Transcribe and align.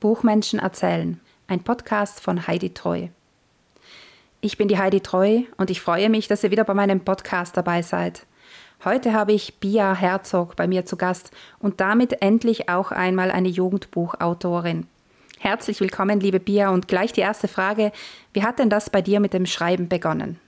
Buchmenschen 0.00 0.60
erzählen, 0.60 1.20
ein 1.48 1.64
Podcast 1.64 2.20
von 2.20 2.46
Heidi 2.46 2.72
Treu. 2.72 3.08
Ich 4.40 4.56
bin 4.56 4.68
die 4.68 4.78
Heidi 4.78 5.00
Treu 5.00 5.40
und 5.56 5.70
ich 5.70 5.80
freue 5.80 6.08
mich, 6.08 6.28
dass 6.28 6.44
ihr 6.44 6.52
wieder 6.52 6.62
bei 6.62 6.74
meinem 6.74 7.00
Podcast 7.00 7.56
dabei 7.56 7.82
seid. 7.82 8.24
Heute 8.84 9.12
habe 9.12 9.32
ich 9.32 9.58
Bia 9.58 9.96
Herzog 9.96 10.54
bei 10.54 10.68
mir 10.68 10.86
zu 10.86 10.96
Gast 10.96 11.32
und 11.58 11.80
damit 11.80 12.22
endlich 12.22 12.68
auch 12.68 12.92
einmal 12.92 13.32
eine 13.32 13.48
Jugendbuchautorin. 13.48 14.86
Herzlich 15.40 15.80
willkommen, 15.80 16.20
liebe 16.20 16.38
Bia, 16.38 16.70
und 16.70 16.86
gleich 16.86 17.12
die 17.12 17.22
erste 17.22 17.48
Frage. 17.48 17.90
Wie 18.32 18.44
hat 18.44 18.60
denn 18.60 18.70
das 18.70 18.90
bei 18.90 19.02
dir 19.02 19.18
mit 19.18 19.32
dem 19.32 19.46
Schreiben 19.46 19.88
begonnen? 19.88 20.38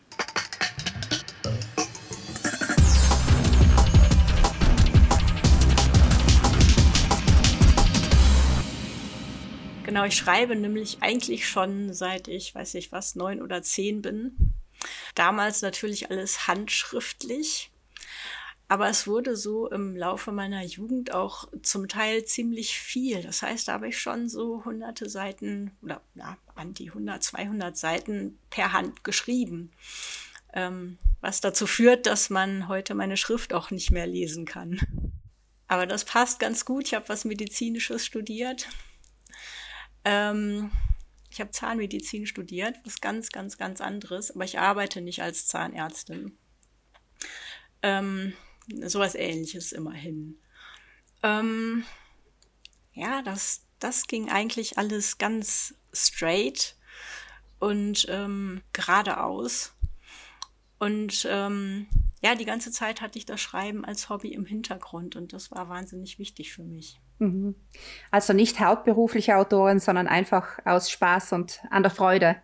Genau, 9.90 10.04
ich 10.04 10.14
schreibe 10.14 10.54
nämlich 10.54 10.98
eigentlich 11.00 11.48
schon 11.48 11.92
seit 11.92 12.28
ich, 12.28 12.54
weiß 12.54 12.74
ich 12.74 12.92
was, 12.92 13.16
neun 13.16 13.42
oder 13.42 13.60
zehn 13.60 14.02
bin. 14.02 14.54
Damals 15.16 15.62
natürlich 15.62 16.12
alles 16.12 16.46
handschriftlich. 16.46 17.72
Aber 18.68 18.88
es 18.88 19.08
wurde 19.08 19.34
so 19.34 19.68
im 19.68 19.96
Laufe 19.96 20.30
meiner 20.30 20.62
Jugend 20.62 21.12
auch 21.12 21.48
zum 21.62 21.88
Teil 21.88 22.24
ziemlich 22.24 22.78
viel. 22.78 23.20
Das 23.24 23.42
heißt, 23.42 23.66
da 23.66 23.72
habe 23.72 23.88
ich 23.88 23.98
schon 23.98 24.28
so 24.28 24.64
hunderte 24.64 25.10
Seiten 25.10 25.72
oder 25.82 26.00
ja, 26.14 26.36
an 26.54 26.72
die 26.72 26.90
100, 26.90 27.20
200 27.20 27.76
Seiten 27.76 28.38
per 28.48 28.72
Hand 28.72 29.02
geschrieben. 29.02 29.72
Ähm, 30.52 30.98
was 31.20 31.40
dazu 31.40 31.66
führt, 31.66 32.06
dass 32.06 32.30
man 32.30 32.68
heute 32.68 32.94
meine 32.94 33.16
Schrift 33.16 33.52
auch 33.52 33.72
nicht 33.72 33.90
mehr 33.90 34.06
lesen 34.06 34.44
kann. 34.44 34.78
Aber 35.66 35.86
das 35.86 36.04
passt 36.04 36.38
ganz 36.38 36.64
gut. 36.64 36.86
Ich 36.86 36.94
habe 36.94 37.08
was 37.08 37.24
Medizinisches 37.24 38.06
studiert 38.06 38.68
ähm, 40.04 40.70
ich 41.30 41.40
habe 41.40 41.50
Zahnmedizin 41.50 42.26
studiert, 42.26 42.76
was 42.84 43.00
ganz, 43.00 43.30
ganz, 43.30 43.56
ganz 43.56 43.80
anderes, 43.80 44.32
aber 44.32 44.44
ich 44.44 44.58
arbeite 44.58 45.00
nicht 45.00 45.22
als 45.22 45.46
Zahnärztin. 45.46 46.36
Ähm, 47.82 48.34
sowas 48.84 49.14
ähnliches 49.14 49.72
immerhin. 49.72 50.38
Ähm, 51.22 51.84
ja, 52.92 53.22
das, 53.22 53.62
das 53.78 54.06
ging 54.06 54.28
eigentlich 54.28 54.76
alles 54.78 55.18
ganz 55.18 55.74
straight 55.92 56.76
und 57.58 58.06
ähm, 58.08 58.62
geradeaus. 58.72 59.72
Und 60.78 61.26
ähm, 61.30 61.86
ja, 62.20 62.34
die 62.34 62.44
ganze 62.44 62.70
Zeit 62.70 63.00
hatte 63.00 63.18
ich 63.18 63.26
das 63.26 63.40
Schreiben 63.40 63.84
als 63.84 64.08
Hobby 64.08 64.32
im 64.32 64.44
Hintergrund 64.44 65.16
und 65.16 65.32
das 65.32 65.50
war 65.50 65.68
wahnsinnig 65.68 66.18
wichtig 66.18 66.52
für 66.52 66.62
mich. 66.62 67.00
Mhm. 67.18 67.54
Also 68.10 68.32
nicht 68.32 68.60
hauptberufliche 68.60 69.36
Autorin, 69.36 69.78
sondern 69.78 70.06
einfach 70.06 70.58
aus 70.64 70.90
Spaß 70.90 71.32
und 71.32 71.60
an 71.70 71.82
der 71.82 71.90
Freude, 71.90 72.36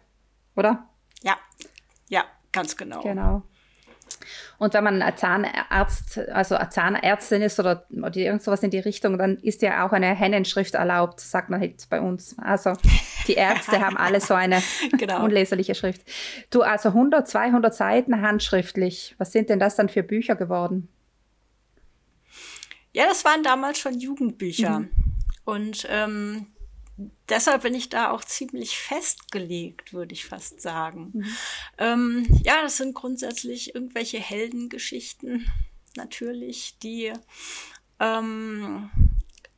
oder? 0.55 0.89
Ja, 1.23 1.37
ja, 2.09 2.25
ganz 2.53 2.77
genau. 2.77 3.03
Genau. 3.03 3.43
Und 4.59 4.75
wenn 4.75 4.85
man 4.85 5.03
ein 5.03 5.17
Zahnarzt, 5.17 6.19
also 6.31 6.55
eine 6.57 6.71
Zahnärztin 6.71 7.43
ist 7.43 7.61
oder, 7.61 7.87
oder 7.91 8.17
irgend 8.17 8.43
sowas 8.43 8.63
in 8.63 8.71
die 8.71 8.79
Richtung, 8.79 9.19
dann 9.19 9.37
ist 9.39 9.63
ja 9.63 9.87
auch 9.87 9.93
eine 9.93 10.15
Hennenschrift 10.15 10.75
erlaubt, 10.75 11.21
sagt 11.21 11.51
man 11.51 11.61
halt 11.61 11.89
bei 11.91 12.01
uns. 12.01 12.37
Also 12.39 12.73
die 13.27 13.35
Ärzte 13.35 13.85
haben 13.85 13.97
alle 13.97 14.21
so 14.21 14.35
eine 14.35 14.63
genau. 14.99 15.25
unleserliche 15.25 15.75
Schrift. 15.75 16.03
Du, 16.51 16.63
also 16.63 16.91
100, 16.91 17.29
200 17.29 17.75
Seiten 17.75 18.23
handschriftlich. 18.23 19.15
Was 19.19 19.33
sind 19.33 19.51
denn 19.51 19.59
das 19.59 19.77
dann 19.77 19.89
für 19.89 20.03
Bücher 20.03 20.37
geworden? 20.37 20.89
Ja, 22.93 23.05
das 23.07 23.27
waren 23.27 23.43
damals 23.43 23.79
schon 23.79 23.99
Jugendbücher. 23.99 24.81
Mhm. 24.81 24.91
Und 25.45 25.87
ähm, 25.91 26.47
deshalb 27.29 27.63
bin 27.63 27.75
ich 27.75 27.89
da 27.89 28.11
auch 28.11 28.25
ziemlich 28.25 28.79
festgelegt, 28.79 29.93
würde 29.93 30.15
ich 30.15 30.25
fast 30.25 30.61
sagen. 30.61 31.11
Mhm. 31.13 31.37
Ähm, 31.79 32.41
ja, 32.43 32.63
das 32.63 32.79
sind 32.79 32.95
grundsätzlich 32.95 33.75
irgendwelche 33.75 34.19
Heldengeschichten, 34.19 35.51
natürlich, 35.97 36.79
die 36.79 37.13
ähm, 38.01 38.91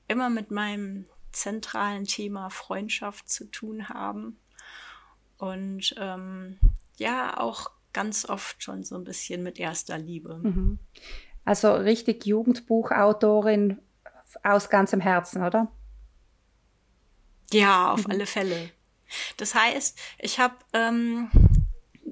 immer 0.08 0.30
mit 0.30 0.50
meinem 0.50 1.06
zentralen 1.32 2.04
Thema 2.04 2.50
Freundschaft 2.50 3.28
zu 3.28 3.44
tun 3.44 3.88
haben. 3.88 4.38
Und 5.36 5.94
ähm, 5.98 6.58
ja, 6.96 7.38
auch 7.38 7.70
ganz 7.92 8.28
oft 8.28 8.62
schon 8.62 8.84
so 8.84 8.96
ein 8.96 9.04
bisschen 9.04 9.42
mit 9.42 9.58
erster 9.58 9.98
Liebe. 9.98 10.40
Mhm. 10.42 10.78
Also 11.44 11.72
richtig 11.74 12.26
Jugendbuchautorin 12.26 13.78
aus 14.42 14.68
ganzem 14.68 15.00
Herzen, 15.00 15.42
oder? 15.42 15.70
Ja, 17.52 17.92
auf 17.92 18.06
mhm. 18.06 18.12
alle 18.12 18.26
Fälle. 18.26 18.70
Das 19.36 19.54
heißt, 19.54 19.98
ich 20.18 20.38
habe 20.38 20.56
ähm, 20.72 21.30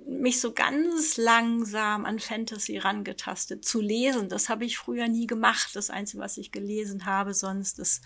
mich 0.06 0.40
so 0.40 0.52
ganz 0.52 1.16
langsam 1.16 2.04
an 2.04 2.18
Fantasy 2.18 2.78
rangetastet, 2.78 3.64
zu 3.64 3.80
lesen. 3.80 4.28
Das 4.28 4.48
habe 4.48 4.64
ich 4.64 4.78
früher 4.78 5.08
nie 5.08 5.26
gemacht. 5.26 5.70
Das 5.74 5.90
Einzige, 5.90 6.22
was 6.22 6.38
ich 6.38 6.52
gelesen 6.52 7.06
habe, 7.06 7.34
sonst 7.34 7.78
ist 7.78 8.02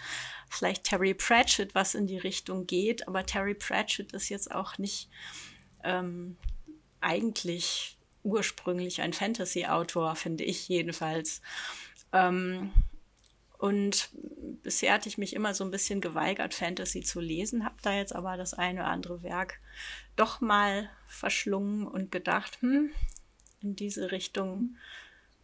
vielleicht 0.49 0.85
Terry 0.85 1.15
Pratchett, 1.15 1.75
was 1.75 1.95
in 1.95 2.07
die 2.07 2.19
Richtung 2.19 2.67
geht. 2.67 3.07
Aber 3.07 3.25
Terry 3.25 3.55
Pratchett 3.55 4.13
ist 4.13 4.29
jetzt 4.29 4.51
auch 4.51 4.79
nicht 4.79 5.09
ähm, 5.85 6.37
eigentlich 7.01 7.97
ursprünglich 8.23 9.01
ein 9.01 9.13
Fantasy-Autor, 9.13 10.17
finde 10.17 10.45
ich 10.45 10.69
jedenfalls. 10.69 11.41
Ähm, 12.13 12.73
und 13.61 14.09
bisher 14.63 14.95
hatte 14.95 15.09
ich 15.11 15.19
mich 15.19 15.35
immer 15.37 15.53
so 15.53 15.65
ein 15.65 15.71
bisschen 15.71 16.01
geweigert, 16.01 16.55
Fantasy 16.55 17.03
zu 17.03 17.21
lesen, 17.21 17.65
habe 17.65 17.77
da 17.83 17.93
jetzt 17.93 18.15
aber 18.15 18.39
das 18.39 18.55
eine 18.55 18.81
oder 18.81 18.89
andere 18.89 19.23
Werk 19.23 19.61
doch 20.17 20.41
mal 20.41 20.89
verschlungen 21.07 21.87
und 21.87 22.11
gedacht, 22.11 22.59
hm, 22.63 22.91
in 23.61 23.77
diese 23.77 24.13
Richtung 24.13 24.77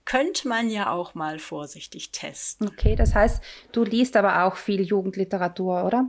könnte 0.06 0.48
man 0.48 0.70
ja 0.70 0.90
auch 0.90 1.14
mal 1.14 1.38
vorsichtig 1.38 2.10
testen. 2.10 2.68
Okay, 2.68 2.96
das 2.96 3.14
heißt, 3.14 3.42
du 3.72 3.84
liest 3.84 4.16
aber 4.16 4.44
auch 4.44 4.56
viel 4.56 4.80
Jugendliteratur, 4.80 5.84
oder? 5.84 6.08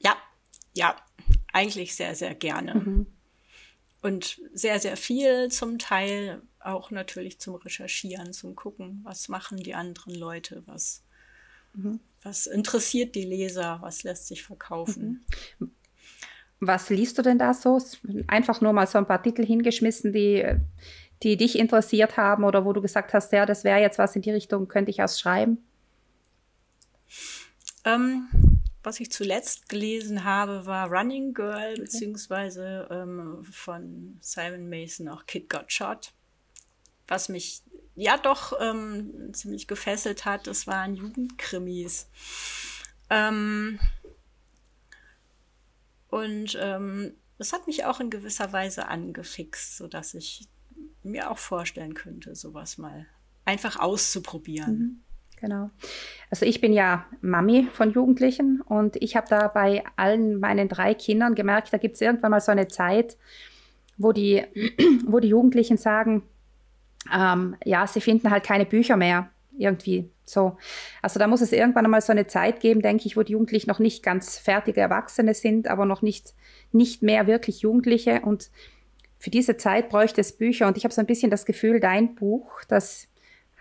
Ja, 0.00 0.16
ja, 0.72 0.96
eigentlich 1.52 1.94
sehr, 1.94 2.16
sehr 2.16 2.34
gerne. 2.34 2.74
Mhm 2.74 3.06
und 4.02 4.40
sehr, 4.52 4.80
sehr 4.80 4.96
viel 4.96 5.48
zum 5.48 5.78
Teil 5.78 6.42
auch 6.58 6.90
natürlich 6.90 7.40
zum 7.40 7.54
Recherchieren, 7.54 8.32
zum 8.32 8.54
Gucken, 8.54 9.00
was 9.04 9.28
machen 9.28 9.58
die 9.58 9.74
anderen 9.74 10.14
Leute, 10.14 10.62
was, 10.66 11.04
mhm. 11.74 12.00
was 12.22 12.46
interessiert 12.46 13.14
die 13.14 13.24
Leser, 13.24 13.78
was 13.80 14.02
lässt 14.02 14.28
sich 14.28 14.42
verkaufen. 14.42 15.24
Mhm. 15.58 15.70
Was 16.64 16.90
liest 16.90 17.18
du 17.18 17.22
denn 17.22 17.38
da 17.38 17.54
so? 17.54 17.80
Einfach 18.28 18.60
nur 18.60 18.72
mal 18.72 18.86
so 18.86 18.96
ein 18.98 19.06
paar 19.06 19.20
Titel 19.20 19.44
hingeschmissen, 19.44 20.12
die, 20.12 20.46
die 21.24 21.36
dich 21.36 21.58
interessiert 21.58 22.16
haben 22.16 22.44
oder 22.44 22.64
wo 22.64 22.72
du 22.72 22.80
gesagt 22.80 23.14
hast, 23.14 23.32
ja, 23.32 23.46
das 23.46 23.64
wäre 23.64 23.80
jetzt 23.80 23.98
was 23.98 24.14
in 24.14 24.22
die 24.22 24.30
Richtung, 24.30 24.68
könnte 24.68 24.92
ich 24.92 25.00
erst 25.00 25.20
schreiben? 25.20 25.58
Ähm, 27.84 28.28
was 28.84 29.00
ich 29.00 29.10
zuletzt 29.10 29.68
gelesen 29.68 30.24
habe, 30.24 30.66
war 30.66 30.90
Running 30.90 31.34
Girl, 31.34 31.74
beziehungsweise 31.76 32.88
ähm, 32.90 33.44
von 33.44 34.16
Simon 34.20 34.68
Mason 34.68 35.08
auch 35.08 35.26
Kid 35.26 35.48
Got 35.48 35.72
Shot. 35.72 36.12
Was 37.08 37.28
mich 37.28 37.62
ja 37.94 38.16
doch 38.16 38.52
ähm, 38.60 39.32
ziemlich 39.32 39.66
gefesselt 39.66 40.24
hat, 40.24 40.46
das 40.46 40.66
waren 40.66 40.94
Jugendkrimis. 40.94 42.08
Ähm, 43.10 43.78
und 46.08 46.58
ähm, 46.60 47.14
hat 47.52 47.66
mich 47.66 47.84
auch 47.84 47.98
in 47.98 48.10
gewisser 48.10 48.52
Weise 48.52 48.86
angefixt, 48.86 49.76
sodass 49.76 50.14
ich 50.14 50.46
mir 51.02 51.30
auch 51.30 51.38
vorstellen 51.38 51.94
könnte, 51.94 52.36
sowas 52.36 52.78
mal 52.78 53.06
einfach 53.44 53.80
auszuprobieren. 53.80 54.78
Mhm. 54.78 55.00
Genau. 55.40 55.70
Also 56.30 56.46
ich 56.46 56.60
bin 56.60 56.72
ja 56.72 57.04
Mami 57.20 57.66
von 57.72 57.92
Jugendlichen 57.92 58.60
und 58.60 58.94
ich 59.02 59.16
habe 59.16 59.26
da 59.28 59.48
bei 59.48 59.82
allen 59.96 60.38
meinen 60.38 60.68
drei 60.68 60.94
Kindern 60.94 61.34
gemerkt, 61.34 61.72
da 61.72 61.78
gibt 61.78 61.96
es 61.96 62.00
irgendwann 62.00 62.30
mal 62.30 62.40
so 62.40 62.52
eine 62.52 62.68
Zeit, 62.68 63.16
wo 63.96 64.12
die, 64.12 64.44
wo 65.04 65.18
die 65.18 65.28
Jugendlichen 65.28 65.78
sagen, 65.78 66.22
ähm, 67.12 67.56
ja, 67.64 67.86
sie 67.86 68.00
finden 68.00 68.30
halt 68.30 68.44
keine 68.44 68.66
Bücher 68.66 68.96
mehr 68.96 69.30
irgendwie 69.56 70.10
so. 70.24 70.56
Also 71.02 71.18
da 71.18 71.26
muss 71.26 71.40
es 71.40 71.52
irgendwann 71.52 71.88
mal 71.90 72.00
so 72.00 72.12
eine 72.12 72.26
Zeit 72.26 72.60
geben, 72.60 72.82
denke 72.82 73.06
ich, 73.06 73.16
wo 73.16 73.22
die 73.22 73.32
Jugendlichen 73.32 73.68
noch 73.68 73.78
nicht 73.78 74.02
ganz 74.02 74.38
fertige 74.38 74.80
Erwachsene 74.80 75.34
sind, 75.34 75.68
aber 75.68 75.84
noch 75.84 76.02
nicht, 76.02 76.34
nicht 76.72 77.02
mehr 77.02 77.26
wirklich 77.26 77.60
Jugendliche 77.62 78.20
und 78.20 78.50
für 79.18 79.30
diese 79.30 79.56
Zeit 79.56 79.88
bräuchte 79.88 80.20
es 80.20 80.36
Bücher 80.36 80.66
und 80.66 80.76
ich 80.76 80.84
habe 80.84 80.92
so 80.92 81.00
ein 81.00 81.06
bisschen 81.06 81.30
das 81.30 81.46
Gefühl, 81.46 81.80
dein 81.80 82.14
Buch, 82.14 82.62
das 82.66 83.08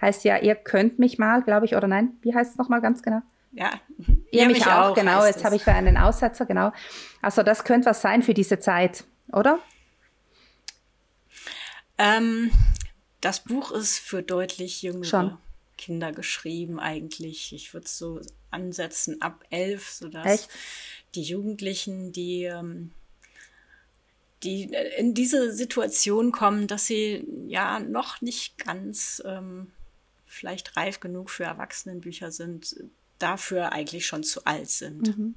heißt 0.02 0.24
ja, 0.24 0.38
ihr 0.38 0.56
könnt 0.56 0.98
mich 0.98 1.20
mal, 1.20 1.44
glaube 1.44 1.66
ich, 1.66 1.76
oder 1.76 1.88
nein, 1.88 2.14
wie 2.22 2.34
heißt 2.34 2.52
es 2.52 2.58
nochmal 2.58 2.82
ganz 2.82 3.04
genau? 3.04 3.22
Ja, 3.52 3.70
ihr, 3.98 4.16
ihr 4.32 4.48
mich, 4.48 4.60
mich, 4.60 4.68
auch, 4.68 4.92
auch 4.92 4.96
genau. 4.96 5.26
Jetzt 5.26 5.44
habe 5.44 5.56
ich 5.56 5.64
da 5.64 5.74
einen 5.74 5.98
Aussetzer, 5.98 6.46
genau. 6.46 6.72
Also 7.22 7.44
das 7.44 7.64
könnte 7.64 7.90
was 7.90 8.02
sein 8.02 8.24
für 8.24 8.34
diese 8.34 8.60
Zeit, 8.60 9.04
oder? 9.32 9.60
Ähm, 11.98 12.50
das 13.22 13.44
Buch 13.44 13.72
ist 13.72 14.00
für 14.00 14.24
deutlich 14.24 14.82
jüngere 14.82 15.06
Schon. 15.06 15.38
Kinder 15.78 16.12
geschrieben 16.12 16.80
eigentlich. 16.80 17.54
Ich 17.54 17.74
würde 17.74 17.86
es 17.86 17.98
so 17.98 18.22
ansetzen 18.50 19.22
ab 19.22 19.44
elf, 19.50 19.90
sodass 19.90 20.26
Echt? 20.26 20.50
die 21.16 21.24
Jugendlichen, 21.24 22.12
die, 22.12 22.44
ähm, 22.44 22.92
die 24.44 24.74
in 24.98 25.14
diese 25.14 25.54
Situation 25.54 26.32
kommen, 26.32 26.68
dass 26.68 26.86
sie 26.86 27.26
ja 27.48 27.80
noch 27.80 28.22
nicht 28.22 28.58
ganz 28.58 29.22
ähm, 29.26 29.72
vielleicht 30.26 30.76
reif 30.78 31.00
genug 31.00 31.30
für 31.30 31.44
Erwachsenenbücher 31.44 32.32
sind, 32.32 32.76
dafür 33.20 33.72
eigentlich 33.72 34.06
schon 34.06 34.24
zu 34.24 34.46
alt 34.46 34.70
sind. 34.70 35.18
Mhm. 35.18 35.36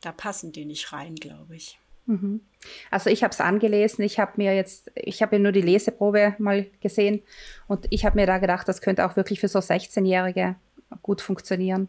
Da 0.00 0.12
passen 0.12 0.52
die 0.52 0.64
nicht 0.64 0.92
rein, 0.92 1.16
glaube 1.16 1.56
ich. 1.56 1.78
Mhm. 2.06 2.40
Also 2.90 3.10
ich 3.10 3.22
habe 3.22 3.32
es 3.32 3.40
angelesen, 3.40 4.04
ich 4.04 4.18
habe 4.18 4.32
mir 4.36 4.54
jetzt, 4.54 4.90
ich 4.94 5.22
habe 5.22 5.36
ja 5.36 5.42
nur 5.42 5.52
die 5.52 5.60
Leseprobe 5.60 6.34
mal 6.38 6.66
gesehen 6.80 7.22
und 7.66 7.86
ich 7.90 8.04
habe 8.04 8.18
mir 8.18 8.26
da 8.26 8.38
gedacht, 8.38 8.68
das 8.68 8.80
könnte 8.80 9.06
auch 9.06 9.16
wirklich 9.16 9.40
für 9.40 9.48
so 9.48 9.58
16-Jährige 9.58 10.56
gut 11.02 11.20
funktionieren. 11.20 11.88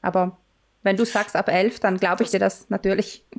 Aber 0.00 0.38
wenn 0.82 0.96
du 0.96 1.04
sagst 1.04 1.36
ab 1.36 1.48
11, 1.48 1.80
dann 1.80 1.98
glaube 1.98 2.24
ich 2.24 2.30
dir 2.30 2.40
das 2.40 2.70
natürlich. 2.70 3.24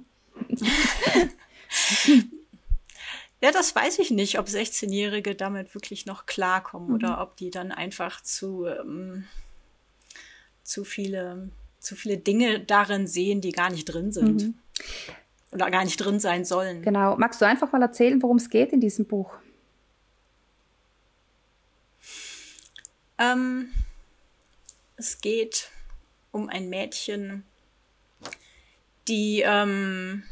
Ja, 3.42 3.52
das 3.52 3.74
weiß 3.74 4.00
ich 4.00 4.12
nicht, 4.12 4.38
ob 4.38 4.48
16-Jährige 4.48 5.34
damit 5.34 5.74
wirklich 5.74 6.06
noch 6.06 6.26
klarkommen 6.26 6.90
mhm. 6.90 6.96
oder 6.96 7.22
ob 7.22 7.38
die 7.38 7.50
dann 7.50 7.72
einfach 7.72 8.22
zu, 8.22 8.66
ähm, 8.66 9.28
zu, 10.64 10.84
viele, 10.84 11.50
zu 11.80 11.96
viele 11.96 12.18
Dinge 12.18 12.60
darin 12.60 13.08
sehen, 13.08 13.40
die 13.40 13.54
gar 13.54 13.70
nicht 13.70 13.86
drin 13.86 14.12
sind. 14.12 14.44
Mhm. 14.44 14.60
Oder 15.52 15.72
gar 15.72 15.84
nicht 15.84 15.98
drin 15.98 16.20
sein 16.20 16.46
sollen. 16.46 16.84
Genau. 16.84 17.16
Magst 17.18 17.42
du 17.42 17.46
einfach 17.46 17.72
mal 17.72 17.82
erzählen, 17.82 18.22
worum 18.22 18.38
es 18.38 18.50
geht 18.50 18.72
in 18.72 18.82
diesem 18.82 19.06
Buch? 19.06 19.32
Ähm, 23.18 23.72
es 24.96 25.20
geht 25.22 25.70
um 26.32 26.50
ein 26.50 26.70
Mädchen, 26.70 27.44
die, 29.08 29.42
ähm, 29.46 30.24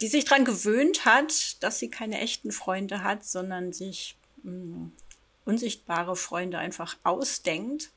die 0.00 0.08
sich 0.08 0.24
daran 0.24 0.44
gewöhnt 0.44 1.04
hat, 1.04 1.62
dass 1.62 1.78
sie 1.78 1.88
keine 1.88 2.20
echten 2.20 2.52
Freunde 2.52 3.02
hat, 3.02 3.24
sondern 3.24 3.72
sich 3.72 4.16
mh, 4.42 4.50
hm, 4.50 4.92
unsichtbare 5.44 6.16
Freunde 6.16 6.58
einfach 6.58 6.96
ausdenkt. 7.04 7.90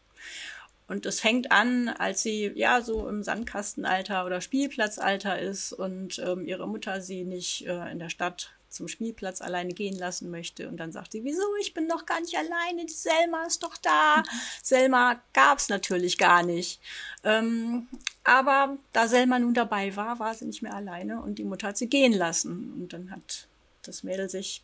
Und 0.92 1.06
es 1.06 1.22
fängt 1.22 1.54
an, 1.54 1.88
als 1.88 2.22
sie 2.22 2.52
ja 2.54 2.82
so 2.82 3.08
im 3.08 3.24
Sandkastenalter 3.24 4.26
oder 4.26 4.42
Spielplatzalter 4.42 5.40
ist 5.40 5.72
und 5.72 6.20
ähm, 6.20 6.44
ihre 6.44 6.68
Mutter 6.68 7.00
sie 7.00 7.24
nicht 7.24 7.66
äh, 7.66 7.90
in 7.90 7.98
der 7.98 8.10
Stadt 8.10 8.52
zum 8.68 8.90
Spielplatz 8.90 9.40
alleine 9.40 9.74
gehen 9.74 9.98
lassen 9.98 10.30
möchte. 10.30 10.68
Und 10.68 10.76
dann 10.76 10.92
sagt 10.92 11.14
sie, 11.14 11.24
wieso, 11.24 11.44
ich 11.62 11.74
bin 11.74 11.88
doch 11.88 12.06
gar 12.06 12.20
nicht 12.20 12.36
alleine, 12.38 12.86
die 12.86 12.94
Selma 12.94 13.46
ist 13.48 13.64
doch 13.64 13.78
da. 13.78 14.18
Mhm. 14.18 14.24
Selma 14.62 15.22
gab's 15.32 15.70
natürlich 15.70 16.18
gar 16.18 16.44
nicht. 16.44 16.82
Ähm, 17.24 17.88
aber 18.26 18.78
da 18.92 19.08
Selma 19.08 19.40
nun 19.40 19.54
dabei 19.54 19.96
war, 19.96 20.20
war 20.20 20.36
sie 20.36 20.44
nicht 20.44 20.62
mehr 20.62 20.76
alleine 20.76 21.22
und 21.22 21.40
die 21.40 21.46
Mutter 21.46 21.70
hat 21.70 21.78
sie 21.78 21.88
gehen 21.88 22.12
lassen. 22.12 22.74
Und 22.74 22.92
dann 22.92 23.12
hat 23.12 23.48
das 23.84 24.04
Mädel 24.04 24.28
sich 24.28 24.62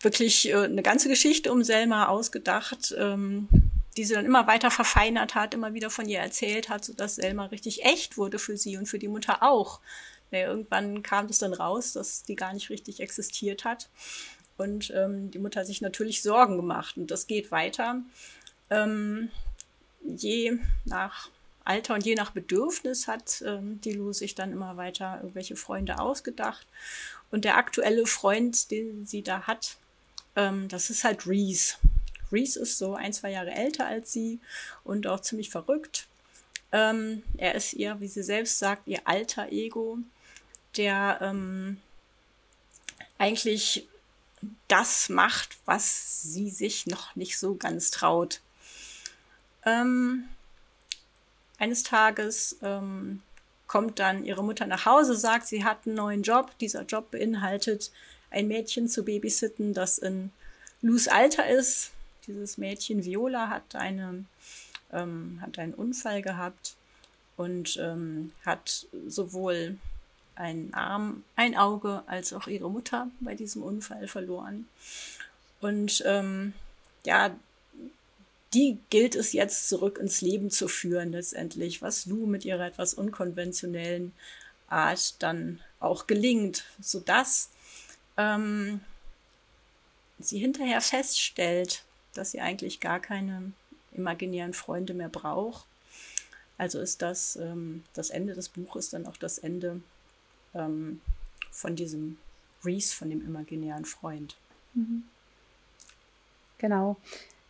wirklich 0.00 0.48
äh, 0.48 0.64
eine 0.64 0.82
ganze 0.82 1.10
Geschichte 1.10 1.52
um 1.52 1.62
Selma 1.62 2.06
ausgedacht, 2.06 2.94
ähm, 2.96 3.48
die 3.96 4.04
sie 4.04 4.14
dann 4.14 4.26
immer 4.26 4.46
weiter 4.46 4.70
verfeinert 4.70 5.34
hat, 5.34 5.54
immer 5.54 5.74
wieder 5.74 5.90
von 5.90 6.08
ihr 6.08 6.20
erzählt 6.20 6.68
hat, 6.68 6.84
sodass 6.84 7.16
Selma 7.16 7.46
richtig 7.46 7.84
echt 7.84 8.16
wurde 8.16 8.38
für 8.38 8.56
sie 8.56 8.76
und 8.76 8.86
für 8.86 8.98
die 8.98 9.08
Mutter 9.08 9.42
auch. 9.42 9.80
Ja, 10.30 10.48
irgendwann 10.48 11.02
kam 11.02 11.28
das 11.28 11.38
dann 11.38 11.52
raus, 11.52 11.92
dass 11.92 12.24
die 12.24 12.34
gar 12.34 12.52
nicht 12.52 12.70
richtig 12.70 13.00
existiert 13.00 13.64
hat. 13.64 13.88
Und 14.56 14.92
ähm, 14.94 15.30
die 15.30 15.38
Mutter 15.38 15.60
hat 15.60 15.66
sich 15.66 15.80
natürlich 15.80 16.22
Sorgen 16.22 16.56
gemacht. 16.56 16.96
Und 16.96 17.10
das 17.10 17.26
geht 17.26 17.50
weiter. 17.50 18.02
Ähm, 18.70 19.30
je 20.04 20.58
nach 20.84 21.30
Alter 21.64 21.94
und 21.94 22.04
je 22.04 22.14
nach 22.14 22.30
Bedürfnis 22.30 23.08
hat 23.08 23.42
ähm, 23.46 23.80
die 23.80 23.92
Lu 23.92 24.12
sich 24.12 24.34
dann 24.34 24.52
immer 24.52 24.76
weiter 24.76 25.18
irgendwelche 25.22 25.56
Freunde 25.56 25.98
ausgedacht. 25.98 26.66
Und 27.30 27.44
der 27.44 27.56
aktuelle 27.56 28.06
Freund, 28.06 28.70
den 28.70 29.06
sie 29.06 29.22
da 29.22 29.42
hat, 29.42 29.76
ähm, 30.36 30.68
das 30.68 30.90
ist 30.90 31.04
halt 31.04 31.26
Reese. 31.26 31.76
Reese 32.34 32.60
ist 32.60 32.78
so 32.78 32.94
ein, 32.94 33.12
zwei 33.12 33.30
Jahre 33.30 33.52
älter 33.52 33.86
als 33.86 34.12
sie 34.12 34.40
und 34.82 35.06
auch 35.06 35.20
ziemlich 35.20 35.50
verrückt. 35.50 36.06
Ähm, 36.72 37.22
er 37.38 37.54
ist 37.54 37.74
ihr, 37.74 38.00
wie 38.00 38.08
sie 38.08 38.22
selbst 38.22 38.58
sagt, 38.58 38.88
ihr 38.88 39.00
alter 39.06 39.52
Ego 39.52 39.98
der 40.76 41.18
ähm, 41.20 41.78
eigentlich 43.18 43.86
das 44.68 45.08
macht, 45.08 45.56
was 45.64 46.22
sie 46.22 46.50
sich 46.50 46.86
noch 46.86 47.16
nicht 47.16 47.38
so 47.38 47.54
ganz 47.54 47.90
traut. 47.90 48.40
Ähm, 49.64 50.24
eines 51.58 51.82
Tages 51.82 52.58
ähm, 52.62 53.22
kommt 53.66 53.98
dann 53.98 54.24
ihre 54.24 54.44
Mutter 54.44 54.66
nach 54.66 54.84
Hause, 54.84 55.16
sagt, 55.16 55.46
sie 55.46 55.64
hat 55.64 55.86
einen 55.86 55.94
neuen 55.94 56.22
Job. 56.22 56.58
Dieser 56.58 56.82
Job 56.82 57.10
beinhaltet, 57.10 57.92
ein 58.30 58.48
Mädchen 58.48 58.88
zu 58.88 59.04
babysitten, 59.04 59.72
das 59.72 59.98
in 59.98 60.32
Lus 60.82 61.08
Alter 61.08 61.46
ist. 61.48 61.92
Dieses 62.26 62.58
Mädchen 62.58 63.04
Viola 63.04 63.48
hat, 63.48 63.74
eine, 63.74 64.24
ähm, 64.92 65.38
hat 65.40 65.58
einen 65.58 65.74
Unfall 65.74 66.22
gehabt 66.22 66.76
und 67.36 67.76
ähm, 67.76 68.32
hat 68.44 68.86
sowohl 69.06 69.78
einen 70.36 70.74
Arm, 70.74 71.24
ein 71.36 71.56
Auge 71.56 72.02
als 72.06 72.32
auch 72.32 72.46
ihre 72.46 72.70
Mutter 72.70 73.08
bei 73.20 73.34
diesem 73.34 73.62
Unfall 73.62 74.08
verloren. 74.08 74.66
Und 75.60 76.02
ähm, 76.06 76.54
ja, 77.04 77.34
die 78.52 78.78
gilt 78.90 79.14
es 79.16 79.32
jetzt 79.32 79.68
zurück 79.68 79.98
ins 79.98 80.20
Leben 80.20 80.50
zu 80.50 80.68
führen 80.68 81.12
letztendlich, 81.12 81.82
was 81.82 82.06
Lou 82.06 82.26
mit 82.26 82.44
ihrer 82.44 82.66
etwas 82.66 82.94
unkonventionellen 82.94 84.12
Art 84.68 85.22
dann 85.22 85.60
auch 85.80 86.06
gelingt, 86.06 86.64
sodass 86.80 87.50
ähm, 88.16 88.80
sie 90.18 90.38
hinterher 90.38 90.80
feststellt, 90.80 91.82
dass 92.14 92.30
sie 92.30 92.40
eigentlich 92.40 92.80
gar 92.80 93.00
keine 93.00 93.52
imaginären 93.92 94.54
Freunde 94.54 94.94
mehr 94.94 95.08
braucht. 95.08 95.66
Also 96.56 96.80
ist 96.80 97.02
das 97.02 97.36
ähm, 97.36 97.82
das 97.94 98.10
Ende 98.10 98.34
des 98.34 98.48
Buches 98.48 98.90
dann 98.90 99.06
auch 99.06 99.16
das 99.16 99.38
Ende 99.38 99.80
ähm, 100.54 101.00
von 101.50 101.76
diesem 101.76 102.18
Reese, 102.64 102.94
von 102.94 103.10
dem 103.10 103.24
imaginären 103.24 103.84
Freund. 103.84 104.36
Mhm. 104.74 105.04
Genau. 106.58 106.96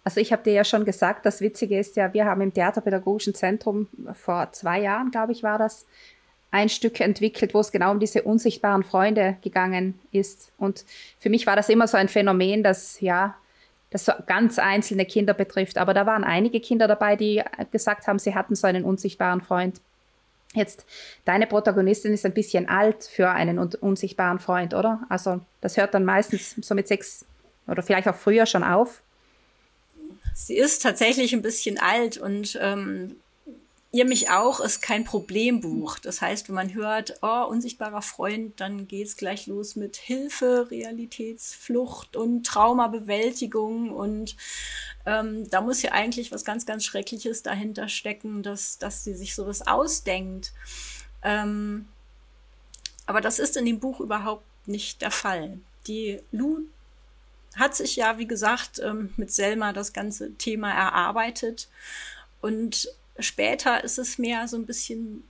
Also 0.03 0.21
ich 0.21 0.33
habe 0.33 0.43
dir 0.43 0.53
ja 0.53 0.65
schon 0.65 0.85
gesagt, 0.85 1.25
das 1.25 1.41
Witzige 1.41 1.79
ist 1.79 1.97
ja, 1.97 2.13
wir 2.13 2.27
haben 2.27 2.43
im 2.43 2.53
Theaterpädagogischen 2.53 3.35
Zentrum 3.35 3.89
vor 4.13 4.53
zwei 4.53 4.81
Jahren, 4.81 5.11
glaube 5.11 5.33
ich, 5.33 5.43
war 5.43 5.59
das, 5.59 5.87
ein 6.55 6.69
Stück 6.69 7.01
entwickelt, 7.01 7.53
wo 7.53 7.59
es 7.59 7.73
genau 7.73 7.91
um 7.91 7.99
diese 7.99 8.23
unsichtbaren 8.23 8.85
Freunde 8.85 9.39
gegangen 9.43 9.99
ist. 10.13 10.53
Und 10.57 10.85
für 11.19 11.29
mich 11.29 11.49
war 11.49 11.57
das 11.57 11.69
immer 11.69 11.89
so 11.89 11.97
ein 11.97 12.09
Phänomen, 12.09 12.63
das 12.63 13.01
ja, 13.01 13.35
das 13.95 14.07
so 14.07 14.13
ganz 14.27 14.59
einzelne 14.59 15.07
Kinder 15.07 15.35
betrifft. 15.35 15.79
Aber 15.79 15.95
da 15.95 16.05
waren 16.05 16.25
einige 16.25 16.59
Kinder 16.59 16.89
dabei, 16.89 17.15
die 17.15 17.41
gesagt 17.71 18.09
haben, 18.09 18.19
sie 18.19 18.35
hatten 18.35 18.57
so 18.57 18.67
einen 18.67 18.85
unsichtbaren 18.85 19.41
Freund. 19.41 19.81
Jetzt, 20.53 20.85
deine 21.25 21.47
Protagonistin 21.47 22.13
ist 22.13 22.27
ein 22.27 22.35
bisschen 22.35 22.69
alt 22.69 23.05
für 23.05 23.31
einen 23.31 23.57
unsichtbaren 23.57 24.41
Freund, 24.41 24.75
oder? 24.75 25.07
Also, 25.09 25.41
das 25.61 25.77
hört 25.77 25.95
dann 25.95 26.05
meistens 26.05 26.57
so 26.57 26.75
mit 26.75 26.89
sechs 26.89 27.25
oder 27.69 27.85
vielleicht 27.85 28.09
auch 28.09 28.17
früher 28.17 28.47
schon 28.47 28.65
auf. 28.65 29.01
Sie 30.35 30.57
ist 30.57 30.83
tatsächlich 30.83 31.33
ein 31.33 31.43
bisschen 31.43 31.79
alt 31.79 32.19
und 32.19 32.59
ähm, 32.61 33.15
Ihr 33.95 34.07
mich 34.07 34.29
auch 34.29 34.59
ist 34.59 34.83
kein 34.83 35.05
Problembuch. 35.05 36.01
Das 36.01 36.21
heißt, 36.21 36.49
wenn 36.49 36.57
man 36.57 36.75
hört, 36.75 37.15
oh, 37.23 37.45
unsichtbarer 37.45 38.03
Freund, 38.03 38.59
dann 38.59 38.89
geht's 38.89 39.17
gleich 39.17 39.47
los 39.47 39.77
mit 39.77 39.95
Hilfe, 39.95 40.67
Realitätsflucht 40.69 42.17
und 42.17 42.45
Traumabewältigung. 42.45 43.93
Und 43.93 44.35
ähm, 45.07 45.49
da 45.49 45.61
muss 45.61 45.83
ja 45.83 45.93
eigentlich 45.93 46.33
was 46.33 46.45
ganz, 46.45 46.67
ganz 46.67 46.85
Schreckliches 46.85 47.45
dahinter 47.45 47.89
stecken, 47.89 48.43
dass, 48.43 48.79
dass 48.79 49.05
sie 49.05 49.15
sich 49.15 49.37
sowas 49.37 49.65
ausdenkt. 49.65 50.53
Ähm, 51.23 51.87
aber 53.07 53.21
das 53.21 53.39
ist 53.39 53.57
in 53.57 53.65
dem 53.65 53.79
Buch 53.79 54.01
überhaupt 54.01 54.45
nicht 54.67 55.03
der 55.03 55.13
Fall. 55.13 55.61
Die 55.87 56.19
Lu 56.33 56.63
hat 57.55 57.77
sich 57.77 57.95
ja, 57.95 58.19
wie 58.19 58.27
gesagt, 58.27 58.81
ähm, 58.81 59.15
mit 59.17 59.31
Selma 59.31 59.73
das 59.73 59.93
ganze 59.93 60.35
Thema 60.35 60.73
erarbeitet 60.73 61.69
und 62.41 62.89
Später 63.19 63.85
ist 63.85 63.99
es 63.99 64.19
mehr 64.19 64.49
so 64.49 64.57
ein 64.57 64.67
bisschen 64.67 65.25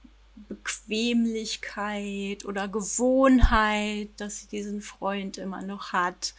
Bequemlichkeit 0.49 2.45
oder 2.45 2.69
Gewohnheit, 2.69 4.09
dass 4.17 4.41
sie 4.41 4.47
diesen 4.49 4.81
Freund 4.81 5.39
immer 5.39 5.63
noch 5.63 5.93
hat 5.93 6.35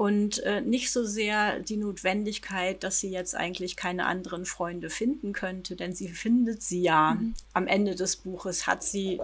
und 0.00 0.42
äh, 0.44 0.62
nicht 0.62 0.90
so 0.90 1.04
sehr 1.04 1.60
die 1.60 1.76
Notwendigkeit, 1.76 2.82
dass 2.82 3.00
sie 3.00 3.10
jetzt 3.10 3.34
eigentlich 3.34 3.76
keine 3.76 4.06
anderen 4.06 4.46
Freunde 4.46 4.88
finden 4.88 5.34
könnte, 5.34 5.76
denn 5.76 5.94
sie 5.94 6.08
findet 6.08 6.62
sie 6.62 6.80
ja. 6.80 7.18
Mhm. 7.20 7.34
Am 7.52 7.66
Ende 7.66 7.94
des 7.94 8.16
Buches 8.16 8.66
hat 8.66 8.82
sie 8.82 9.20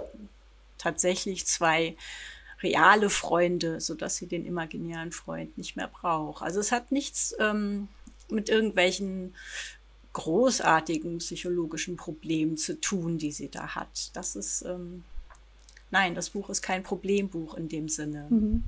tatsächlich 0.77 1.47
zwei 1.47 1.97
reale 2.63 3.09
Freunde, 3.11 3.81
so 3.81 3.95
dass 3.95 4.17
sie 4.17 4.27
den 4.27 4.45
imaginären 4.45 5.13
Freund 5.13 5.57
nicht 5.57 5.77
mehr 5.77 5.89
braucht. 5.89 6.43
Also 6.43 6.61
es 6.61 6.73
hat 6.73 6.93
nichts 6.93 7.35
ähm, 7.39 7.89
mit 8.29 8.49
irgendwelchen 8.49 9.35
großartigen 10.17 11.19
psychologischen 11.19 11.97
Problemen 11.97 12.57
zu 12.57 12.81
tun, 12.81 13.19
die 13.19 13.33
sie 13.33 13.51
da 13.51 13.75
hat. 13.75 14.17
Das 14.17 14.35
ist, 14.35 14.63
ähm, 14.63 15.05
nein, 15.91 16.15
das 16.15 16.31
Buch 16.31 16.49
ist 16.49 16.63
kein 16.63 16.83
Problembuch 16.83 17.55
in 17.55 17.69
dem 17.69 17.91
Sinne. 17.91 18.27
Mhm. 18.31 18.65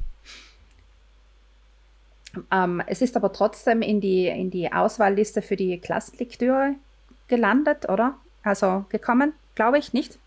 Ähm, 2.53 2.83
es 2.87 3.01
ist 3.01 3.17
aber 3.17 3.33
trotzdem 3.33 3.81
in 3.81 4.03
die, 4.03 4.27
in 4.27 4.51
die 4.51 4.71
Auswahlliste 4.71 5.41
für 5.41 5.57
die 5.57 5.79
Klassenlektüre 5.79 6.75
gelandet, 7.29 7.89
oder? 7.89 8.19
Also 8.43 8.85
gekommen, 8.91 9.33
glaube 9.55 9.79
ich, 9.79 9.95
nicht? 9.95 10.19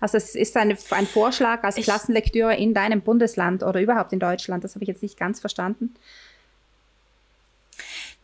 Also 0.00 0.16
es 0.16 0.34
ist 0.34 0.56
eine, 0.56 0.78
ein 0.92 1.06
Vorschlag 1.06 1.64
als 1.64 1.76
ich, 1.76 1.84
Klassenlektüre 1.84 2.56
in 2.56 2.72
deinem 2.72 3.02
Bundesland 3.02 3.62
oder 3.62 3.78
überhaupt 3.78 4.14
in 4.14 4.20
Deutschland. 4.20 4.64
Das 4.64 4.74
habe 4.74 4.84
ich 4.84 4.88
jetzt 4.88 5.02
nicht 5.02 5.18
ganz 5.18 5.38
verstanden. 5.38 5.94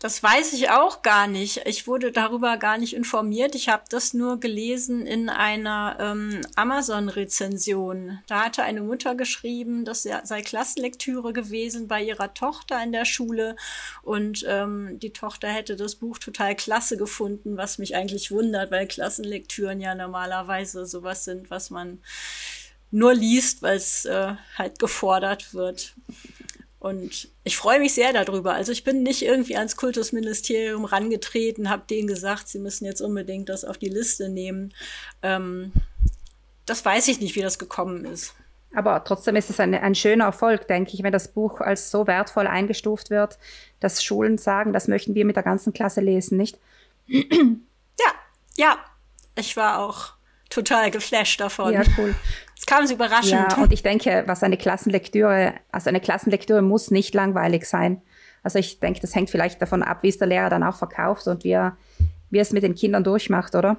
Das 0.01 0.23
weiß 0.23 0.53
ich 0.53 0.71
auch 0.71 1.03
gar 1.03 1.27
nicht. 1.27 1.63
Ich 1.67 1.89
wurde 1.89 2.13
darüber 2.13 2.57
gar 2.57 2.79
nicht 2.79 2.95
informiert. 2.95 3.57
Ich 3.57 3.69
habe 3.69 3.83
das 3.91 4.15
nur 4.15 4.39
gelesen 4.39 5.07
in 5.07 5.29
einer 5.29 5.97
ähm, 5.99 6.41
Amazon-Rezension. 6.55 8.21
Da 8.29 8.45
hatte 8.45 8.63
eine 8.63 8.83
Mutter 8.83 9.17
geschrieben, 9.17 9.85
das 9.85 10.05
sei 10.05 10.43
Klassenlektüre 10.43 11.33
gewesen 11.33 11.89
bei 11.89 12.01
ihrer 12.01 12.33
Tochter 12.33 12.81
in 12.81 12.93
der 12.93 13.07
Schule 13.07 13.57
und 14.03 14.45
ähm, 14.47 15.01
die 15.01 15.13
Tochter 15.13 15.49
hätte 15.49 15.75
das 15.75 15.97
Buch 15.97 16.19
total 16.19 16.55
klasse 16.55 16.97
gefunden, 16.97 17.57
was 17.57 17.79
mich 17.79 17.97
eigentlich 17.97 18.31
wundert, 18.31 18.71
weil 18.71 18.87
Klassenlektüren 18.87 19.81
ja 19.81 19.97
normalerweise 19.97 20.87
sowas 20.87 21.25
sind, 21.25 21.51
was 21.51 21.71
man 21.71 22.01
nur 22.93 23.15
liest, 23.15 23.63
weil 23.63 23.77
es 23.77 24.05
äh, 24.05 24.35
halt 24.57 24.79
gefordert 24.79 25.55
wird. 25.55 25.95
Und 26.81 27.29
ich 27.43 27.57
freue 27.57 27.81
mich 27.81 27.95
sehr 27.95 28.13
darüber. 28.13 28.55
Also 28.55 28.71
ich 28.71 28.85
bin 28.85 29.03
nicht 29.03 29.23
irgendwie 29.23 29.57
ans 29.57 29.77
Kultusministerium 29.77 30.85
rangetreten, 30.85 31.71
habe 31.71 31.83
denen 31.91 32.07
gesagt, 32.07 32.49
sie 32.49 32.61
müssen 32.61 32.85
jetzt 32.85 33.01
unbedingt 33.01 33.49
das 33.49 33.65
auf 33.65 33.79
die 33.79 33.89
Liste 33.89 34.29
nehmen. 34.29 34.73
Ähm, 35.23 35.73
das 36.67 36.85
weiß 36.85 37.09
ich 37.09 37.21
nicht, 37.21 37.35
wie 37.35 37.43
das 37.43 37.59
gekommen 37.59 38.05
ist. 38.05 38.35
Aber 38.75 39.03
trotzdem 39.03 39.35
ist 39.35 39.51
es 39.51 39.59
ein, 39.59 39.75
ein 39.75 39.95
schöner 39.95 40.27
Erfolg, 40.27 40.69
denke 40.69 40.93
ich, 40.93 41.03
wenn 41.03 41.13
das 41.13 41.29
Buch 41.29 41.61
als 41.61 41.91
so 41.91 42.07
wertvoll 42.07 42.47
eingestuft 42.47 43.11
wird, 43.11 43.39
dass 43.81 44.05
Schulen 44.05 44.39
sagen, 44.39 44.73
das 44.73 44.89
möchten 44.89 45.15
wir 45.15 45.25
mit 45.25 45.37
der 45.37 45.43
ganzen 45.43 45.73
Klasse 45.73 46.01
lesen, 46.01 46.37
nicht? 46.37 46.59
Ja, 47.07 48.13
ja. 48.57 48.79
Ich 49.37 49.57
war 49.57 49.79
auch 49.79 50.18
total 50.51 50.91
geflasht 50.91 51.41
davon. 51.41 51.73
Ja, 51.73 51.83
cool. 51.97 52.15
Es 52.59 52.67
kam 52.67 52.87
so 52.87 52.95
überraschend. 52.95 53.53
Ja, 53.53 53.57
und 53.59 53.73
ich 53.73 53.83
denke, 53.83 54.25
was 54.27 54.43
eine 54.43 54.57
Klassenlektüre, 54.57 55.55
also 55.71 55.89
eine 55.89 56.01
Klassenlektüre 56.01 56.63
muss 56.63 56.91
nicht 56.91 57.15
langweilig 57.15 57.67
sein. 57.67 58.03
Also 58.43 58.59
ich 58.59 58.81
denke, 58.81 59.01
das 59.01 59.15
hängt 59.15 59.31
vielleicht 59.31 59.61
davon 59.63 59.83
ab, 59.83 60.03
wie 60.03 60.09
es 60.09 60.19
der 60.19 60.29
Lehrer 60.29 60.51
dann 60.51 60.63
auch 60.63 60.77
verkauft 60.77 61.27
und 61.27 61.45
wie 61.45 61.51
er, 61.51 61.77
wie 62.31 62.39
er 62.39 62.43
es 62.43 62.53
mit 62.53 62.63
den 62.63 62.75
Kindern 62.75 63.05
durchmacht, 63.05 63.55
oder? 63.55 63.79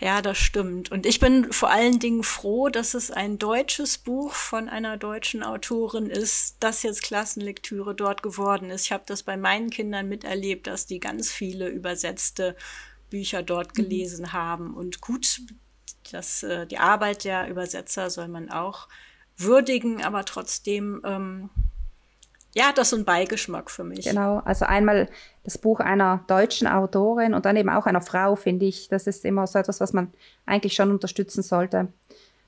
Ja, 0.00 0.20
das 0.20 0.36
stimmt. 0.38 0.90
Und 0.90 1.06
ich 1.06 1.20
bin 1.20 1.52
vor 1.52 1.70
allen 1.70 2.00
Dingen 2.00 2.24
froh, 2.24 2.68
dass 2.68 2.94
es 2.94 3.12
ein 3.12 3.38
deutsches 3.38 3.98
Buch 3.98 4.32
von 4.32 4.68
einer 4.68 4.96
deutschen 4.96 5.44
Autorin 5.44 6.06
ist, 6.06 6.56
das 6.58 6.82
jetzt 6.82 7.04
Klassenlektüre 7.04 7.94
dort 7.94 8.20
geworden 8.20 8.70
ist. 8.70 8.86
Ich 8.86 8.92
habe 8.92 9.04
das 9.06 9.22
bei 9.22 9.36
meinen 9.36 9.70
Kindern 9.70 10.08
miterlebt, 10.08 10.66
dass 10.66 10.86
die 10.86 10.98
ganz 10.98 11.30
viele 11.30 11.68
übersetzte 11.68 12.56
Bücher 13.12 13.42
dort 13.42 13.68
mhm. 13.68 13.82
gelesen 13.82 14.22
mhm. 14.24 14.32
haben. 14.32 14.74
Und 14.74 15.00
gut, 15.00 15.40
das, 16.10 16.42
äh, 16.42 16.66
die 16.66 16.78
Arbeit 16.78 17.24
der 17.24 17.48
Übersetzer 17.48 18.10
soll 18.10 18.28
man 18.28 18.50
auch 18.50 18.88
würdigen, 19.36 20.02
aber 20.02 20.24
trotzdem, 20.24 21.00
ähm, 21.04 21.50
ja, 22.54 22.72
das 22.74 22.92
ist 22.92 22.98
ein 22.98 23.04
Beigeschmack 23.04 23.70
für 23.70 23.84
mich. 23.84 24.04
Genau, 24.04 24.38
also 24.44 24.64
einmal 24.64 25.08
das 25.44 25.56
Buch 25.56 25.80
einer 25.80 26.24
deutschen 26.26 26.66
Autorin 26.66 27.32
und 27.34 27.46
dann 27.46 27.56
eben 27.56 27.70
auch 27.70 27.86
einer 27.86 28.02
Frau, 28.02 28.34
finde 28.34 28.66
ich. 28.66 28.88
Das 28.88 29.06
ist 29.06 29.24
immer 29.24 29.46
so 29.46 29.58
etwas, 29.58 29.80
was 29.80 29.92
man 29.92 30.12
eigentlich 30.44 30.74
schon 30.74 30.90
unterstützen 30.90 31.42
sollte. 31.42 31.88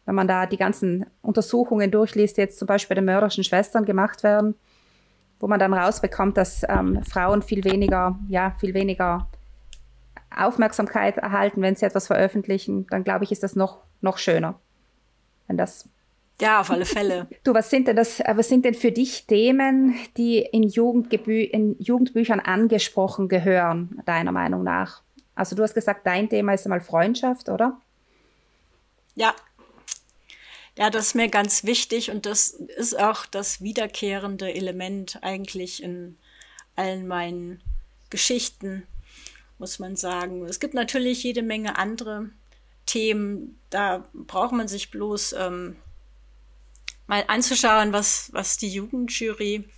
Wenn 0.07 0.15
man 0.15 0.29
da 0.29 0.45
die 0.47 0.59
ganzen 0.59 1.07
Untersuchungen 1.23 1.91
durchliest, 1.91 2.37
die 2.37 2.43
jetzt 2.43 2.59
zum 2.59 2.67
Beispiel 2.67 2.95
bei 2.95 3.01
den 3.01 3.07
mörderischen 3.07 3.45
Schwestern 3.45 3.87
gemacht 3.87 4.23
werden, 4.23 4.55
wo 5.41 5.47
man 5.47 5.59
dann 5.59 5.73
rausbekommt, 5.73 6.37
dass 6.37 6.63
ähm, 6.69 7.03
Frauen 7.05 7.41
viel 7.41 7.65
weniger, 7.65 8.19
ja, 8.29 8.55
viel 8.61 8.75
weniger 8.75 9.29
Aufmerksamkeit 10.37 11.19
erhalten, 11.19 11.63
wenn 11.63 11.77
sie 11.77 11.87
etwas 11.87 12.07
veröffentlichen, 12.07 12.87
dann 12.89 13.05
glaube 13.05 13.25
ich, 13.25 13.33
ist 13.33 13.43
das 13.43 13.57
noch, 13.57 13.79
noch 14.01 14.19
schöner. 14.19 14.59
Wenn 15.47 15.57
das 15.57 15.89
ja, 16.41 16.61
auf 16.61 16.71
alle 16.71 16.85
Fälle. 16.85 17.29
Du, 17.45 17.55
was 17.55 17.71
sind 17.71 17.87
denn 17.87 17.97
das, 17.97 18.21
äh, 18.21 18.33
was 18.37 18.49
sind 18.49 18.65
denn 18.65 18.75
für 18.75 18.91
dich 18.91 19.27
Themen, 19.27 19.95
die 20.17 20.39
in, 20.39 20.65
Jugendgebü 20.65 21.43
in 21.43 21.77
Jugendbüchern 21.79 22.41
angesprochen 22.41 23.29
gehören, 23.29 24.01
deiner 24.05 24.33
Meinung 24.33 24.65
nach? 24.65 25.03
Also 25.35 25.55
du 25.57 25.63
hast 25.63 25.75
gesagt, 25.75 26.07
dein 26.07 26.29
Thema 26.29 26.55
ist 26.55 26.67
einmal 26.67 26.81
Freundschaft, 26.81 27.49
oder? 27.49 27.81
Ja. 29.15 29.35
Ja, 30.77 30.91
das 30.91 31.07
ist 31.07 31.15
mir 31.15 31.29
ganz 31.29 31.65
wichtig 31.65 32.11
und 32.11 32.27
das 32.27 32.49
ist 32.49 32.99
auch 32.99 33.27
das 33.27 33.61
wiederkehrende 33.61 34.53
Element 34.53 35.21
eigentlich 35.23 35.83
in 35.83 36.19
allen 36.75 37.07
meinen 37.07 37.63
Geschichten 38.11 38.85
muss 39.59 39.79
man 39.79 39.97
sagen. 39.97 40.45
Es 40.47 40.61
gibt 40.61 40.75
natürlich 40.75 41.23
jede 41.23 41.43
Menge 41.43 41.79
andere 41.79 42.31
Themen. 42.87 43.59
Da 43.71 44.09
braucht 44.13 44.53
man 44.53 44.69
sich 44.69 44.91
bloß 44.91 45.35
ähm, 45.39 45.77
mal 47.07 47.25
anzuschauen, 47.29 47.93
was, 47.93 48.31
was 48.33 48.57
die 48.57 48.73
Jugendjury 48.73 49.69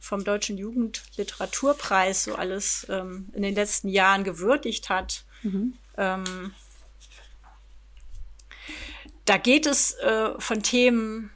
vom 0.00 0.24
Deutschen 0.24 0.56
Jugendliteraturpreis 0.58 2.24
so 2.24 2.34
alles 2.36 2.86
ähm, 2.88 3.28
in 3.32 3.42
den 3.42 3.54
letzten 3.54 3.88
Jahren 3.88 4.24
gewürdigt 4.24 4.88
hat. 4.88 5.24
Mhm. 5.42 5.74
Ähm, 5.96 6.54
da 9.24 9.36
geht 9.36 9.66
es 9.66 9.94
äh, 9.94 10.30
von 10.38 10.62
Themen 10.62 11.30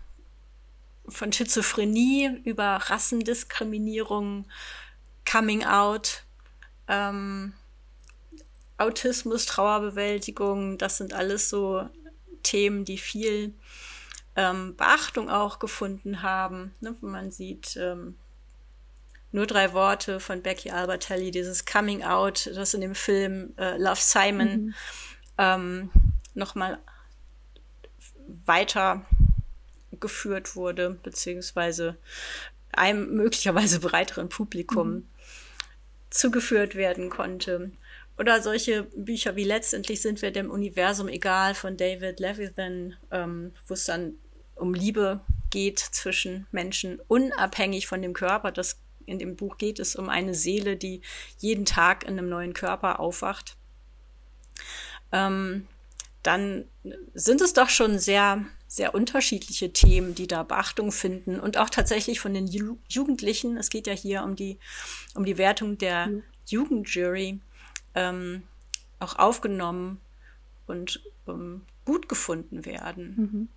von 1.08 1.32
Schizophrenie 1.32 2.40
über 2.44 2.76
Rassendiskriminierung, 2.76 4.46
Coming 5.30 5.64
Out, 5.64 6.22
ähm, 6.88 7.52
Autismus, 8.82 9.46
Trauerbewältigung, 9.46 10.78
das 10.78 10.98
sind 10.98 11.12
alles 11.12 11.48
so 11.48 11.88
Themen, 12.42 12.84
die 12.84 12.98
viel 12.98 13.54
ähm, 14.36 14.76
Beachtung 14.76 15.30
auch 15.30 15.58
gefunden 15.58 16.22
haben. 16.22 16.74
Ne? 16.80 16.94
Man 17.00 17.30
sieht 17.30 17.76
ähm, 17.76 18.16
nur 19.30 19.46
drei 19.46 19.72
Worte 19.72 20.20
von 20.20 20.42
Becky 20.42 20.70
Albertelli, 20.70 21.30
dieses 21.30 21.64
Coming 21.64 22.02
Out, 22.02 22.50
das 22.54 22.74
in 22.74 22.80
dem 22.80 22.94
Film 22.94 23.54
äh, 23.56 23.76
Love 23.78 24.00
Simon 24.00 24.66
mhm. 24.66 24.74
ähm, 25.38 25.90
nochmal 26.34 26.78
weiter 28.46 29.04
geführt 30.00 30.56
wurde, 30.56 30.90
beziehungsweise 31.02 31.96
einem 32.72 33.14
möglicherweise 33.14 33.80
breiteren 33.80 34.28
Publikum 34.28 34.88
mhm. 34.88 35.08
zugeführt 36.10 36.74
werden 36.74 37.10
konnte. 37.10 37.72
Oder 38.18 38.42
solche 38.42 38.84
Bücher 38.84 39.36
wie 39.36 39.44
Letztendlich 39.44 40.02
sind 40.02 40.22
wir 40.22 40.30
dem 40.30 40.50
Universum 40.50 41.08
egal 41.08 41.54
von 41.54 41.76
David 41.76 42.20
Levithan, 42.20 42.96
ähm, 43.10 43.52
wo 43.66 43.74
es 43.74 43.86
dann 43.86 44.14
um 44.54 44.74
Liebe 44.74 45.20
geht 45.50 45.78
zwischen 45.78 46.46
Menschen, 46.52 47.00
unabhängig 47.08 47.86
von 47.86 48.02
dem 48.02 48.12
Körper. 48.12 48.52
Das, 48.52 48.78
in 49.06 49.18
dem 49.18 49.36
Buch 49.36 49.58
geht 49.58 49.78
es 49.78 49.96
um 49.96 50.08
eine 50.08 50.34
Seele, 50.34 50.76
die 50.76 51.02
jeden 51.38 51.64
Tag 51.64 52.04
in 52.04 52.18
einem 52.18 52.28
neuen 52.28 52.54
Körper 52.54 53.00
aufwacht. 53.00 53.56
Ähm, 55.10 55.66
dann 56.22 56.64
sind 57.14 57.40
es 57.40 57.52
doch 57.52 57.68
schon 57.68 57.98
sehr, 57.98 58.44
sehr 58.68 58.94
unterschiedliche 58.94 59.72
Themen, 59.72 60.14
die 60.14 60.26
da 60.26 60.42
Beachtung 60.42 60.92
finden 60.92 61.40
und 61.40 61.58
auch 61.58 61.70
tatsächlich 61.70 62.20
von 62.20 62.32
den 62.32 62.46
Ju 62.46 62.78
Jugendlichen. 62.88 63.56
Es 63.56 63.70
geht 63.70 63.86
ja 63.86 63.92
hier 63.92 64.22
um 64.22 64.36
die, 64.36 64.58
um 65.14 65.24
die 65.24 65.38
Wertung 65.38 65.78
der 65.78 66.06
mhm. 66.06 66.22
Jugendjury 66.46 67.40
ähm, 67.94 68.42
auch 68.98 69.18
aufgenommen 69.18 70.00
und 70.66 71.02
ähm, 71.28 71.62
gut 71.84 72.08
gefunden 72.08 72.64
werden. 72.64 73.14
Mhm. 73.16 73.48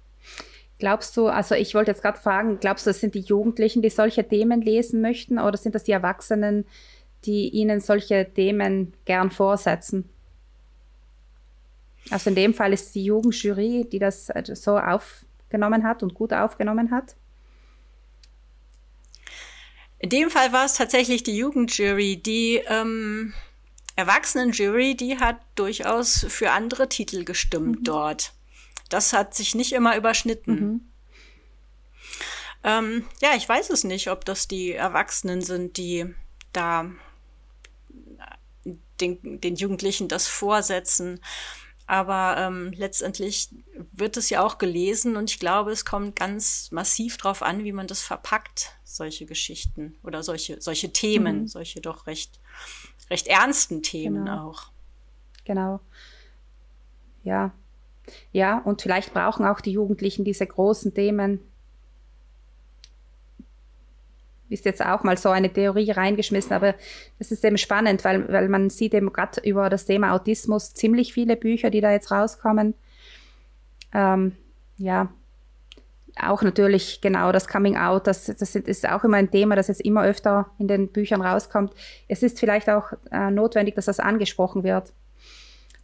Glaubst 0.78 1.16
du, 1.16 1.28
also 1.28 1.56
ich 1.56 1.74
wollte 1.74 1.92
jetzt 1.92 2.02
gerade 2.02 2.20
fragen, 2.20 2.60
glaubst 2.60 2.86
du, 2.86 2.90
das 2.90 3.00
sind 3.00 3.16
die 3.16 3.22
Jugendlichen, 3.22 3.82
die 3.82 3.90
solche 3.90 4.28
Themen 4.28 4.62
lesen 4.62 5.02
möchten 5.02 5.40
oder 5.40 5.58
sind 5.58 5.74
das 5.74 5.86
die 5.86 5.94
Erwachsenen, 5.94 6.66
die 7.24 7.50
ihnen 7.50 7.80
solche 7.80 8.28
Themen 8.34 8.94
gern 9.06 9.32
vorsetzen? 9.32 10.10
Also 12.12 12.30
in 12.30 12.36
dem 12.36 12.54
Fall 12.54 12.74
ist 12.74 12.94
die 12.94 13.06
Jugendjury, 13.06 13.88
die 13.92 14.00
das 14.00 14.30
äh, 14.30 14.44
so 14.54 14.78
aufgenommen 14.78 15.84
hat 15.84 16.04
und 16.04 16.14
gut 16.14 16.34
aufgenommen 16.34 16.92
hat. 16.92 17.16
In 19.98 20.10
dem 20.10 20.30
Fall 20.30 20.52
war 20.52 20.66
es 20.66 20.74
tatsächlich 20.74 21.24
die 21.24 21.38
Jugendjury, 21.38 22.18
die 22.18 22.62
ähm, 22.68 23.34
Erwachsenenjury, 23.96 24.96
die 24.96 25.20
hat 25.20 25.38
durchaus 25.56 26.26
für 26.30 26.52
andere 26.52 26.90
Titel 26.90 27.24
gestimmt 27.24 27.80
mhm. 27.80 27.84
dort. 27.84 28.34
Das 28.90 29.14
hat 29.14 29.34
sich 29.34 29.56
nicht 29.56 29.74
immer 29.74 29.96
überschnitten. 29.98 30.60
Mhm. 30.60 30.82
Ähm, 32.64 33.06
ja, 33.22 33.36
ich 33.36 33.48
weiß 33.48 33.70
es 33.70 33.84
nicht, 33.84 34.10
ob 34.10 34.26
das 34.26 34.48
die 34.48 34.72
Erwachsenen 34.72 35.42
sind, 35.42 35.78
die 35.78 36.14
da 36.52 36.90
den, 39.00 39.42
den 39.42 39.56
Jugendlichen 39.56 40.08
das 40.08 40.28
vorsetzen. 40.28 41.20
Aber 41.88 42.36
ähm, 42.40 42.74
letztendlich 42.76 43.50
wird 43.92 44.18
es 44.18 44.32
ja 44.32 44.44
auch 44.44 44.58
gelesen 44.58 45.18
und 45.18 45.30
ich 45.30 45.40
glaube, 45.40 45.72
es 45.72 45.86
kommt 45.86 46.16
ganz 46.16 46.72
massiv 46.72 47.18
drauf 47.18 47.44
an, 47.44 47.64
wie 47.64 47.74
man 47.74 47.86
das 47.86 48.02
verpackt, 48.02 48.72
solche 48.84 49.28
Geschichten 49.28 49.96
oder 50.02 50.24
solche, 50.24 50.60
solche 50.62 50.92
Themen, 50.92 51.42
mhm. 51.42 51.48
solche 51.48 51.82
doch 51.82 52.08
recht, 52.08 52.40
recht 53.10 53.28
ernsten 53.28 53.82
Themen 53.84 54.26
genau. 54.26 54.50
auch. 54.50 54.64
Genau. 55.46 55.80
Ja. 57.24 57.52
Ja, 58.32 58.60
und 58.60 58.82
vielleicht 58.82 59.14
brauchen 59.14 59.46
auch 59.46 59.62
die 59.62 59.72
Jugendlichen 59.72 60.26
diese 60.26 60.46
großen 60.46 60.94
Themen, 60.94 61.40
ist 64.50 64.66
jetzt 64.66 64.86
auch 64.86 65.04
mal 65.04 65.18
so 65.18 65.30
eine 65.30 65.52
Theorie 65.52 65.92
reingeschmissen, 65.92 66.54
aber 66.54 66.76
das 67.18 67.32
ist 67.32 67.44
eben 67.44 67.58
spannend, 67.58 68.04
weil, 68.06 68.32
weil 68.32 68.48
man 68.48 68.70
sieht 68.70 68.94
eben 68.94 69.12
gerade 69.12 69.42
über 69.42 69.70
das 69.70 69.86
Thema 69.86 70.14
Autismus 70.14 70.74
ziemlich 70.74 71.14
viele 71.14 71.36
Bücher, 71.36 71.70
die 71.70 71.82
da 71.82 71.92
jetzt 71.92 72.12
rauskommen. 72.12 72.76
Ähm, 73.94 74.36
ja, 74.78 75.10
auch 76.22 76.42
natürlich 76.42 77.02
genau 77.02 77.32
das 77.32 77.48
Coming 77.48 77.78
Out, 77.78 78.08
das, 78.08 78.26
das 78.26 78.56
ist 78.56 78.88
auch 78.88 79.04
immer 79.04 79.18
ein 79.18 79.32
Thema, 79.32 79.56
das 79.56 79.68
jetzt 79.68 79.82
immer 79.82 80.04
öfter 80.04 80.50
in 80.60 80.68
den 80.68 80.88
Büchern 80.88 81.22
rauskommt. 81.22 81.74
Es 82.08 82.24
ist 82.24 82.40
vielleicht 82.40 82.70
auch 82.70 82.94
äh, 83.12 83.32
notwendig, 83.32 83.76
dass 83.76 83.86
das 83.86 84.00
angesprochen 84.00 84.64
wird. 84.64 84.94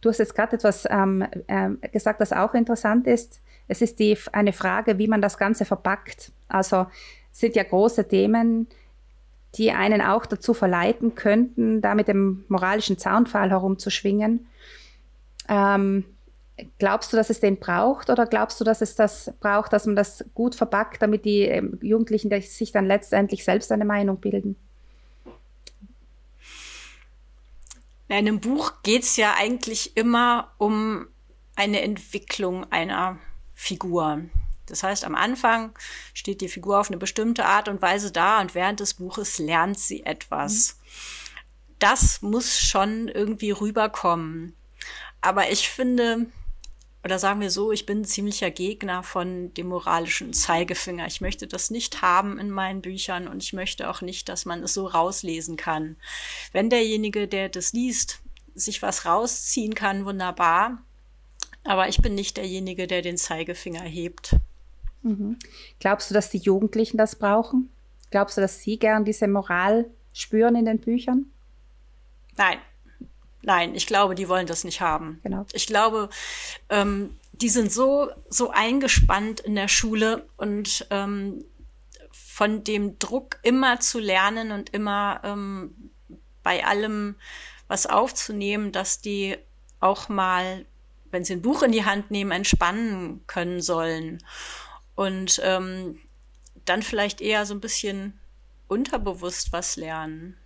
Du 0.00 0.08
hast 0.08 0.18
jetzt 0.18 0.34
gerade 0.34 0.56
etwas 0.56 0.86
ähm, 0.90 1.24
äh, 1.46 1.88
gesagt, 1.88 2.20
das 2.20 2.32
auch 2.32 2.54
interessant 2.54 3.06
ist. 3.06 3.40
Es 3.68 3.82
ist 3.82 3.98
die, 3.98 4.16
eine 4.32 4.52
Frage, 4.52 4.98
wie 4.98 5.06
man 5.06 5.22
das 5.22 5.38
Ganze 5.38 5.64
verpackt. 5.64 6.32
Also 6.48 6.86
sind 7.30 7.54
ja 7.54 7.62
große 7.62 8.08
Themen, 8.08 8.66
die 9.54 9.70
einen 9.70 10.00
auch 10.00 10.26
dazu 10.26 10.54
verleiten 10.54 11.14
könnten, 11.14 11.80
da 11.80 11.94
mit 11.94 12.08
dem 12.08 12.44
moralischen 12.48 12.98
Zaunpfahl 12.98 13.50
herumzuschwingen. 13.50 14.46
Ähm, 15.48 16.04
glaubst 16.78 17.12
du, 17.12 17.16
dass 17.16 17.30
es 17.30 17.40
den 17.40 17.58
braucht 17.58 18.10
oder 18.10 18.26
glaubst 18.26 18.60
du, 18.60 18.64
dass 18.64 18.80
es 18.80 18.94
das 18.94 19.32
braucht, 19.40 19.72
dass 19.72 19.86
man 19.86 19.96
das 19.96 20.24
gut 20.34 20.54
verpackt, 20.54 21.02
damit 21.02 21.24
die 21.24 21.42
ähm, 21.42 21.78
Jugendlichen 21.82 22.30
sich 22.42 22.72
dann 22.72 22.86
letztendlich 22.86 23.44
selbst 23.44 23.72
eine 23.72 23.84
Meinung 23.84 24.18
bilden? 24.20 24.56
In 28.08 28.16
einem 28.16 28.40
Buch 28.40 28.74
geht 28.82 29.04
es 29.04 29.16
ja 29.16 29.34
eigentlich 29.38 29.96
immer 29.96 30.52
um 30.58 31.06
eine 31.56 31.80
Entwicklung 31.80 32.70
einer 32.70 33.18
Figur. 33.54 34.22
Das 34.66 34.82
heißt, 34.82 35.04
am 35.04 35.14
Anfang 35.14 35.72
steht 36.14 36.40
die 36.40 36.48
Figur 36.48 36.80
auf 36.80 36.88
eine 36.88 36.98
bestimmte 36.98 37.44
Art 37.44 37.68
und 37.68 37.82
Weise 37.82 38.12
da 38.12 38.40
und 38.40 38.54
während 38.54 38.80
des 38.80 38.94
Buches 38.94 39.38
lernt 39.38 39.78
sie 39.78 40.04
etwas. 40.04 40.76
Mhm. 40.76 40.82
Das 41.78 42.22
muss 42.22 42.60
schon 42.60 43.08
irgendwie 43.08 43.50
rüberkommen. 43.50 44.54
Aber 45.20 45.50
ich 45.50 45.68
finde, 45.68 46.26
oder 47.04 47.18
sagen 47.18 47.40
wir 47.40 47.50
so, 47.50 47.72
ich 47.72 47.84
bin 47.84 48.02
ein 48.02 48.04
ziemlicher 48.04 48.50
Gegner 48.50 49.02
von 49.02 49.52
dem 49.54 49.68
moralischen 49.68 50.32
Zeigefinger. 50.32 51.06
Ich 51.06 51.20
möchte 51.20 51.48
das 51.48 51.70
nicht 51.70 52.00
haben 52.00 52.38
in 52.38 52.50
meinen 52.50 52.80
Büchern 52.80 53.26
und 53.26 53.42
ich 53.42 53.52
möchte 53.52 53.90
auch 53.90 54.02
nicht, 54.02 54.28
dass 54.28 54.44
man 54.44 54.62
es 54.62 54.74
so 54.74 54.86
rauslesen 54.86 55.56
kann. 55.56 55.96
Wenn 56.52 56.70
derjenige, 56.70 57.26
der 57.26 57.48
das 57.48 57.72
liest, 57.72 58.20
sich 58.54 58.82
was 58.82 59.04
rausziehen 59.04 59.74
kann, 59.74 60.04
wunderbar. 60.04 60.82
Aber 61.64 61.88
ich 61.88 61.98
bin 61.98 62.14
nicht 62.14 62.36
derjenige, 62.36 62.86
der 62.86 63.02
den 63.02 63.16
Zeigefinger 63.16 63.82
hebt. 63.82 64.36
Mhm. 65.02 65.38
Glaubst 65.80 66.10
du, 66.10 66.14
dass 66.14 66.30
die 66.30 66.38
Jugendlichen 66.38 66.98
das 66.98 67.16
brauchen? 67.16 67.68
Glaubst 68.10 68.36
du, 68.36 68.40
dass 68.40 68.60
sie 68.60 68.78
gern 68.78 69.04
diese 69.04 69.26
Moral 69.26 69.86
spüren 70.12 70.54
in 70.54 70.66
den 70.66 70.78
Büchern? 70.78 71.26
Nein. 72.36 72.58
Nein, 73.42 73.74
ich 73.74 73.86
glaube, 73.86 74.14
die 74.14 74.28
wollen 74.28 74.46
das 74.46 74.64
nicht 74.64 74.80
haben. 74.80 75.20
Genau. 75.22 75.46
Ich 75.52 75.66
glaube, 75.66 76.08
ähm, 76.68 77.16
die 77.32 77.48
sind 77.48 77.72
so, 77.72 78.10
so 78.28 78.50
eingespannt 78.50 79.40
in 79.40 79.56
der 79.56 79.68
Schule 79.68 80.28
und 80.36 80.86
ähm, 80.90 81.44
von 82.12 82.64
dem 82.64 82.98
Druck 82.98 83.38
immer 83.42 83.80
zu 83.80 83.98
lernen 83.98 84.52
und 84.52 84.70
immer 84.70 85.20
ähm, 85.24 85.74
bei 86.42 86.64
allem 86.64 87.16
was 87.68 87.86
aufzunehmen, 87.86 88.72
dass 88.72 89.00
die 89.00 89.36
auch 89.80 90.08
mal, 90.08 90.64
wenn 91.10 91.24
sie 91.24 91.34
ein 91.34 91.42
Buch 91.42 91.62
in 91.62 91.72
die 91.72 91.84
Hand 91.84 92.10
nehmen, 92.10 92.30
entspannen 92.30 93.22
können 93.26 93.60
sollen 93.60 94.22
und 94.94 95.40
ähm, 95.42 95.98
dann 96.64 96.82
vielleicht 96.82 97.20
eher 97.20 97.44
so 97.44 97.54
ein 97.54 97.60
bisschen 97.60 98.18
unterbewusst 98.68 99.52
was 99.52 99.76
lernen. 99.76 100.36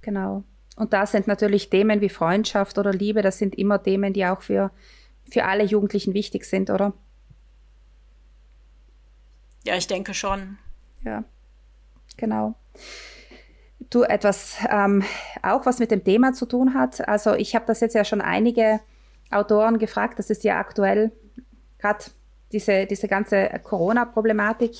Genau. 0.00 0.44
Und 0.76 0.92
da 0.92 1.06
sind 1.06 1.26
natürlich 1.26 1.70
Themen 1.70 2.00
wie 2.00 2.08
Freundschaft 2.08 2.78
oder 2.78 2.92
Liebe, 2.92 3.22
das 3.22 3.38
sind 3.38 3.54
immer 3.56 3.82
Themen, 3.82 4.12
die 4.12 4.24
auch 4.24 4.42
für, 4.42 4.70
für 5.30 5.44
alle 5.44 5.64
Jugendlichen 5.64 6.14
wichtig 6.14 6.44
sind, 6.44 6.70
oder? 6.70 6.94
Ja, 9.64 9.76
ich 9.76 9.86
denke 9.86 10.14
schon. 10.14 10.58
Ja, 11.04 11.24
genau. 12.16 12.54
Du, 13.90 14.02
etwas 14.02 14.56
ähm, 14.70 15.04
auch, 15.42 15.66
was 15.66 15.78
mit 15.78 15.90
dem 15.90 16.02
Thema 16.02 16.32
zu 16.32 16.46
tun 16.46 16.74
hat. 16.74 17.06
Also 17.06 17.34
ich 17.34 17.54
habe 17.54 17.66
das 17.66 17.80
jetzt 17.80 17.94
ja 17.94 18.04
schon 18.04 18.22
einige 18.22 18.80
Autoren 19.30 19.78
gefragt, 19.78 20.18
das 20.18 20.30
ist 20.30 20.44
ja 20.44 20.58
aktuell 20.58 21.12
gerade 21.78 22.04
diese, 22.52 22.86
diese 22.86 23.08
ganze 23.08 23.48
Corona-Problematik. 23.62 24.72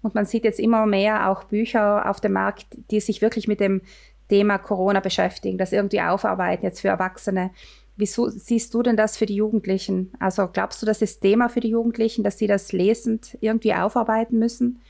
Und 0.00 0.14
man 0.14 0.26
sieht 0.26 0.44
jetzt 0.44 0.60
immer 0.60 0.86
mehr 0.86 1.28
auch 1.28 1.44
Bücher 1.44 2.08
auf 2.08 2.20
dem 2.20 2.32
Markt, 2.32 2.66
die 2.90 3.00
sich 3.00 3.20
wirklich 3.20 3.48
mit 3.48 3.60
dem 3.60 3.82
Thema 4.28 4.58
Corona 4.58 5.00
beschäftigen, 5.00 5.58
das 5.58 5.72
irgendwie 5.72 6.00
aufarbeiten 6.00 6.64
jetzt 6.64 6.80
für 6.80 6.88
Erwachsene. 6.88 7.50
Wieso 7.96 8.28
siehst 8.28 8.74
du 8.74 8.82
denn 8.82 8.96
das 8.96 9.16
für 9.16 9.26
die 9.26 9.34
Jugendlichen? 9.34 10.12
Also 10.20 10.48
glaubst 10.48 10.80
du, 10.80 10.86
das 10.86 11.02
ist 11.02 11.20
Thema 11.20 11.48
für 11.48 11.60
die 11.60 11.70
Jugendlichen, 11.70 12.22
dass 12.22 12.38
sie 12.38 12.46
das 12.46 12.72
lesend 12.72 13.36
irgendwie 13.40 13.74
aufarbeiten 13.74 14.38
müssen? 14.38 14.80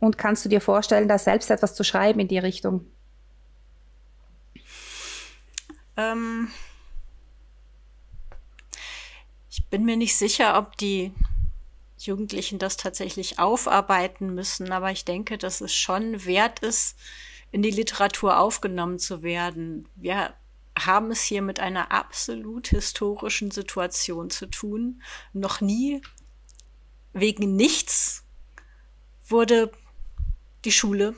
Und 0.00 0.18
kannst 0.18 0.44
du 0.44 0.48
dir 0.48 0.60
vorstellen, 0.60 1.08
da 1.08 1.18
selbst 1.18 1.50
etwas 1.50 1.74
zu 1.74 1.84
schreiben 1.84 2.20
in 2.20 2.28
die 2.28 2.38
Richtung? 2.38 2.84
Ähm, 5.96 6.48
bin 9.70 9.84
mir 9.84 9.96
nicht 9.96 10.16
sicher, 10.16 10.58
ob 10.58 10.76
die 10.76 11.12
Jugendlichen 11.98 12.58
das 12.58 12.76
tatsächlich 12.76 13.38
aufarbeiten 13.38 14.34
müssen, 14.34 14.72
aber 14.72 14.90
ich 14.90 15.04
denke, 15.04 15.38
dass 15.38 15.60
es 15.60 15.74
schon 15.74 16.24
wert 16.24 16.60
ist, 16.60 16.96
in 17.56 17.62
die 17.62 17.70
Literatur 17.70 18.38
aufgenommen 18.38 18.98
zu 18.98 19.22
werden. 19.22 19.88
Wir 19.96 20.34
haben 20.78 21.10
es 21.10 21.22
hier 21.22 21.40
mit 21.40 21.58
einer 21.58 21.90
absolut 21.90 22.68
historischen 22.68 23.50
Situation 23.50 24.28
zu 24.28 24.44
tun. 24.44 25.00
Noch 25.32 25.62
nie 25.62 26.02
wegen 27.14 27.56
nichts 27.56 28.24
wurde 29.26 29.72
die 30.66 30.70
Schule 30.70 31.14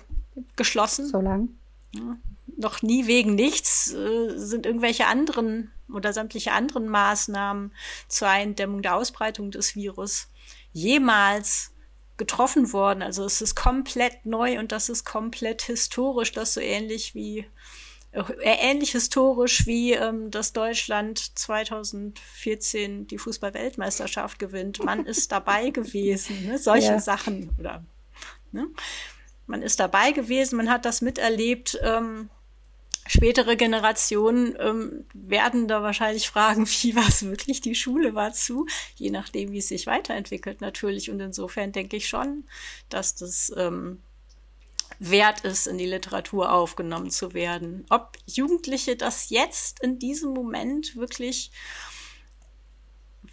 geschlossen. 0.55 1.09
So 1.09 1.21
lang. 1.21 1.49
Ja, 1.93 2.17
noch 2.57 2.83
nie 2.83 3.09
wegen 3.09 3.35
nichts 3.35 3.93
äh, 3.93 4.39
sind 4.39 4.65
irgendwelche 4.65 5.07
anderen 5.07 5.73
oder 5.93 6.13
sämtliche 6.13 6.53
anderen 6.53 6.87
Maßnahmen 6.87 7.73
zur 8.07 8.29
Eindämmung 8.29 8.83
der 8.83 8.95
Ausbreitung 8.95 9.51
des 9.51 9.75
Virus 9.75 10.29
jemals 10.73 11.73
getroffen 12.19 12.73
worden. 12.73 13.03
Also 13.03 13.25
es 13.25 13.41
ist 13.41 13.55
komplett 13.55 14.27
neu 14.27 14.59
und 14.59 14.73
das 14.73 14.89
ist 14.89 15.05
komplett 15.05 15.63
historisch, 15.63 16.33
das 16.33 16.55
so 16.55 16.61
ähnlich 16.61 17.15
wie 17.15 17.47
äh, 18.13 18.23
ähnlich 18.43 18.93
historisch 18.93 19.67
wie 19.67 19.93
ähm, 19.93 20.31
dass 20.31 20.53
Deutschland 20.53 21.39
2014 21.39 23.07
die 23.07 23.19
Fußball-Weltmeisterschaft 23.19 24.39
gewinnt. 24.39 24.83
Man 24.85 25.07
ist 25.07 25.33
dabei 25.33 25.71
gewesen, 25.71 26.47
ne? 26.47 26.59
solche 26.59 26.93
ja. 26.93 27.01
Sachen 27.01 27.51
oder 27.59 27.85
ne? 28.53 28.69
man 29.47 29.63
ist 29.63 29.81
dabei 29.81 30.13
gewesen, 30.13 30.57
man 30.57 30.71
hat 30.71 30.85
das 30.85 31.01
miterlebt. 31.01 31.79
Ähm, 31.83 32.31
spätere 33.09 33.57
Generationen 33.57 34.57
ähm, 34.61 35.05
werden 35.15 35.67
da 35.67 35.83
wahrscheinlich 35.83 36.29
fragen, 36.29 36.67
wie 36.83 36.95
was 36.95 37.25
wirklich 37.25 37.61
die 37.61 37.75
Schule 37.75 38.15
war 38.15 38.33
zu, 38.33 38.67
je 38.97 39.11
nachdem, 39.11 39.53
wie 39.53 39.59
es 39.59 39.69
sich 39.69 39.87
weiterentwickelt 39.87 40.61
natürlich. 40.61 41.11
Und 41.11 41.21
insofern 41.21 41.73
denke 41.73 41.97
ich 41.97 42.09
schon, 42.09 42.45
dass 42.89 43.17
das 43.17 43.53
ähm, 43.57 44.03
wert 44.99 45.41
ist, 45.41 45.67
in 45.67 45.79
die 45.79 45.87
Literatur 45.87 46.53
aufgenommen 46.53 47.11
zu 47.11 47.35
werden. 47.35 47.87
Ob 47.91 48.17
Jugendliche 48.27 48.97
das 48.97 49.31
jetzt 49.31 49.81
in 49.81 49.99
diesem 49.99 50.33
Moment 50.33 50.97
wirklich 50.97 51.51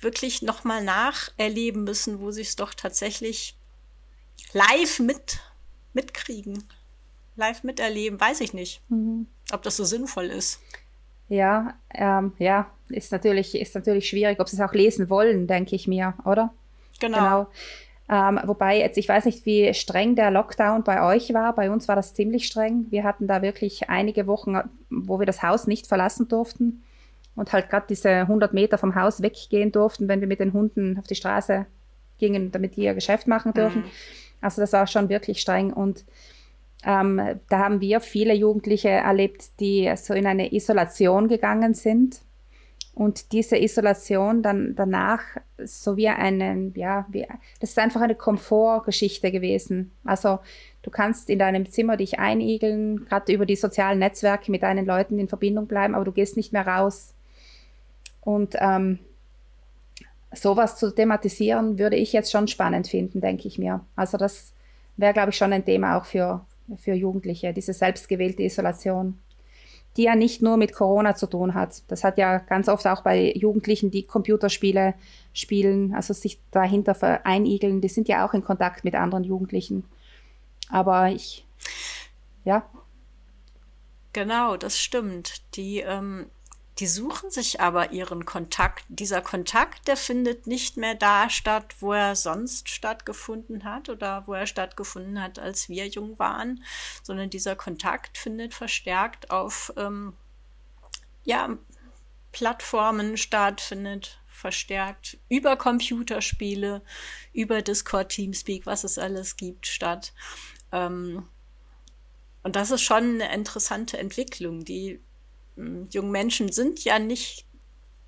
wirklich 0.01 0.41
nochmal 0.41 0.83
nacherleben 0.83 1.85
müssen, 1.85 2.19
wo 2.19 2.29
sie 2.29 2.41
es 2.41 2.57
doch 2.57 2.73
tatsächlich 2.73 3.57
live 4.51 4.99
mit 4.99 5.39
mitkriegen, 5.93 6.67
live 7.37 7.63
miterleben, 7.63 8.19
weiß 8.19 8.41
ich 8.41 8.53
nicht. 8.53 8.81
Mhm 8.89 9.27
ob 9.51 9.63
das 9.63 9.77
so 9.77 9.83
sinnvoll 9.83 10.25
ist. 10.25 10.59
Ja, 11.27 11.73
ähm, 11.93 12.33
ja, 12.37 12.67
ist 12.89 13.11
natürlich, 13.11 13.59
ist 13.59 13.75
natürlich 13.75 14.07
schwierig, 14.07 14.39
ob 14.39 14.47
sie 14.47 14.57
es 14.57 14.61
auch 14.61 14.73
lesen 14.73 15.09
wollen, 15.09 15.47
denke 15.47 15.75
ich 15.75 15.87
mir, 15.87 16.13
oder? 16.23 16.53
Genau. 16.99 17.17
genau. 17.17 17.47
Ähm, 18.07 18.39
wobei 18.45 18.77
jetzt, 18.77 18.97
ich 18.97 19.09
weiß 19.09 19.25
nicht, 19.25 19.45
wie 19.47 19.73
streng 19.73 20.15
der 20.15 20.29
Lockdown 20.29 20.83
bei 20.83 21.03
euch 21.03 21.33
war. 21.33 21.55
Bei 21.55 21.71
uns 21.71 21.87
war 21.87 21.95
das 21.95 22.13
ziemlich 22.13 22.45
streng. 22.45 22.85
Wir 22.91 23.03
hatten 23.03 23.25
da 23.25 23.41
wirklich 23.41 23.89
einige 23.89 24.27
Wochen, 24.27 24.59
wo 24.91 25.17
wir 25.17 25.25
das 25.25 25.41
Haus 25.41 25.65
nicht 25.65 25.87
verlassen 25.87 26.27
durften 26.27 26.83
und 27.35 27.51
halt 27.51 27.69
gerade 27.69 27.87
diese 27.89 28.09
100 28.09 28.53
Meter 28.53 28.77
vom 28.77 28.93
Haus 28.93 29.23
weggehen 29.23 29.71
durften, 29.71 30.07
wenn 30.07 30.21
wir 30.21 30.27
mit 30.27 30.39
den 30.39 30.53
Hunden 30.53 30.99
auf 30.99 31.07
die 31.07 31.15
Straße 31.15 31.65
gingen, 32.19 32.51
damit 32.51 32.75
die 32.75 32.83
ihr 32.83 32.93
Geschäft 32.93 33.27
machen 33.27 33.53
dürfen. 33.53 33.81
Mhm. 33.81 33.91
Also 34.39 34.61
das 34.61 34.73
war 34.73 34.85
schon 34.85 35.09
wirklich 35.09 35.41
streng 35.41 35.73
und 35.73 36.05
ähm, 36.85 37.39
da 37.49 37.59
haben 37.59 37.81
wir 37.81 37.99
viele 37.99 38.33
Jugendliche 38.33 38.89
erlebt, 38.89 39.59
die 39.59 39.91
so 39.95 40.13
in 40.13 40.27
eine 40.27 40.53
Isolation 40.53 41.27
gegangen 41.27 41.73
sind 41.73 42.21
und 42.95 43.33
diese 43.33 43.57
Isolation 43.57 44.41
dann 44.41 44.73
danach 44.75 45.21
so 45.57 45.97
wie 45.97 46.07
einen, 46.07 46.73
ja, 46.75 47.05
wie, 47.09 47.27
das 47.59 47.71
ist 47.71 47.79
einfach 47.79 48.01
eine 48.01 48.15
Komfortgeschichte 48.15 49.31
gewesen. 49.31 49.91
Also 50.05 50.39
du 50.81 50.89
kannst 50.91 51.29
in 51.29 51.39
deinem 51.39 51.69
Zimmer 51.69 51.97
dich 51.97 52.19
einigeln, 52.19 53.05
gerade 53.05 53.33
über 53.33 53.45
die 53.45 53.57
sozialen 53.57 53.99
Netzwerke 53.99 54.49
mit 54.49 54.63
deinen 54.63 54.85
Leuten 54.85 55.19
in 55.19 55.27
Verbindung 55.27 55.67
bleiben, 55.67 55.93
aber 55.93 56.05
du 56.05 56.13
gehst 56.13 56.37
nicht 56.37 56.53
mehr 56.53 56.65
raus. 56.65 57.13
Und 58.21 58.55
ähm, 58.59 58.99
sowas 60.33 60.77
zu 60.77 60.93
thematisieren, 60.93 61.77
würde 61.77 61.97
ich 61.97 62.13
jetzt 62.13 62.31
schon 62.31 62.47
spannend 62.47 62.87
finden, 62.87 63.19
denke 63.19 63.47
ich 63.47 63.59
mir. 63.59 63.81
Also 63.97 64.17
das 64.17 64.53
wäre, 64.95 65.13
glaube 65.13 65.31
ich, 65.31 65.37
schon 65.37 65.51
ein 65.51 65.65
Thema 65.65 65.97
auch 65.97 66.05
für, 66.05 66.45
für 66.77 66.93
Jugendliche, 66.93 67.53
diese 67.53 67.73
selbstgewählte 67.73 68.43
Isolation 68.43 69.19
die 69.97 70.03
ja 70.03 70.15
nicht 70.15 70.41
nur 70.41 70.57
mit 70.57 70.73
Corona 70.73 71.15
zu 71.15 71.27
tun 71.27 71.53
hat. 71.53 71.83
Das 71.87 72.03
hat 72.03 72.17
ja 72.17 72.39
ganz 72.39 72.67
oft 72.67 72.85
auch 72.87 73.01
bei 73.01 73.31
Jugendlichen, 73.33 73.91
die 73.91 74.03
Computerspiele 74.03 74.93
spielen, 75.33 75.93
also 75.95 76.13
sich 76.13 76.39
dahinter 76.51 76.95
vereinigeln, 76.95 77.81
die 77.81 77.87
sind 77.87 78.07
ja 78.07 78.27
auch 78.27 78.33
in 78.33 78.43
Kontakt 78.43 78.83
mit 78.83 78.95
anderen 78.95 79.23
Jugendlichen. 79.23 79.85
Aber 80.69 81.09
ich, 81.09 81.45
ja. 82.43 82.67
Genau, 84.11 84.57
das 84.57 84.79
stimmt. 84.79 85.55
Die 85.55 85.79
ähm, 85.79 86.25
die 86.79 86.87
suchen 86.87 87.31
sich 87.31 87.61
aber 87.61 87.91
ihren 87.91 88.25
Kontakt. 88.25 88.83
Dieser 88.89 89.21
Kontakt, 89.21 89.87
der 89.87 89.95
findet 89.95 90.45
nicht 90.45 90.75
mehr 90.75 90.95
da 90.95 91.29
statt, 91.29 91.75
wo 91.79 91.93
er 91.93 92.15
sonst 92.15 92.69
stattgefunden 92.69 93.63
hat 93.63 93.87
oder 93.87 94.27
wo 94.27 94.33
er 94.33 94.45
stattgefunden 94.45 95.21
hat, 95.21 95.39
als 95.39 95.69
wir 95.69 95.87
jung 95.87 96.19
waren, 96.19 96.63
sondern 97.01 97.29
dieser 97.29 97.55
Kontakt 97.55 98.17
findet 98.17 98.53
verstärkt 98.53 99.31
auf 99.31 99.71
ähm, 99.77 100.13
ja, 101.23 101.57
Plattformen 102.33 103.15
statt, 103.15 103.61
findet 103.61 104.19
verstärkt 104.27 105.17
über 105.29 105.55
Computerspiele, 105.55 106.81
über 107.31 107.61
Discord, 107.61 108.09
Teamspeak, 108.09 108.65
was 108.65 108.83
es 108.83 108.97
alles 108.97 109.37
gibt, 109.37 109.65
statt. 109.65 110.13
Ähm, 110.73 111.29
und 112.43 112.57
das 112.57 112.69
ist 112.69 112.81
schon 112.81 113.21
eine 113.21 113.33
interessante 113.33 113.97
Entwicklung, 113.97 114.65
die 114.65 114.99
jungen 115.55 116.11
Menschen 116.11 116.51
sind 116.51 116.83
ja 116.83 116.99
nicht 116.99 117.45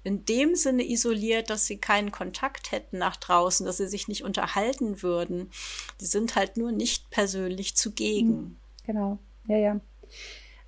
in 0.04 0.24
dem 0.24 0.56
Sinne 0.56 0.90
isoliert, 0.90 1.50
dass 1.50 1.66
sie 1.66 1.78
keinen 1.78 2.12
Kontakt 2.12 2.72
hätten 2.72 2.98
nach 2.98 3.18
draußen, 3.18 3.66
dass 3.66 3.78
sie 3.78 3.88
sich 3.88 4.08
nicht 4.08 4.24
unterhalten 4.24 5.02
würden. 5.04 5.50
Die 6.00 6.06
sind 6.06 6.36
halt 6.36 6.56
nur 6.56 6.72
nicht 6.72 7.10
persönlich 7.10 7.76
zugegen. 7.76 8.30
Hm, 8.30 8.58
genau, 8.86 9.20
ja, 9.48 9.58
ja. 9.58 9.80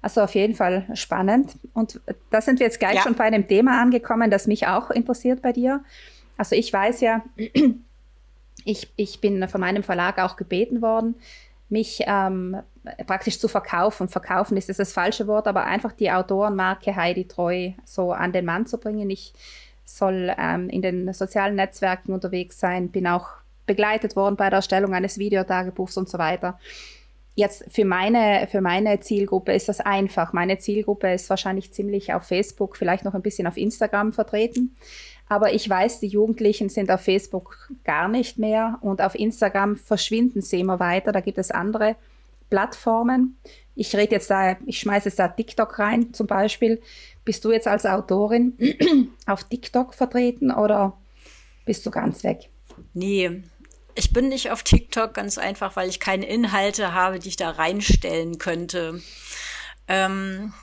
Also 0.01 0.21
auf 0.21 0.35
jeden 0.35 0.55
Fall 0.55 0.87
spannend. 0.93 1.57
Und 1.73 2.01
da 2.29 2.41
sind 2.41 2.59
wir 2.59 2.65
jetzt 2.65 2.79
gleich 2.79 2.95
ja. 2.95 3.01
schon 3.01 3.15
bei 3.15 3.25
einem 3.25 3.47
Thema 3.47 3.81
angekommen, 3.81 4.31
das 4.31 4.47
mich 4.47 4.67
auch 4.67 4.91
interessiert 4.91 5.41
bei 5.41 5.53
dir. 5.53 5.83
Also 6.37 6.55
ich 6.55 6.71
weiß 6.71 7.01
ja, 7.01 7.23
ich, 8.65 8.91
ich 8.95 9.21
bin 9.21 9.45
von 9.47 9.61
meinem 9.61 9.83
Verlag 9.83 10.19
auch 10.19 10.35
gebeten 10.35 10.81
worden, 10.81 11.15
mich 11.69 12.03
ähm, 12.07 12.57
praktisch 13.05 13.39
zu 13.39 13.47
verkaufen. 13.47 14.09
Verkaufen 14.09 14.57
ist 14.57 14.69
das, 14.69 14.91
falsche 14.91 15.27
Wort, 15.27 15.47
aber 15.47 15.65
einfach 15.65 15.91
die 15.91 16.11
Autorenmarke 16.11 16.95
Heidi 16.95 17.27
Treu 17.27 17.71
so 17.85 18.11
an 18.11 18.33
den 18.33 18.45
Mann 18.45 18.65
zu 18.65 18.77
bringen. 18.77 19.09
Ich 19.09 19.33
soll 19.85 20.33
ähm, 20.37 20.69
in 20.69 20.81
den 20.81 21.13
sozialen 21.13 21.55
Netzwerken 21.55 22.13
unterwegs 22.13 22.59
sein, 22.59 22.89
bin 22.89 23.07
auch 23.07 23.29
begleitet 23.65 24.15
worden 24.15 24.35
bei 24.35 24.49
der 24.49 24.57
Erstellung 24.57 24.93
eines 24.93 25.19
Videotagebuchs 25.19 25.97
und 25.97 26.09
so 26.09 26.17
weiter. 26.17 26.59
Jetzt 27.35 27.63
für 27.69 27.85
meine, 27.85 28.47
für 28.51 28.61
meine 28.61 28.99
Zielgruppe 28.99 29.53
ist 29.53 29.69
das 29.69 29.79
einfach. 29.79 30.33
Meine 30.33 30.57
Zielgruppe 30.57 31.13
ist 31.13 31.29
wahrscheinlich 31.29 31.71
ziemlich 31.71 32.13
auf 32.13 32.23
Facebook, 32.23 32.75
vielleicht 32.75 33.05
noch 33.05 33.13
ein 33.13 33.21
bisschen 33.21 33.47
auf 33.47 33.55
Instagram 33.55 34.11
vertreten. 34.11 34.75
Aber 35.29 35.53
ich 35.53 35.69
weiß, 35.69 35.99
die 35.99 36.07
Jugendlichen 36.07 36.69
sind 36.69 36.89
auf 36.89 37.01
Facebook 37.01 37.69
gar 37.85 38.07
nicht 38.07 38.39
mehr 38.39 38.79
und 38.81 39.01
auf 39.01 39.13
Instagram 39.13 39.77
verschwinden 39.77 40.41
sie 40.41 40.59
immer 40.59 40.79
weiter. 40.79 41.11
Da 41.11 41.21
gibt 41.21 41.37
es 41.37 41.51
andere 41.51 41.95
Plattformen. 42.49 43.37
Ich 43.75 43.95
rede 43.95 44.15
jetzt 44.15 44.29
da, 44.31 44.57
ich 44.65 44.79
schmeiße 44.79 45.07
jetzt 45.07 45.19
da 45.19 45.27
TikTok 45.27 45.77
rein 45.77 46.13
zum 46.13 46.25
Beispiel. 46.25 46.81
Bist 47.23 47.45
du 47.45 47.51
jetzt 47.51 47.67
als 47.67 47.85
Autorin 47.85 48.57
auf 49.27 49.43
TikTok 49.43 49.93
vertreten 49.93 50.51
oder 50.51 50.97
bist 51.63 51.85
du 51.85 51.91
ganz 51.91 52.23
weg? 52.23 52.49
Nee, 52.95 53.43
ich 53.93 54.11
bin 54.11 54.29
nicht 54.29 54.49
auf 54.49 54.63
TikTok 54.63 55.13
ganz 55.13 55.37
einfach, 55.37 55.75
weil 55.75 55.89
ich 55.89 55.99
keine 55.99 56.25
Inhalte 56.25 56.93
habe, 56.93 57.19
die 57.19 57.29
ich 57.29 57.35
da 57.35 57.51
reinstellen 57.51 58.39
könnte. 58.39 59.01
Ähm, 59.87 60.53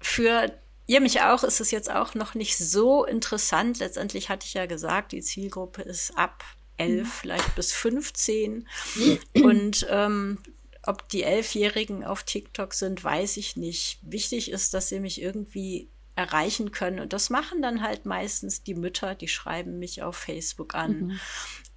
für 0.00 0.50
Ihr 0.88 1.02
mich 1.02 1.20
auch, 1.20 1.44
ist 1.44 1.60
es 1.60 1.70
jetzt 1.70 1.90
auch 1.90 2.14
noch 2.14 2.34
nicht 2.34 2.56
so 2.56 3.04
interessant. 3.04 3.78
Letztendlich 3.78 4.30
hatte 4.30 4.46
ich 4.46 4.54
ja 4.54 4.64
gesagt, 4.64 5.12
die 5.12 5.20
Zielgruppe 5.20 5.82
ist 5.82 6.16
ab 6.16 6.42
elf, 6.78 7.06
mhm. 7.06 7.10
vielleicht 7.10 7.54
bis 7.54 7.72
15. 7.74 8.66
Und 9.34 9.86
ähm, 9.90 10.38
ob 10.82 11.06
die 11.10 11.24
Elfjährigen 11.24 12.04
auf 12.04 12.22
TikTok 12.22 12.72
sind, 12.72 13.04
weiß 13.04 13.36
ich 13.36 13.56
nicht. 13.56 13.98
Wichtig 14.00 14.50
ist, 14.50 14.72
dass 14.72 14.88
sie 14.88 15.00
mich 15.00 15.20
irgendwie 15.20 15.90
erreichen 16.16 16.72
können. 16.72 17.00
Und 17.00 17.12
das 17.12 17.28
machen 17.28 17.60
dann 17.60 17.82
halt 17.82 18.06
meistens 18.06 18.62
die 18.62 18.74
Mütter, 18.74 19.14
die 19.14 19.28
schreiben 19.28 19.78
mich 19.78 20.02
auf 20.02 20.16
Facebook 20.16 20.74
an. 20.74 21.00
Mhm. 21.00 21.20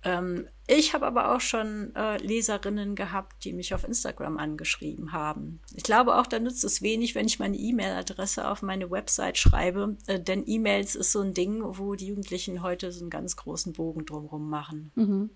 Ähm, 0.03 0.47
ich 0.67 0.93
habe 0.93 1.05
aber 1.05 1.35
auch 1.35 1.41
schon 1.41 1.95
äh, 1.95 2.17
Leserinnen 2.17 2.95
gehabt, 2.95 3.43
die 3.43 3.53
mich 3.53 3.73
auf 3.73 3.83
Instagram 3.83 4.37
angeschrieben 4.37 5.11
haben. 5.11 5.59
Ich 5.75 5.83
glaube 5.83 6.15
auch, 6.15 6.25
da 6.25 6.39
nützt 6.39 6.63
es 6.63 6.81
wenig, 6.81 7.13
wenn 7.13 7.27
ich 7.27 7.39
meine 7.39 7.57
E-Mail-Adresse 7.57 8.47
auf 8.47 8.61
meine 8.61 8.89
Website 8.89 9.37
schreibe, 9.37 9.97
äh, 10.07 10.19
denn 10.19 10.43
E-Mails 10.47 10.95
ist 10.95 11.11
so 11.11 11.21
ein 11.21 11.33
Ding, 11.33 11.61
wo 11.63 11.95
die 11.95 12.07
Jugendlichen 12.07 12.63
heute 12.63 12.91
so 12.91 13.01
einen 13.01 13.09
ganz 13.09 13.35
großen 13.35 13.73
Bogen 13.73 14.05
drumherum 14.05 14.49
machen. 14.49 14.91
Mhm. 14.95 15.29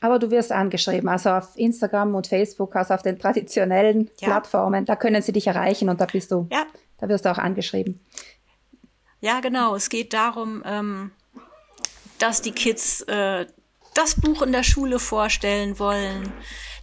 Aber 0.00 0.18
du 0.18 0.30
wirst 0.30 0.52
angeschrieben, 0.52 1.08
also 1.08 1.30
auf 1.30 1.56
Instagram 1.56 2.14
und 2.14 2.26
Facebook, 2.26 2.76
also 2.76 2.94
auf 2.94 3.02
den 3.02 3.18
traditionellen 3.18 4.10
ja. 4.20 4.28
Plattformen, 4.28 4.84
da 4.84 4.96
können 4.96 5.22
sie 5.22 5.32
dich 5.32 5.46
erreichen 5.46 5.88
und 5.88 6.00
da 6.00 6.06
bist 6.06 6.30
du, 6.30 6.48
ja. 6.52 6.66
da 6.98 7.08
wirst 7.08 7.24
du 7.24 7.30
auch 7.30 7.38
angeschrieben. 7.38 8.00
Ja, 9.20 9.40
genau. 9.40 9.76
Es 9.76 9.88
geht 9.88 10.12
darum, 10.12 10.62
ähm, 10.66 11.12
dass 12.18 12.42
die 12.42 12.52
Kids 12.52 13.02
äh, 13.02 13.46
das 13.94 14.20
Buch 14.20 14.42
in 14.42 14.52
der 14.52 14.62
Schule 14.62 14.98
vorstellen 14.98 15.78
wollen, 15.78 16.32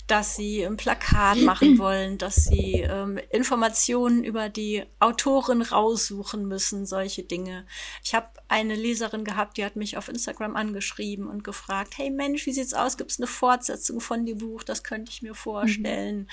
dass 0.10 0.36
sie 0.36 0.63
ein 0.63 0.78
Plakat 0.78 1.38
machen 1.38 1.78
wollen, 1.78 2.17
dass 2.17 2.45
sie 2.45 2.82
ähm, 2.82 3.19
Informationen 3.30 4.24
über 4.24 4.50
die 4.50 4.84
Autorin 5.00 5.62
raussuchen 5.62 6.48
müssen, 6.48 6.86
solche 6.86 7.24
Dinge. 7.24 7.67
Ich 8.04 8.15
habe 8.15 8.28
eine 8.48 8.76
Leserin 8.76 9.24
gehabt, 9.24 9.58
die 9.58 9.65
hat 9.65 9.76
mich 9.76 9.98
auf 9.98 10.10
Instagram 10.10 10.56
angeschrieben 10.56 11.28
und 11.28 11.43
gefragt, 11.43 11.93
hey 11.98 12.10
Mensch, 12.10 12.45
wie 12.48 12.54
sieht's 12.54 12.74
aus? 12.74 12.98
Gibt 12.98 13.12
es 13.12 13.19
eine 13.19 13.28
Fortsetzung 13.28 14.02
von 14.02 14.26
dem 14.26 14.39
Buch? 14.39 14.63
Das 14.63 14.84
könnte 14.84 15.12
ich 15.12 15.22
mir 15.22 15.36
vorstellen. 15.36 16.22
Mhm. 16.22 16.26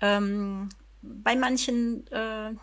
Ähm, 0.00 0.68
bei 1.02 1.36
manchen 1.36 2.06
äh, 2.08 2.54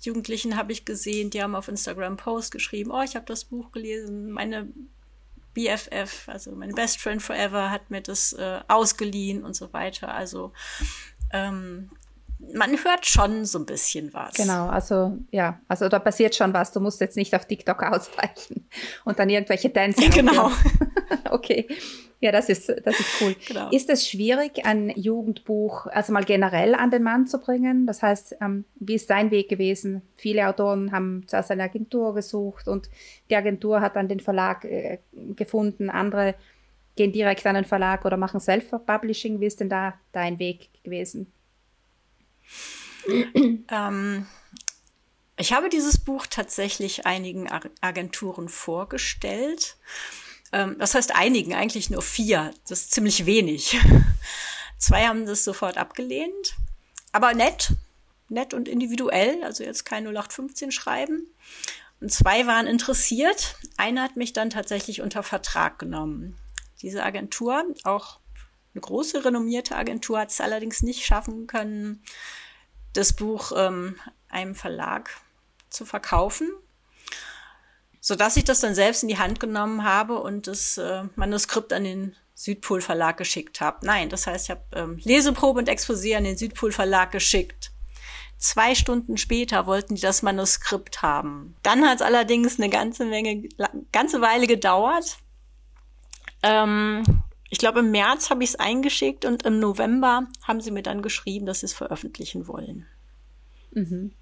Jugendlichen 0.00 0.56
habe 0.56 0.72
ich 0.72 0.84
gesehen, 0.84 1.30
die 1.30 1.42
haben 1.42 1.54
auf 1.54 1.68
Instagram 1.68 2.16
Post 2.16 2.50
geschrieben, 2.50 2.90
oh, 2.90 3.02
ich 3.02 3.14
habe 3.14 3.26
das 3.26 3.44
Buch 3.44 3.70
gelesen, 3.70 4.30
meine 4.30 4.72
BFF, 5.54 6.28
also 6.28 6.52
mein 6.52 6.74
Best 6.74 7.00
Friend 7.00 7.22
Forever, 7.22 7.70
hat 7.70 7.90
mir 7.90 8.00
das 8.00 8.32
äh, 8.32 8.60
ausgeliehen 8.68 9.44
und 9.44 9.54
so 9.54 9.72
weiter. 9.72 10.14
Also 10.14 10.52
ähm, 11.32 11.90
man 12.52 12.72
hört 12.84 13.06
schon 13.06 13.44
so 13.44 13.58
ein 13.58 13.66
bisschen 13.66 14.12
was. 14.12 14.34
Genau, 14.34 14.68
also 14.68 15.18
ja, 15.30 15.60
also 15.68 15.88
da 15.88 15.98
passiert 15.98 16.34
schon 16.34 16.52
was. 16.52 16.72
Du 16.72 16.80
musst 16.80 17.00
jetzt 17.00 17.16
nicht 17.16 17.34
auf 17.34 17.44
TikTok 17.44 17.82
ausweichen 17.92 18.66
und 19.04 19.18
dann 19.18 19.28
irgendwelche 19.28 19.72
Tänze. 19.72 20.08
Genau. 20.20 20.50
okay. 21.30 21.66
Ja, 22.22 22.32
das 22.32 22.50
ist, 22.50 22.68
das 22.68 23.00
ist 23.00 23.22
cool. 23.22 23.34
Genau. 23.48 23.70
Ist 23.70 23.88
es 23.88 24.06
schwierig, 24.06 24.66
ein 24.66 24.90
Jugendbuch, 24.90 25.86
also 25.86 26.12
mal 26.12 26.24
generell 26.24 26.74
an 26.74 26.90
den 26.90 27.02
Mann 27.02 27.26
zu 27.26 27.38
bringen? 27.38 27.86
Das 27.86 28.02
heißt, 28.02 28.36
ähm, 28.42 28.66
wie 28.74 28.96
ist 28.96 29.08
dein 29.08 29.30
Weg 29.30 29.48
gewesen? 29.48 30.02
Viele 30.16 30.46
Autoren 30.46 30.92
haben 30.92 31.24
zuerst 31.26 31.50
eine 31.50 31.62
Agentur 31.62 32.14
gesucht 32.14 32.68
und 32.68 32.90
die 33.30 33.36
Agentur 33.36 33.80
hat 33.80 33.96
dann 33.96 34.08
den 34.08 34.20
Verlag 34.20 34.64
äh, 34.66 34.98
gefunden. 35.12 35.88
Andere 35.88 36.34
gehen 36.96 37.12
direkt 37.12 37.46
an 37.46 37.54
den 37.54 37.64
Verlag 37.64 38.04
oder 38.04 38.18
machen 38.18 38.40
Self-Publishing. 38.40 39.40
Wie 39.40 39.46
ist 39.46 39.60
denn 39.60 39.70
da 39.70 39.94
dein 40.12 40.38
Weg 40.38 40.68
gewesen? 40.82 41.32
Ähm, 43.68 44.26
ich 45.36 45.52
habe 45.52 45.68
dieses 45.68 45.98
Buch 45.98 46.26
tatsächlich 46.26 47.06
einigen 47.06 47.48
Agenturen 47.80 48.48
vorgestellt. 48.48 49.76
Ähm, 50.52 50.76
das 50.78 50.94
heißt 50.94 51.14
einigen, 51.14 51.54
eigentlich 51.54 51.90
nur 51.90 52.02
vier. 52.02 52.52
Das 52.68 52.82
ist 52.82 52.92
ziemlich 52.92 53.26
wenig. 53.26 53.78
Zwei 54.78 55.06
haben 55.06 55.26
das 55.26 55.44
sofort 55.44 55.78
abgelehnt. 55.78 56.56
Aber 57.12 57.34
nett, 57.34 57.72
nett 58.28 58.54
und 58.54 58.68
individuell, 58.68 59.42
also 59.42 59.64
jetzt 59.64 59.84
kein 59.84 60.06
0815 60.06 60.72
schreiben. 60.72 61.26
Und 62.00 62.10
zwei 62.10 62.46
waren 62.46 62.66
interessiert. 62.66 63.56
Einer 63.76 64.02
hat 64.02 64.16
mich 64.16 64.32
dann 64.32 64.48
tatsächlich 64.48 65.02
unter 65.02 65.22
Vertrag 65.22 65.78
genommen. 65.78 66.36
Diese 66.80 67.02
Agentur, 67.02 67.64
auch 67.84 68.20
eine 68.74 68.80
große 68.80 69.24
renommierte 69.24 69.76
Agentur, 69.76 70.20
hat 70.20 70.30
es 70.30 70.40
allerdings 70.40 70.82
nicht 70.82 71.04
schaffen 71.04 71.46
können, 71.46 72.02
das 72.92 73.12
Buch 73.12 73.52
ähm, 73.56 73.96
einem 74.28 74.54
Verlag 74.54 75.10
zu 75.68 75.84
verkaufen, 75.84 76.50
so 78.00 78.14
dass 78.14 78.36
ich 78.36 78.44
das 78.44 78.60
dann 78.60 78.74
selbst 78.74 79.02
in 79.02 79.08
die 79.08 79.18
Hand 79.18 79.40
genommen 79.40 79.84
habe 79.84 80.20
und 80.20 80.46
das 80.46 80.78
äh, 80.78 81.04
Manuskript 81.16 81.72
an 81.72 81.84
den 81.84 82.16
Südpol 82.34 82.80
Verlag 82.80 83.18
geschickt 83.18 83.60
habe. 83.60 83.84
Nein, 83.84 84.08
das 84.08 84.26
heißt, 84.26 84.46
ich 84.46 84.50
habe 84.50 84.62
ähm, 84.72 84.98
Leseprobe 85.04 85.58
und 85.58 85.68
Exposé 85.68 86.16
an 86.16 86.24
den 86.24 86.38
Südpol 86.38 86.72
Verlag 86.72 87.12
geschickt. 87.12 87.70
Zwei 88.38 88.74
Stunden 88.74 89.18
später 89.18 89.66
wollten 89.66 89.94
die 89.96 90.00
das 90.00 90.22
Manuskript 90.22 91.02
haben. 91.02 91.54
Dann 91.62 91.86
hat 91.86 91.96
es 91.96 92.02
allerdings 92.02 92.58
eine 92.58 92.70
ganze 92.70 93.04
Menge, 93.04 93.46
ganze 93.92 94.22
Weile 94.22 94.46
gedauert. 94.46 95.18
Ähm, 96.42 97.02
ich 97.50 97.58
glaube, 97.58 97.80
im 97.80 97.90
März 97.90 98.30
habe 98.30 98.44
ich 98.44 98.50
es 98.50 98.56
eingeschickt 98.56 99.24
und 99.24 99.42
im 99.44 99.58
November 99.58 100.28
haben 100.42 100.60
sie 100.60 100.70
mir 100.70 100.82
dann 100.82 101.02
geschrieben, 101.02 101.46
dass 101.46 101.60
sie 101.60 101.66
es 101.66 101.74
veröffentlichen 101.74 102.46
wollen. 102.46 102.86
Mhm. 103.72 104.12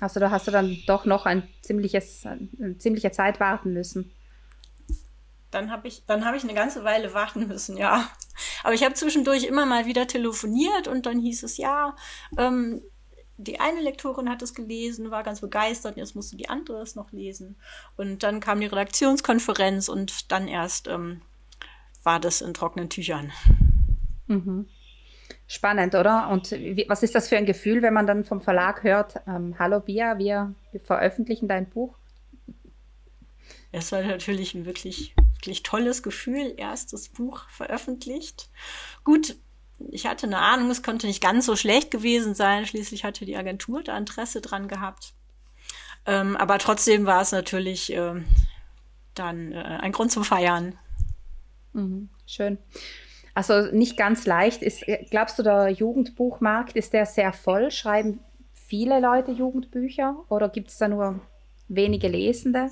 Also 0.00 0.20
da 0.20 0.30
hast 0.30 0.46
du 0.46 0.52
dann 0.52 0.78
doch 0.86 1.04
noch 1.04 1.26
ein 1.26 1.48
ziemliches, 1.62 2.24
eine 2.24 2.78
ziemliche 2.78 3.10
Zeit 3.10 3.40
warten 3.40 3.72
müssen. 3.72 4.12
Dann 5.50 5.70
habe 5.70 5.88
ich, 5.88 6.04
dann 6.06 6.24
habe 6.24 6.36
ich 6.36 6.44
eine 6.44 6.54
ganze 6.54 6.84
Weile 6.84 7.14
warten 7.14 7.46
müssen, 7.48 7.76
ja. 7.76 8.08
Aber 8.62 8.74
ich 8.74 8.84
habe 8.84 8.94
zwischendurch 8.94 9.44
immer 9.44 9.66
mal 9.66 9.86
wieder 9.86 10.06
telefoniert 10.06 10.88
und 10.88 11.06
dann 11.06 11.20
hieß 11.20 11.42
es 11.42 11.56
ja, 11.56 11.94
ähm, 12.38 12.80
die 13.36 13.58
eine 13.58 13.80
Lektorin 13.80 14.30
hat 14.30 14.42
es 14.42 14.54
gelesen, 14.54 15.10
war 15.10 15.24
ganz 15.24 15.40
begeistert, 15.40 15.96
jetzt 15.96 16.14
musste 16.14 16.36
die 16.36 16.48
andere 16.48 16.80
es 16.82 16.94
noch 16.94 17.10
lesen. 17.10 17.56
Und 17.96 18.22
dann 18.22 18.40
kam 18.40 18.60
die 18.60 18.66
Redaktionskonferenz 18.66 19.88
und 19.88 20.30
dann 20.30 20.46
erst 20.46 20.86
ähm, 20.86 21.22
war 22.04 22.20
das 22.20 22.40
in 22.40 22.54
trockenen 22.54 22.90
Tüchern. 22.90 23.32
Mhm. 24.26 24.68
Spannend, 25.46 25.94
oder? 25.94 26.28
Und 26.30 26.52
wie, 26.52 26.86
was 26.88 27.02
ist 27.02 27.14
das 27.14 27.28
für 27.28 27.36
ein 27.36 27.46
Gefühl, 27.46 27.82
wenn 27.82 27.92
man 27.94 28.06
dann 28.06 28.24
vom 28.24 28.40
Verlag 28.40 28.82
hört, 28.82 29.16
ähm, 29.26 29.56
hallo 29.58 29.80
Bia, 29.80 30.18
wir, 30.18 30.54
wir 30.72 30.80
veröffentlichen 30.80 31.48
dein 31.48 31.68
Buch? 31.68 31.96
Es 33.72 33.92
war 33.92 34.02
natürlich 34.02 34.54
ein 34.54 34.66
wirklich, 34.66 35.14
wirklich 35.34 35.62
tolles 35.62 36.02
Gefühl, 36.02 36.54
erstes 36.56 37.08
Buch 37.08 37.48
veröffentlicht. 37.48 38.48
Gut, 39.02 39.36
ich 39.90 40.06
hatte 40.06 40.26
eine 40.26 40.38
Ahnung, 40.38 40.70
es 40.70 40.82
konnte 40.82 41.06
nicht 41.06 41.22
ganz 41.22 41.46
so 41.46 41.56
schlecht 41.56 41.90
gewesen 41.90 42.34
sein. 42.34 42.66
Schließlich 42.66 43.04
hatte 43.04 43.26
die 43.26 43.36
Agentur 43.36 43.82
da 43.82 43.98
Interesse 43.98 44.40
dran 44.40 44.68
gehabt. 44.68 45.14
Ähm, 46.06 46.36
aber 46.36 46.58
trotzdem 46.58 47.06
war 47.06 47.20
es 47.20 47.32
natürlich 47.32 47.92
äh, 47.92 48.22
dann 49.14 49.52
äh, 49.52 49.56
ein 49.56 49.92
Grund 49.92 50.12
zum 50.12 50.24
Feiern. 50.24 50.78
Mhm, 51.74 52.08
schön. 52.26 52.58
Also 53.34 53.70
nicht 53.72 53.96
ganz 53.96 54.26
leicht. 54.26 54.62
Ist, 54.62 54.84
glaubst 55.10 55.38
du, 55.38 55.42
der 55.42 55.68
Jugendbuchmarkt, 55.68 56.76
ist 56.76 56.92
der 56.92 57.04
sehr 57.04 57.32
voll? 57.32 57.70
Schreiben 57.70 58.20
viele 58.52 59.00
Leute 59.00 59.32
Jugendbücher 59.32 60.16
oder 60.28 60.48
gibt 60.48 60.70
es 60.70 60.78
da 60.78 60.88
nur 60.88 61.20
wenige 61.68 62.08
Lesende? 62.08 62.70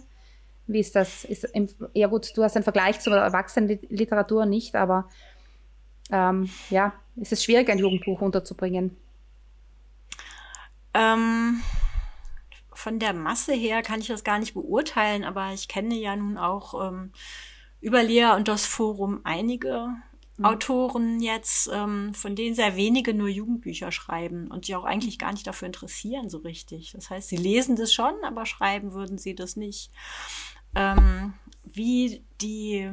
Wie 0.66 0.80
ist 0.80 0.96
das? 0.96 1.24
Ist 1.24 1.44
im, 1.44 1.68
ja 1.92 2.06
gut, 2.06 2.36
du 2.36 2.44
hast 2.44 2.56
einen 2.56 2.62
Vergleich 2.62 3.00
zur 3.00 3.16
Erwachsenenliteratur 3.16 4.46
nicht, 4.46 4.76
aber 4.76 5.08
ähm, 6.10 6.48
ja, 6.70 6.92
ist 7.16 7.32
es 7.32 7.44
schwierig, 7.44 7.68
ein 7.68 7.78
Jugendbuch 7.78 8.20
unterzubringen? 8.20 8.96
Ähm, 10.94 11.60
von 12.72 12.98
der 12.98 13.12
Masse 13.12 13.52
her 13.52 13.82
kann 13.82 14.00
ich 14.00 14.08
das 14.08 14.24
gar 14.24 14.38
nicht 14.38 14.54
beurteilen, 14.54 15.24
aber 15.24 15.52
ich 15.52 15.68
kenne 15.68 15.94
ja 15.94 16.14
nun 16.16 16.38
auch 16.38 16.88
ähm, 16.88 17.12
über 17.82 18.02
Lea 18.02 18.34
und 18.36 18.48
das 18.48 18.64
Forum 18.64 19.20
einige 19.24 19.88
mhm. 20.38 20.44
Autoren 20.46 21.20
jetzt, 21.20 21.68
ähm, 21.70 22.14
von 22.14 22.34
denen 22.34 22.54
sehr 22.54 22.76
wenige 22.76 23.12
nur 23.12 23.28
Jugendbücher 23.28 23.92
schreiben 23.92 24.50
und 24.50 24.68
die 24.68 24.74
auch 24.74 24.84
eigentlich 24.84 25.18
gar 25.18 25.32
nicht 25.32 25.46
dafür 25.46 25.66
interessieren 25.66 26.30
so 26.30 26.38
richtig. 26.38 26.92
Das 26.92 27.10
heißt, 27.10 27.28
sie 27.28 27.36
lesen 27.36 27.76
das 27.76 27.92
schon, 27.92 28.14
aber 28.24 28.46
schreiben 28.46 28.92
würden 28.92 29.18
sie 29.18 29.34
das 29.34 29.56
nicht. 29.56 29.90
Ähm, 30.74 31.34
wie 31.64 32.24
die 32.40 32.90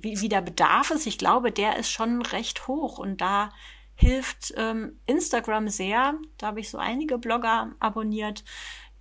wie, 0.00 0.20
wie 0.20 0.28
der 0.28 0.42
Bedarf 0.42 0.90
ist, 0.90 1.06
ich 1.06 1.18
glaube, 1.18 1.50
der 1.50 1.76
ist 1.76 1.90
schon 1.90 2.22
recht 2.22 2.68
hoch 2.68 2.98
und 2.98 3.20
da 3.20 3.50
hilft 3.94 4.52
ähm, 4.56 5.00
Instagram 5.06 5.68
sehr. 5.68 6.14
Da 6.36 6.48
habe 6.48 6.60
ich 6.60 6.70
so 6.70 6.78
einige 6.78 7.18
Blogger 7.18 7.72
abonniert, 7.80 8.44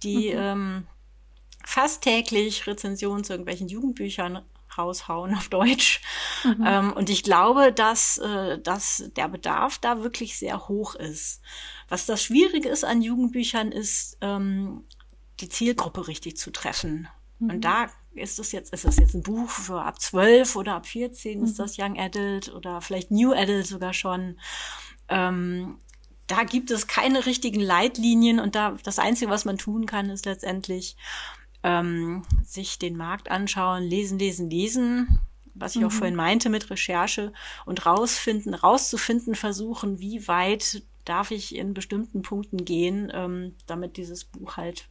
die 0.04 0.34
mhm. 0.34 0.40
ähm, 0.40 0.88
fast 1.68 2.02
täglich 2.02 2.66
Rezensionen 2.66 3.26
zu 3.26 3.34
irgendwelchen 3.34 3.68
Jugendbüchern 3.68 4.42
raushauen 4.78 5.36
auf 5.36 5.50
Deutsch. 5.50 6.02
Mhm. 6.46 6.64
Ähm, 6.66 6.94
und 6.94 7.10
ich 7.10 7.24
glaube, 7.24 7.74
dass, 7.74 8.18
äh, 8.20 8.58
dass 8.58 9.12
der 9.18 9.28
Bedarf 9.28 9.78
da 9.78 10.02
wirklich 10.02 10.38
sehr 10.38 10.70
hoch 10.70 10.96
ist. 10.96 11.42
Was 11.90 12.06
das 12.06 12.24
Schwierige 12.24 12.70
ist 12.70 12.86
an 12.86 13.02
Jugendbüchern, 13.02 13.74
ist, 13.74 14.18
ähm, 14.22 14.86
die 15.42 15.50
Zielgruppe 15.50 16.08
richtig 16.08 16.38
zu 16.38 16.52
treffen. 16.52 17.10
Mhm. 17.40 17.50
Und 17.50 17.62
da 17.66 17.88
ist 18.16 18.40
das 18.40 18.54
jetzt, 18.54 18.72
ist 18.74 18.86
das 18.86 18.96
jetzt 18.96 19.14
ein 19.14 19.24
Buch 19.24 19.50
für 19.50 19.82
ab 19.82 20.00
12 20.00 20.56
oder 20.56 20.76
ab 20.76 20.86
14 20.86 21.40
mhm. 21.40 21.46
ist 21.46 21.60
das 21.60 21.78
Young 21.78 22.00
Adult 22.00 22.48
oder 22.54 22.80
vielleicht 22.80 23.12
New 23.12 23.34
Adult 23.34 23.68
sogar 23.68 23.94
schon. 23.94 24.40
Ähm, 25.10 25.80
da 26.28 26.44
gibt 26.44 26.72
es 26.72 26.88
keine 26.88 27.26
richtigen 27.26 27.62
Leitlinien 27.62 28.40
und 28.40 28.56
da 28.56 28.78
das 28.84 29.00
Einzige, 29.00 29.32
was 29.32 29.44
man 29.44 29.58
tun 29.58 29.86
kann, 29.86 30.10
ist 30.10 30.26
letztendlich 30.26 30.96
ähm, 31.64 32.24
sich 32.44 32.80
den 32.80 32.98
Markt 32.98 33.30
anschauen, 33.30 33.84
lesen, 33.84 34.20
lesen, 34.20 34.50
lesen, 34.50 35.20
was 35.54 35.76
ich 35.76 35.82
mhm. 35.82 35.88
auch 35.88 35.92
vorhin 35.92 36.16
meinte 36.16 36.50
mit 36.50 36.70
Recherche 36.70 37.34
und 37.66 37.86
rausfinden, 37.86 38.54
rauszufinden, 38.54 39.36
versuchen, 39.36 40.00
wie 40.00 40.28
weit 40.28 40.84
darf 41.06 41.32
ich 41.32 41.56
in 41.56 41.74
bestimmten 41.74 42.22
Punkten 42.22 42.66
gehen, 42.66 43.12
ähm, 43.14 43.56
damit 43.66 43.98
dieses 43.98 44.26
Buch 44.26 44.58
halt 44.58 44.90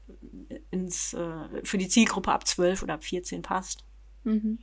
ins, 0.71 1.13
äh, 1.13 1.63
für 1.63 1.79
die 1.79 1.89
Zielgruppe 1.89 2.33
ab 2.33 2.47
12 2.47 2.83
oder 2.83 2.95
ab 2.95 3.05
14 3.05 3.43
passt. 3.43 3.85
Mhm. 4.25 4.59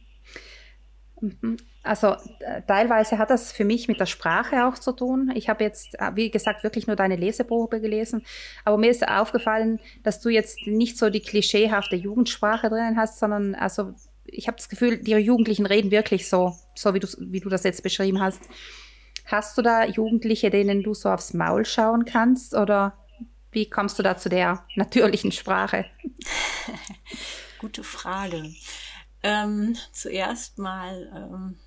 Also 1.84 2.16
äh, 2.40 2.62
teilweise 2.66 3.18
hat 3.18 3.30
das 3.30 3.52
für 3.52 3.66
mich 3.66 3.90
mit 3.90 4.00
der 4.00 4.06
Sprache 4.06 4.66
auch 4.66 4.76
zu 4.76 4.94
tun. 4.94 5.32
Ich 5.36 5.50
habe 5.50 5.66
jetzt, 5.66 6.00
äh, 6.00 6.12
wie 6.16 6.32
gesagt, 6.32 6.64
wirklich 6.64 6.88
nur 6.88 6.96
deine 6.96 7.18
Leseprobe 7.18 7.82
gelesen, 7.82 8.26
aber 8.64 8.78
mir 8.78 8.90
ist 8.90 9.06
aufgefallen, 9.06 9.82
dass 10.02 10.22
du 10.22 10.30
jetzt 10.30 10.66
nicht 10.66 10.98
so 10.98 11.10
die 11.10 11.20
klischeehafte 11.20 11.98
Jugendsprache 11.98 12.70
drinnen 12.70 12.98
hast, 12.98 13.20
sondern 13.20 13.54
also 13.54 13.94
ich 14.26 14.48
habe 14.48 14.58
das 14.58 14.70
Gefühl, 14.70 14.98
die 14.98 15.12
Jugendlichen 15.12 15.66
reden 15.66 15.92
wirklich 15.92 16.30
so, 16.30 16.56
so 16.74 16.94
wie 16.94 17.02
du, 17.02 17.08
wie 17.20 17.42
du 17.42 17.50
das 17.50 17.64
jetzt 17.64 17.84
beschrieben 17.84 18.22
hast. 18.22 18.42
Hast 19.26 19.58
du 19.58 19.62
da 19.62 19.86
Jugendliche, 19.86 20.50
denen 20.50 20.84
du 20.84 20.94
so 20.94 21.10
aufs 21.10 21.34
Maul 21.34 21.66
schauen 21.66 22.06
kannst 22.06 22.56
oder 22.56 22.98
wie 23.52 23.70
kommst 23.70 24.00
du 24.00 24.04
da 24.04 24.18
zu 24.18 24.30
der 24.30 24.66
natürlichen 24.76 25.34
Sprache? 25.34 25.86
Gute 27.60 27.84
Frage. 27.84 28.54
Ähm, 29.22 29.78
zuerst 29.92 30.58
mal 30.58 31.10
ähm, 31.16 31.58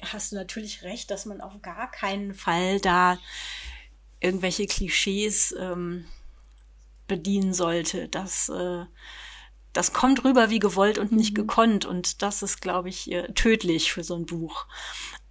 hast 0.00 0.32
du 0.32 0.36
natürlich 0.36 0.82
recht, 0.82 1.10
dass 1.10 1.26
man 1.26 1.40
auf 1.40 1.60
gar 1.62 1.90
keinen 1.90 2.34
Fall 2.34 2.80
da 2.80 3.18
irgendwelche 4.20 4.66
Klischees 4.66 5.54
ähm, 5.58 6.06
bedienen 7.06 7.54
sollte. 7.54 8.08
Das, 8.08 8.48
äh, 8.48 8.84
das 9.72 9.92
kommt 9.92 10.24
rüber 10.24 10.50
wie 10.50 10.58
gewollt 10.58 10.98
und 10.98 11.12
nicht 11.12 11.32
mhm. 11.32 11.42
gekonnt. 11.42 11.84
Und 11.84 12.22
das 12.22 12.42
ist, 12.42 12.60
glaube 12.60 12.88
ich, 12.88 13.10
äh, 13.10 13.32
tödlich 13.32 13.92
für 13.92 14.04
so 14.04 14.14
ein 14.16 14.26
Buch. 14.26 14.66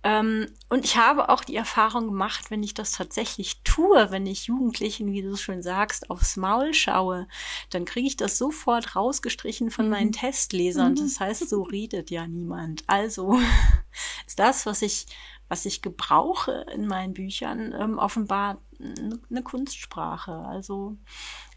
Ähm, 0.03 0.47
und 0.69 0.85
ich 0.85 0.97
habe 0.97 1.29
auch 1.29 1.43
die 1.43 1.55
Erfahrung 1.55 2.07
gemacht, 2.07 2.51
wenn 2.51 2.63
ich 2.63 2.73
das 2.73 2.91
tatsächlich 2.91 3.61
tue, 3.63 4.11
wenn 4.11 4.25
ich 4.25 4.45
Jugendlichen, 4.45 5.11
wie 5.11 5.21
du 5.21 5.31
es 5.31 5.41
schon 5.41 5.63
sagst, 5.63 6.09
aufs 6.09 6.37
Maul 6.37 6.73
schaue, 6.73 7.27
dann 7.71 7.85
kriege 7.85 8.07
ich 8.07 8.15
das 8.15 8.37
sofort 8.37 8.95
rausgestrichen 8.95 9.71
von 9.71 9.85
mhm. 9.85 9.91
meinen 9.91 10.11
Testlesern. 10.11 10.91
Mhm. 10.91 10.97
Das 10.97 11.19
heißt, 11.19 11.49
so 11.49 11.63
redet 11.63 12.11
ja 12.11 12.27
niemand. 12.27 12.83
Also 12.87 13.39
ist 14.27 14.39
das, 14.39 14.65
was 14.65 14.81
ich, 14.81 15.07
was 15.49 15.65
ich 15.65 15.81
gebrauche 15.81 16.65
in 16.73 16.87
meinen 16.87 17.13
Büchern, 17.13 17.73
ähm, 17.77 17.97
offenbar 17.97 18.59
eine 18.79 19.43
Kunstsprache. 19.43 20.33
Also 20.33 20.95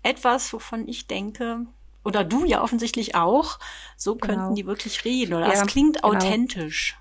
etwas, 0.03 0.53
wovon 0.53 0.89
ich 0.89 1.07
denke, 1.07 1.67
oder 2.05 2.25
du 2.25 2.45
ja 2.45 2.63
offensichtlich 2.63 3.15
auch, 3.15 3.59
so 3.97 4.17
könnten 4.17 4.41
genau. 4.41 4.55
die 4.55 4.67
wirklich 4.67 5.05
reden. 5.05 5.35
Oder 5.35 5.49
ja, 5.49 5.53
es 5.53 5.67
klingt 5.67 6.03
genau. 6.03 6.15
authentisch. 6.15 6.97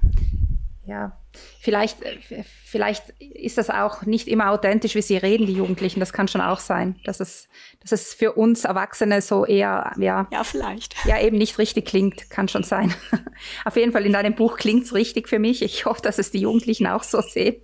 Ja, 0.90 1.16
vielleicht, 1.62 2.02
äh, 2.02 2.44
vielleicht 2.66 3.10
ist 3.20 3.60
das 3.60 3.70
auch 3.70 4.02
nicht 4.04 4.28
immer 4.28 4.50
authentisch, 4.50 4.96
wie 4.96 5.02
sie 5.04 5.18
reden, 5.18 5.46
die 5.46 5.54
Jugendlichen. 5.54 6.00
Das 6.00 6.14
kann 6.14 6.28
schon 6.28 6.42
auch 6.42 6.60
sein, 6.60 7.00
dass 7.06 7.20
es, 7.20 7.48
dass 7.82 7.92
es 7.92 8.14
für 8.14 8.34
uns 8.34 8.66
Erwachsene 8.66 9.22
so 9.22 9.46
eher, 9.46 9.94
ja. 9.98 10.28
Ja, 10.32 10.44
vielleicht. 10.44 10.96
Ja, 11.06 11.22
eben 11.22 11.38
nicht 11.38 11.60
richtig 11.60 11.86
klingt, 11.86 12.30
kann 12.32 12.48
schon 12.48 12.64
sein. 12.64 12.94
Auf 13.66 13.76
jeden 13.76 13.92
Fall 13.92 14.06
in 14.06 14.14
deinem 14.14 14.34
Buch 14.36 14.58
klingt 14.58 14.86
es 14.86 14.94
richtig 14.96 15.30
für 15.30 15.40
mich. 15.40 15.62
Ich 15.62 15.86
hoffe, 15.86 16.02
dass 16.02 16.18
es 16.18 16.32
die 16.32 16.40
Jugendlichen 16.40 16.88
auch 16.88 17.04
so 17.04 17.22
sehen. 17.22 17.58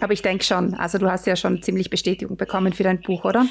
Aber 0.00 0.14
ich 0.14 0.22
denke 0.22 0.44
schon, 0.44 0.74
also 0.74 0.96
du 0.96 1.10
hast 1.10 1.26
ja 1.26 1.36
schon 1.36 1.62
ziemlich 1.62 1.90
Bestätigung 1.90 2.36
bekommen 2.36 2.72
für 2.72 2.82
dein 2.82 3.02
Buch, 3.02 3.24
oder? 3.24 3.46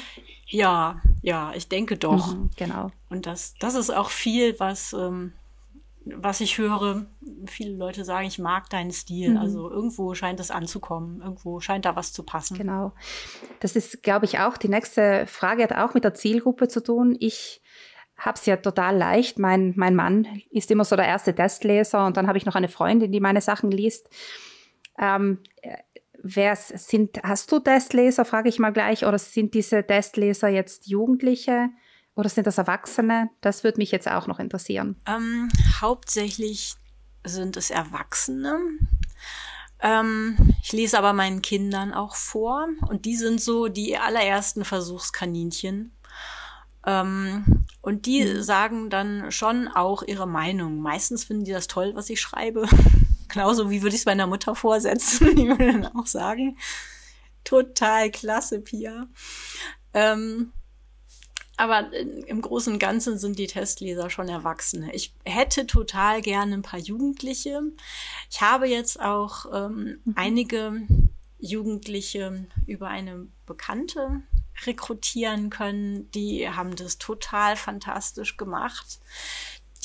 Ja, 0.48 1.00
ja, 1.22 1.52
ich 1.54 1.68
denke 1.68 1.96
doch. 1.96 2.34
Mhm, 2.34 2.50
genau. 2.56 2.90
Und 3.08 3.26
das, 3.26 3.54
das 3.60 3.74
ist 3.74 3.90
auch 3.90 4.10
viel, 4.10 4.58
was, 4.58 4.92
ähm, 4.92 5.32
was 6.14 6.40
ich 6.40 6.58
höre, 6.58 7.06
viele 7.46 7.76
Leute 7.76 8.04
sagen, 8.04 8.26
ich 8.26 8.38
mag 8.38 8.70
deinen 8.70 8.92
Stil. 8.92 9.30
Mhm. 9.30 9.36
Also 9.38 9.70
irgendwo 9.70 10.14
scheint 10.14 10.38
es 10.38 10.50
anzukommen, 10.50 11.20
irgendwo 11.20 11.60
scheint 11.60 11.84
da 11.84 11.96
was 11.96 12.12
zu 12.12 12.22
passen. 12.22 12.56
Genau. 12.56 12.92
Das 13.60 13.74
ist, 13.74 14.02
glaube 14.02 14.24
ich, 14.24 14.38
auch 14.38 14.56
die 14.56 14.68
nächste 14.68 15.26
Frage, 15.26 15.64
hat 15.64 15.72
auch 15.72 15.94
mit 15.94 16.04
der 16.04 16.14
Zielgruppe 16.14 16.68
zu 16.68 16.82
tun. 16.82 17.16
Ich 17.18 17.60
habe 18.16 18.36
es 18.36 18.46
ja 18.46 18.56
total 18.56 18.96
leicht. 18.96 19.38
Mein, 19.38 19.74
mein 19.76 19.96
Mann 19.96 20.26
ist 20.50 20.70
immer 20.70 20.84
so 20.84 20.94
der 20.96 21.06
erste 21.06 21.34
Testleser 21.34 22.06
und 22.06 22.16
dann 22.16 22.28
habe 22.28 22.38
ich 22.38 22.46
noch 22.46 22.54
eine 22.54 22.68
Freundin, 22.68 23.10
die 23.10 23.20
meine 23.20 23.40
Sachen 23.40 23.70
liest. 23.70 24.08
Ähm, 24.98 25.40
wer 26.22 26.54
sind, 26.56 27.20
hast 27.24 27.50
du 27.50 27.58
Testleser, 27.58 28.24
frage 28.24 28.48
ich 28.48 28.58
mal 28.60 28.72
gleich, 28.72 29.04
oder 29.04 29.18
sind 29.18 29.54
diese 29.54 29.84
Testleser 29.84 30.48
jetzt 30.48 30.86
Jugendliche? 30.86 31.70
Oder 32.16 32.30
sind 32.30 32.46
das 32.46 32.58
Erwachsene? 32.58 33.30
Das 33.42 33.62
würde 33.62 33.78
mich 33.78 33.92
jetzt 33.92 34.08
auch 34.08 34.26
noch 34.26 34.40
interessieren. 34.40 34.96
Ähm, 35.06 35.48
hauptsächlich 35.80 36.74
sind 37.24 37.56
es 37.56 37.70
Erwachsene. 37.70 38.58
Ähm, 39.80 40.54
ich 40.62 40.72
lese 40.72 40.98
aber 40.98 41.12
meinen 41.12 41.42
Kindern 41.42 41.92
auch 41.92 42.16
vor 42.16 42.68
und 42.88 43.04
die 43.04 43.16
sind 43.16 43.40
so 43.40 43.68
die 43.68 43.98
allerersten 43.98 44.64
Versuchskaninchen. 44.64 45.94
Ähm, 46.86 47.66
und 47.82 48.06
die 48.06 48.24
mhm. 48.24 48.42
sagen 48.42 48.90
dann 48.90 49.30
schon 49.30 49.68
auch 49.68 50.02
ihre 50.02 50.26
Meinung. 50.26 50.80
Meistens 50.80 51.24
finden 51.24 51.44
die 51.44 51.52
das 51.52 51.66
toll, 51.66 51.92
was 51.94 52.08
ich 52.08 52.20
schreibe. 52.20 52.66
Genauso 53.28 53.68
wie 53.68 53.82
würde 53.82 53.94
ich 53.94 54.02
es 54.02 54.06
meiner 54.06 54.26
Mutter 54.26 54.54
vorsetzen. 54.54 55.36
Die 55.36 55.46
würde 55.46 55.66
dann 55.66 55.86
auch 55.96 56.06
sagen, 56.06 56.56
total 57.44 58.10
klasse, 58.10 58.60
Pia. 58.60 59.08
Ähm, 59.92 60.52
aber 61.56 61.90
im 61.92 62.42
Großen 62.42 62.74
und 62.74 62.78
Ganzen 62.78 63.18
sind 63.18 63.38
die 63.38 63.46
Testleser 63.46 64.10
schon 64.10 64.28
Erwachsene. 64.28 64.94
Ich 64.94 65.14
hätte 65.24 65.66
total 65.66 66.20
gerne 66.20 66.54
ein 66.54 66.62
paar 66.62 66.80
Jugendliche. 66.80 67.62
Ich 68.30 68.40
habe 68.40 68.68
jetzt 68.68 69.00
auch 69.00 69.46
ähm, 69.52 70.00
mhm. 70.04 70.14
einige 70.16 70.82
Jugendliche 71.38 72.46
über 72.66 72.88
eine 72.88 73.26
Bekannte 73.46 74.22
rekrutieren 74.64 75.50
können. 75.50 76.10
Die 76.12 76.48
haben 76.48 76.76
das 76.76 76.98
total 76.98 77.56
fantastisch 77.56 78.36
gemacht. 78.36 79.00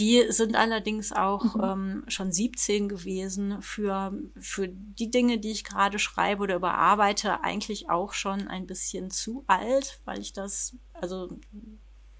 Die 0.01 0.25
sind 0.29 0.55
allerdings 0.55 1.11
auch 1.11 1.53
mhm. 1.53 1.63
ähm, 1.63 2.03
schon 2.07 2.31
17 2.31 2.89
gewesen 2.89 3.61
für, 3.61 4.11
für 4.35 4.67
die 4.67 5.11
Dinge, 5.11 5.37
die 5.37 5.51
ich 5.51 5.63
gerade 5.63 5.99
schreibe 5.99 6.41
oder 6.41 6.55
überarbeite, 6.55 7.43
eigentlich 7.43 7.91
auch 7.91 8.13
schon 8.13 8.47
ein 8.47 8.65
bisschen 8.65 9.11
zu 9.11 9.43
alt, 9.45 9.99
weil 10.05 10.19
ich 10.19 10.33
das 10.33 10.75
also 10.93 11.37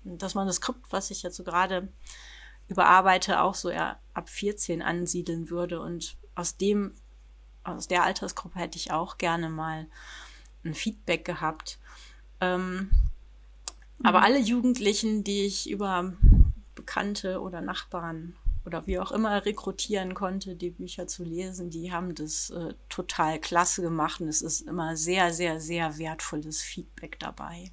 das 0.03 0.35
Manuskript, 0.35 0.91
was 0.91 1.09
ich 1.09 1.23
jetzt 1.23 1.37
so 1.37 1.43
gerade 1.43 1.87
überarbeite, 2.67 3.41
auch 3.41 3.55
so 3.55 3.69
eher 3.69 3.97
ab 4.13 4.29
14 4.29 4.83
ansiedeln 4.83 5.49
würde. 5.49 5.81
Und 5.81 6.17
aus 6.35 6.57
dem, 6.57 6.93
aus 7.63 7.87
der 7.87 8.03
Altersgruppe 8.03 8.59
hätte 8.59 8.77
ich 8.77 8.91
auch 8.91 9.17
gerne 9.17 9.49
mal 9.49 9.87
ein 10.63 10.75
Feedback 10.75 11.25
gehabt. 11.25 11.79
Ähm, 12.41 12.75
mhm. 12.75 12.91
Aber 14.03 14.21
alle 14.21 14.39
Jugendlichen, 14.39 15.23
die 15.23 15.47
ich 15.47 15.67
über 15.67 16.13
Bekannte 16.81 17.41
oder 17.41 17.61
Nachbarn 17.61 18.35
oder 18.65 18.87
wie 18.87 18.97
auch 18.97 19.11
immer 19.11 19.45
rekrutieren 19.45 20.15
konnte, 20.15 20.55
die 20.55 20.71
Bücher 20.71 21.05
zu 21.05 21.23
lesen, 21.23 21.69
die 21.69 21.91
haben 21.91 22.15
das 22.15 22.49
äh, 22.49 22.73
total 22.89 23.39
klasse 23.39 23.83
gemacht 23.83 24.19
und 24.19 24.27
es 24.27 24.41
ist 24.41 24.61
immer 24.61 24.97
sehr, 24.97 25.31
sehr, 25.31 25.59
sehr 25.59 25.99
wertvolles 25.99 26.61
Feedback 26.61 27.19
dabei. 27.19 27.71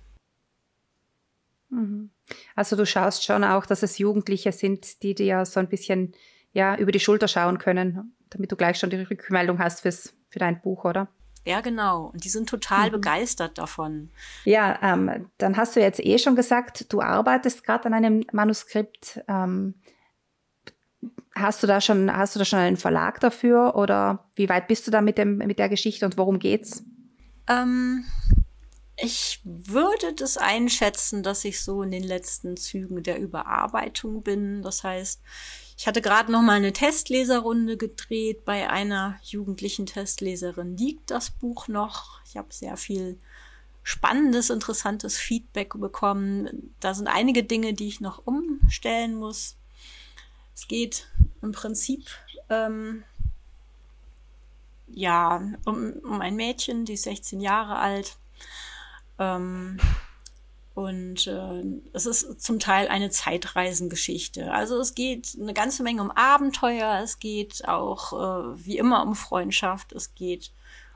Mhm. 1.70 2.10
Also 2.54 2.76
du 2.76 2.84
schaust 2.84 3.24
schon 3.24 3.44
auch, 3.44 3.64
dass 3.64 3.82
es 3.82 3.96
Jugendliche 3.96 4.52
sind, 4.52 5.02
die 5.02 5.14
dir 5.14 5.46
so 5.46 5.58
ein 5.58 5.68
bisschen 5.68 6.12
ja, 6.52 6.76
über 6.76 6.92
die 6.92 7.00
Schulter 7.00 7.28
schauen 7.28 7.56
können, 7.56 8.14
damit 8.28 8.52
du 8.52 8.56
gleich 8.56 8.78
schon 8.78 8.90
die 8.90 8.96
Rückmeldung 8.96 9.58
hast 9.58 9.80
fürs, 9.80 10.14
für 10.28 10.38
dein 10.38 10.60
Buch, 10.60 10.84
oder? 10.84 11.08
Ja, 11.44 11.60
genau. 11.60 12.10
Und 12.12 12.24
die 12.24 12.28
sind 12.28 12.48
total 12.48 12.88
mhm. 12.88 12.92
begeistert 12.92 13.58
davon. 13.58 14.10
Ja, 14.44 14.78
ähm, 14.82 15.30
dann 15.38 15.56
hast 15.56 15.76
du 15.76 15.80
jetzt 15.80 16.00
eh 16.00 16.18
schon 16.18 16.36
gesagt, 16.36 16.92
du 16.92 17.00
arbeitest 17.00 17.64
gerade 17.64 17.86
an 17.86 17.94
einem 17.94 18.24
Manuskript. 18.32 19.20
Ähm, 19.28 19.74
hast 21.34 21.62
du 21.62 21.66
da 21.66 21.80
schon, 21.80 22.14
hast 22.14 22.34
du 22.34 22.38
da 22.38 22.44
schon 22.44 22.58
einen 22.58 22.76
Verlag 22.76 23.20
dafür 23.20 23.76
oder 23.76 24.28
wie 24.34 24.48
weit 24.48 24.68
bist 24.68 24.86
du 24.86 24.90
da 24.90 25.00
mit 25.00 25.18
dem, 25.18 25.38
mit 25.38 25.58
der 25.58 25.68
Geschichte 25.68 26.04
und 26.04 26.18
worum 26.18 26.38
geht's? 26.38 26.84
Ähm, 27.48 28.04
ich 28.96 29.40
würde 29.44 30.12
das 30.14 30.36
einschätzen, 30.36 31.22
dass 31.22 31.44
ich 31.44 31.60
so 31.60 31.82
in 31.82 31.90
den 31.90 32.02
letzten 32.02 32.56
Zügen 32.56 33.02
der 33.02 33.20
Überarbeitung 33.20 34.22
bin. 34.22 34.62
Das 34.62 34.82
heißt, 34.82 35.22
ich 35.78 35.86
hatte 35.86 36.02
gerade 36.02 36.32
noch 36.32 36.42
mal 36.42 36.54
eine 36.54 36.72
Testleserrunde 36.72 37.76
gedreht. 37.76 38.44
Bei 38.44 38.68
einer 38.68 39.20
jugendlichen 39.22 39.86
Testleserin 39.86 40.76
liegt 40.76 41.12
das 41.12 41.30
Buch 41.30 41.68
noch. 41.68 42.20
Ich 42.26 42.36
habe 42.36 42.48
sehr 42.50 42.76
viel 42.76 43.16
spannendes, 43.84 44.50
interessantes 44.50 45.18
Feedback 45.18 45.78
bekommen. 45.78 46.74
Da 46.80 46.94
sind 46.94 47.06
einige 47.06 47.44
Dinge, 47.44 47.74
die 47.74 47.86
ich 47.86 48.00
noch 48.00 48.26
umstellen 48.26 49.14
muss. 49.14 49.54
Es 50.52 50.66
geht 50.66 51.06
im 51.42 51.52
Prinzip 51.52 52.08
ähm, 52.50 53.04
ja 54.88 55.40
um, 55.64 55.92
um 56.02 56.20
ein 56.20 56.34
Mädchen, 56.34 56.86
die 56.86 56.94
ist 56.94 57.04
16 57.04 57.40
Jahre 57.40 57.76
alt 57.76 58.16
ähm, 59.20 59.78
und 60.78 61.26
äh, 61.26 61.64
es 61.92 62.06
ist 62.06 62.40
zum 62.40 62.60
Teil 62.60 62.86
eine 62.86 63.10
Zeitreisengeschichte. 63.10 64.52
Also 64.52 64.78
es 64.78 64.94
geht 64.94 65.36
eine 65.40 65.52
ganze 65.52 65.82
Menge 65.82 66.02
um 66.02 66.12
Abenteuer, 66.12 67.00
es 67.02 67.18
geht 67.18 67.66
auch 67.66 68.12
äh, 68.12 68.64
wie 68.64 68.78
immer 68.78 69.02
um 69.02 69.16
Freundschaft, 69.16 69.90
es 69.90 70.14
geht 70.14 70.52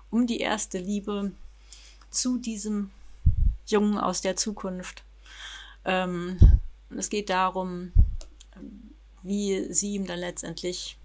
um 0.09 0.29
die 0.29 0.38
erste 0.38 0.79
Liebe 0.79 1.33
zu 2.11 2.38
diesem 2.38 2.92
Jungen 3.66 3.99
aus 3.99 4.21
der 4.21 4.37
Zukunft. 4.37 5.03
Ähm, 5.85 6.38
es 6.97 7.11
geht 7.11 7.29
darum, 7.29 7.90
wie 9.25 9.66
sie 9.73 9.95
ihm 9.95 10.07
dann 10.07 10.21
letztendlich 10.21 10.97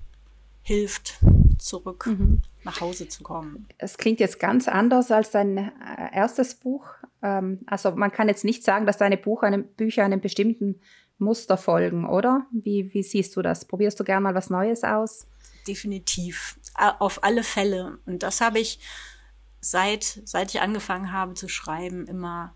hilft, 0.61 1.17
zurück 1.57 2.05
mhm. 2.05 2.43
nach 2.63 2.79
Hause 2.79 3.07
zu 3.07 3.23
kommen. 3.23 3.67
Es 3.79 3.97
klingt 3.97 4.19
jetzt 4.19 4.39
ganz 4.39 4.67
anders 4.67 5.09
als 5.09 5.31
dein 5.31 5.57
äh, 5.57 5.71
erstes 6.13 6.53
Buch. 6.53 6.85
Ähm, 7.21 7.59
also 7.65 7.91
man 7.91 8.11
kann 8.11 8.27
jetzt 8.27 8.45
nicht 8.45 8.63
sagen, 8.63 8.85
dass 8.85 8.97
deine 8.97 9.17
Buch 9.17 9.43
einem, 9.43 9.67
Bücher 9.75 10.03
einem 10.03 10.21
bestimmten 10.21 10.79
Muster 11.19 11.57
folgen, 11.57 12.07
oder? 12.07 12.45
Wie, 12.51 12.93
wie 12.93 13.03
siehst 13.03 13.35
du 13.35 13.41
das? 13.41 13.65
Probierst 13.65 13.99
du 13.99 14.03
gerne 14.03 14.21
mal 14.21 14.35
was 14.35 14.49
Neues 14.49 14.83
aus? 14.83 15.27
Definitiv. 15.67 16.59
Auf 16.75 17.23
alle 17.23 17.43
Fälle. 17.43 17.97
Und 18.05 18.23
das 18.23 18.39
habe 18.39 18.59
ich 18.59 18.79
seit, 19.59 20.21
seit 20.25 20.53
ich 20.53 20.61
angefangen 20.61 21.11
habe 21.11 21.33
zu 21.33 21.47
schreiben, 21.47 22.05
immer 22.05 22.53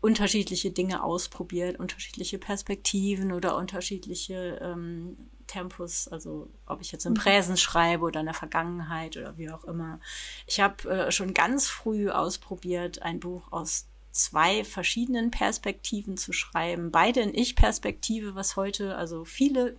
unterschiedliche 0.00 0.70
Dinge 0.70 1.02
ausprobiert, 1.02 1.78
unterschiedliche 1.78 2.38
Perspektiven 2.38 3.32
oder 3.32 3.56
unterschiedliche 3.56 4.60
ähm, 4.60 5.16
Tempus, 5.46 6.08
also 6.08 6.48
ob 6.66 6.80
ich 6.80 6.92
jetzt 6.92 7.06
im 7.06 7.12
mhm. 7.12 7.18
Präsen 7.18 7.56
schreibe 7.56 8.04
oder 8.04 8.20
in 8.20 8.26
der 8.26 8.34
Vergangenheit 8.34 9.16
oder 9.16 9.36
wie 9.38 9.50
auch 9.50 9.64
immer. 9.64 10.00
Ich 10.46 10.60
habe 10.60 10.88
äh, 10.88 11.12
schon 11.12 11.34
ganz 11.34 11.68
früh 11.68 12.10
ausprobiert, 12.10 13.02
ein 13.02 13.20
Buch 13.20 13.50
aus 13.52 13.86
zwei 14.12 14.64
verschiedenen 14.64 15.30
Perspektiven 15.30 16.16
zu 16.16 16.32
schreiben. 16.32 16.90
Beide 16.90 17.20
in 17.20 17.34
Ich-Perspektive, 17.34 18.34
was 18.34 18.56
heute 18.56 18.96
also 18.96 19.24
viele 19.24 19.76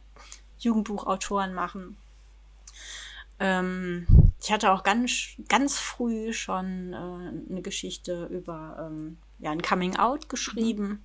Jugendbuchautoren 0.60 1.54
machen. 1.54 1.98
Ähm, 3.40 4.08
ich 4.42 4.52
hatte 4.52 4.72
auch 4.72 4.84
ganz, 4.84 5.30
ganz 5.48 5.78
früh 5.78 6.34
schon 6.34 6.94
äh, 6.94 7.52
eine 7.52 7.62
Geschichte 7.62 8.26
über 8.26 8.90
ähm, 8.92 9.18
ja, 9.40 9.52
ein 9.52 9.62
Coming 9.62 9.96
Out 9.96 10.30
geschrieben. 10.30 10.88
Mhm. 10.88 11.00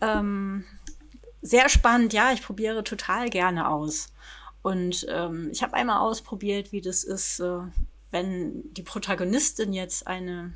Ähm, 0.00 0.64
sehr 1.44 1.68
spannend, 1.68 2.14
ja, 2.14 2.32
ich 2.32 2.42
probiere 2.42 2.82
total 2.84 3.28
gerne 3.28 3.68
aus. 3.68 4.08
Und 4.62 5.06
ähm, 5.10 5.50
ich 5.52 5.62
habe 5.62 5.74
einmal 5.74 5.98
ausprobiert, 5.98 6.72
wie 6.72 6.80
das 6.80 7.04
ist, 7.04 7.38
äh, 7.38 7.58
wenn 8.10 8.72
die 8.72 8.82
Protagonistin 8.82 9.74
jetzt 9.74 10.06
eine, 10.06 10.54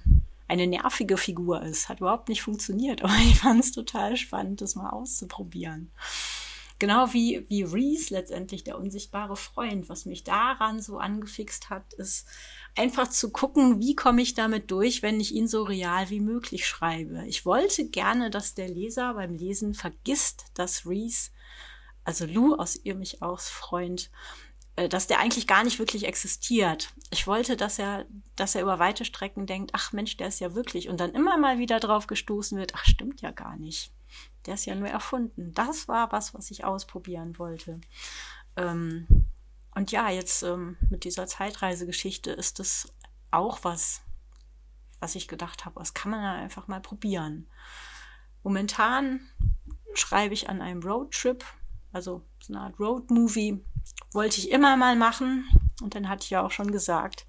eine 0.49 0.67
nervige 0.67 1.19
Figur 1.19 1.63
ist. 1.63 1.91
Hat 1.91 2.01
überhaupt 2.01 2.31
nicht 2.31 2.41
funktioniert, 2.41 3.03
aber 3.05 3.15
ich 3.19 3.39
fand 3.39 3.63
es 3.63 3.73
total 3.73 4.17
spannend, 4.17 4.63
das 4.63 4.77
mal 4.77 4.89
auszuprobieren. 4.89 5.91
Genau 6.79 7.13
wie, 7.13 7.45
wie 7.49 7.65
Reese 7.65 8.15
letztendlich, 8.15 8.63
der 8.63 8.79
unsichtbare 8.79 9.37
Freund. 9.37 9.89
Was 9.89 10.05
mich 10.05 10.23
daran 10.23 10.81
so 10.81 10.99
angefixt 10.99 11.71
hat, 11.71 11.93
ist 11.95 12.27
einfach 12.77 13.09
zu 13.09 13.31
gucken, 13.31 13.81
wie 13.81 13.97
komme 13.97 14.23
ich 14.23 14.35
damit 14.35 14.71
durch, 14.71 15.03
wenn 15.03 15.19
ich 15.19 15.35
ihn 15.35 15.49
so 15.49 15.65
real 15.65 16.09
wie 16.11 16.21
möglich 16.21 16.67
schreibe. 16.67 17.25
Ich 17.27 17.45
wollte 17.45 17.89
gerne, 17.89 18.31
dass 18.31 18.55
der 18.55 18.69
Leser 18.69 19.15
beim 19.15 19.35
Lesen 19.35 19.75
vergisst, 19.75 20.45
dass 20.55 20.87
Reese, 20.87 21.31
also 22.05 22.27
Lou 22.27 22.55
aus 22.55 22.77
ihr 22.77 22.95
mich 22.95 23.23
aus 23.23 23.49
Freund, 23.49 24.11
äh, 24.77 24.89
dass 24.89 25.09
der 25.09 25.19
eigentlich 25.19 25.49
gar 25.49 25.65
nicht 25.65 25.81
wirklich 25.81 26.07
existiert. 26.07 26.95
Ich 27.11 27.27
wollte, 27.27 27.57
dass 27.57 27.81
er, 27.81 28.07
dass 28.37 28.55
er 28.55 28.63
über 28.63 28.79
weite 28.79 29.05
Strecken 29.05 29.47
denkt, 29.47 29.73
ach 29.75 29.93
Mensch, 29.93 30.17
der 30.17 30.29
ist 30.29 30.39
ja 30.39 30.55
wirklich 30.55 30.89
und 30.89 31.01
dann 31.01 31.13
immer 31.13 31.37
mal 31.39 31.59
wieder 31.59 31.81
drauf 31.81 32.07
gestoßen 32.07 32.57
wird, 32.57 32.77
ach 32.77 32.85
stimmt 32.85 33.21
ja 33.21 33.33
gar 33.33 33.57
nicht. 33.57 33.91
Der 34.49 34.55
ist 34.55 34.65
ja 34.65 34.75
nur 34.75 34.89
erfunden. 34.89 35.53
Das 35.53 35.89
war 35.89 36.11
was, 36.11 36.33
was 36.33 36.51
ich 36.51 36.65
ausprobieren 36.65 37.39
wollte. 37.39 37.83
Ähm, 38.57 39.07
und 39.75 39.93
ja, 39.93 40.09
jetzt 40.09 40.43
ähm, 40.43 40.79
mit 40.89 41.05
dieser 41.05 41.27
Zeitreisegeschichte 41.27 42.31
ist 42.31 42.59
das 42.59 42.91
auch 43.31 43.63
was, 43.63 44.01
was 45.01 45.17
ich 45.17 45.29
gedacht 45.29 45.67
habe, 45.67 45.79
das 45.79 45.93
kann 45.93 46.13
man 46.13 46.23
ja 46.23 46.33
einfach 46.33 46.67
mal 46.67 46.81
probieren. 46.81 47.47
Momentan 48.43 49.21
schreibe 49.93 50.33
ich 50.33 50.49
an 50.49 50.63
einem 50.63 50.83
Roadtrip, 50.83 51.45
also 51.93 52.25
so 52.43 52.55
eine 52.55 52.63
Art 52.63 52.81
Roadmovie 52.81 53.63
wollte 54.15 54.39
ich 54.39 54.51
immer 54.51 54.79
mal 54.79 54.97
machen. 54.97 55.47
Und 55.83 55.95
dann 55.95 56.09
hatte 56.09 56.25
ich 56.25 56.31
ja 56.31 56.43
auch 56.43 56.53
schon 56.53 56.73
gesagt, 56.73 57.27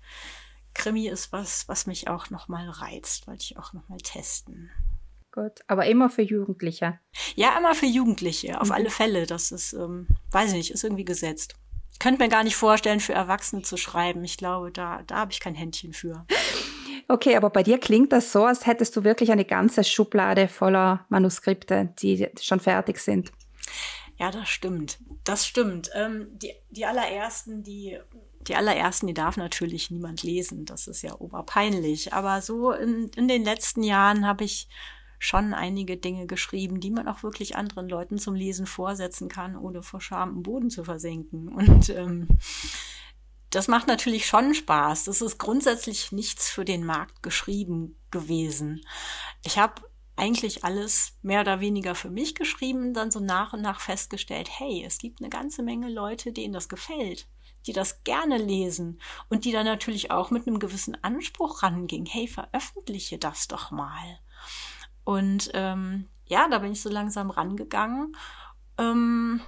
Krimi 0.73 1.09
ist 1.09 1.33
was, 1.33 1.67
was 1.67 1.85
mich 1.85 2.07
auch 2.07 2.29
noch 2.29 2.47
mal 2.47 2.69
reizt, 2.69 3.27
wollte 3.27 3.43
ich 3.43 3.57
auch 3.57 3.73
noch 3.73 3.89
mal 3.89 3.97
testen. 3.97 4.71
Gut, 5.39 5.61
aber 5.67 5.85
immer 5.85 6.09
für 6.09 6.21
Jugendliche. 6.21 6.99
Ja, 7.35 7.57
immer 7.57 7.73
für 7.73 7.85
Jugendliche, 7.85 8.59
auf 8.59 8.67
mhm. 8.67 8.73
alle 8.73 8.89
Fälle. 8.89 9.25
Das 9.25 9.53
ist, 9.53 9.71
ähm, 9.71 10.07
weiß 10.31 10.49
ich 10.49 10.57
nicht, 10.57 10.71
ist 10.71 10.83
irgendwie 10.83 11.05
gesetzt. 11.05 11.55
Ich 11.93 11.99
könnte 11.99 12.21
mir 12.21 12.27
gar 12.27 12.43
nicht 12.43 12.57
vorstellen, 12.57 12.99
für 12.99 13.13
Erwachsene 13.13 13.61
zu 13.61 13.77
schreiben. 13.77 14.23
Ich 14.25 14.35
glaube, 14.35 14.71
da, 14.71 15.01
da 15.07 15.15
habe 15.15 15.31
ich 15.31 15.39
kein 15.39 15.55
Händchen 15.55 15.93
für. 15.93 16.25
Okay, 17.11 17.35
aber 17.35 17.49
bei 17.49 17.63
dir 17.63 17.79
klingt 17.79 18.11
das 18.11 18.31
so, 18.31 18.45
als 18.45 18.67
hättest 18.67 18.95
du 18.95 19.03
wirklich 19.03 19.31
eine 19.31 19.43
ganze 19.43 19.83
Schublade 19.83 20.47
voller 20.47 21.07
Manuskripte, 21.09 21.91
die 21.97 22.27
schon 22.39 22.59
fertig 22.59 22.99
sind. 22.99 23.31
Ja, 24.19 24.29
das 24.29 24.47
stimmt. 24.47 24.99
Das 25.23 25.47
stimmt. 25.47 25.89
Ähm, 25.95 26.27
die, 26.33 26.53
die 26.69 26.85
allerersten, 26.85 27.63
die, 27.63 27.97
die 28.41 28.55
allerersten, 28.55 29.07
die 29.07 29.15
darf 29.15 29.37
natürlich 29.37 29.89
niemand 29.89 30.21
lesen. 30.21 30.65
Das 30.65 30.85
ist 30.85 31.01
ja 31.01 31.19
oberpeinlich. 31.19 32.13
Aber 32.13 32.43
so 32.43 32.73
in, 32.73 33.09
in 33.15 33.27
den 33.27 33.43
letzten 33.43 33.81
Jahren 33.81 34.27
habe 34.27 34.43
ich 34.43 34.69
schon 35.19 35.53
einige 35.53 35.97
Dinge 35.97 36.25
geschrieben, 36.25 36.79
die 36.79 36.91
man 36.91 37.07
auch 37.07 37.23
wirklich 37.23 37.55
anderen 37.55 37.89
Leuten 37.89 38.17
zum 38.17 38.33
Lesen 38.33 38.65
vorsetzen 38.65 39.27
kann, 39.27 39.57
ohne 39.57 39.83
vor 39.83 40.01
Scham 40.01 40.37
im 40.37 40.43
Boden 40.43 40.69
zu 40.69 40.85
versenken. 40.85 41.49
Und 41.53 41.89
ähm, 41.89 42.29
das 43.49 43.67
macht 43.67 43.87
natürlich 43.87 44.25
schon 44.25 44.53
Spaß. 44.53 45.03
Das 45.05 45.21
ist 45.21 45.37
grundsätzlich 45.37 46.11
nichts 46.11 46.49
für 46.49 46.65
den 46.65 46.85
Markt 46.85 47.21
geschrieben 47.21 47.99
gewesen. 48.11 48.81
Ich 49.43 49.57
habe 49.57 49.81
eigentlich 50.15 50.63
alles 50.63 51.13
mehr 51.21 51.41
oder 51.41 51.59
weniger 51.59 51.95
für 51.95 52.09
mich 52.09 52.35
geschrieben, 52.35 52.93
dann 52.93 53.09
so 53.09 53.19
nach 53.19 53.53
und 53.53 53.61
nach 53.61 53.79
festgestellt, 53.79 54.49
hey, 54.51 54.83
es 54.85 54.97
gibt 54.97 55.21
eine 55.21 55.29
ganze 55.29 55.63
Menge 55.63 55.89
Leute, 55.89 56.33
denen 56.33 56.53
das 56.53 56.69
gefällt, 56.69 57.27
die 57.65 57.73
das 57.73 58.03
gerne 58.03 58.37
lesen 58.37 59.01
und 59.29 59.45
die 59.45 59.51
dann 59.51 59.65
natürlich 59.65 60.11
auch 60.11 60.29
mit 60.29 60.45
einem 60.45 60.59
gewissen 60.59 61.01
Anspruch 61.03 61.63
rangingen, 61.63 62.05
hey, 62.05 62.27
veröffentliche 62.27 63.17
das 63.17 63.47
doch 63.47 63.71
mal. 63.71 64.19
Und 65.09 65.49
ähm, 65.55 66.07
ja, 66.27 66.47
da 66.49 66.59
bin 66.59 66.71
ich 66.71 66.83
so 66.83 66.89
langsam 66.89 67.31
rangegangen. 67.31 68.15
Ähm, 68.77 69.41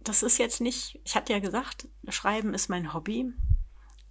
das 0.00 0.22
ist 0.22 0.36
jetzt 0.36 0.60
nicht, 0.60 1.00
ich 1.04 1.16
hatte 1.16 1.32
ja 1.32 1.38
gesagt, 1.38 1.88
Schreiben 2.10 2.52
ist 2.52 2.68
mein 2.68 2.92
Hobby. 2.92 3.32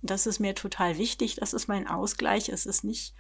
Das 0.02 0.26
ist 0.26 0.40
mir 0.40 0.56
total 0.56 0.98
wichtig, 0.98 1.36
das 1.36 1.54
ist 1.54 1.68
mein 1.68 1.88
Ausgleich. 1.88 2.50
Es 2.50 2.66
ist 2.66 2.84
nicht 2.84 3.14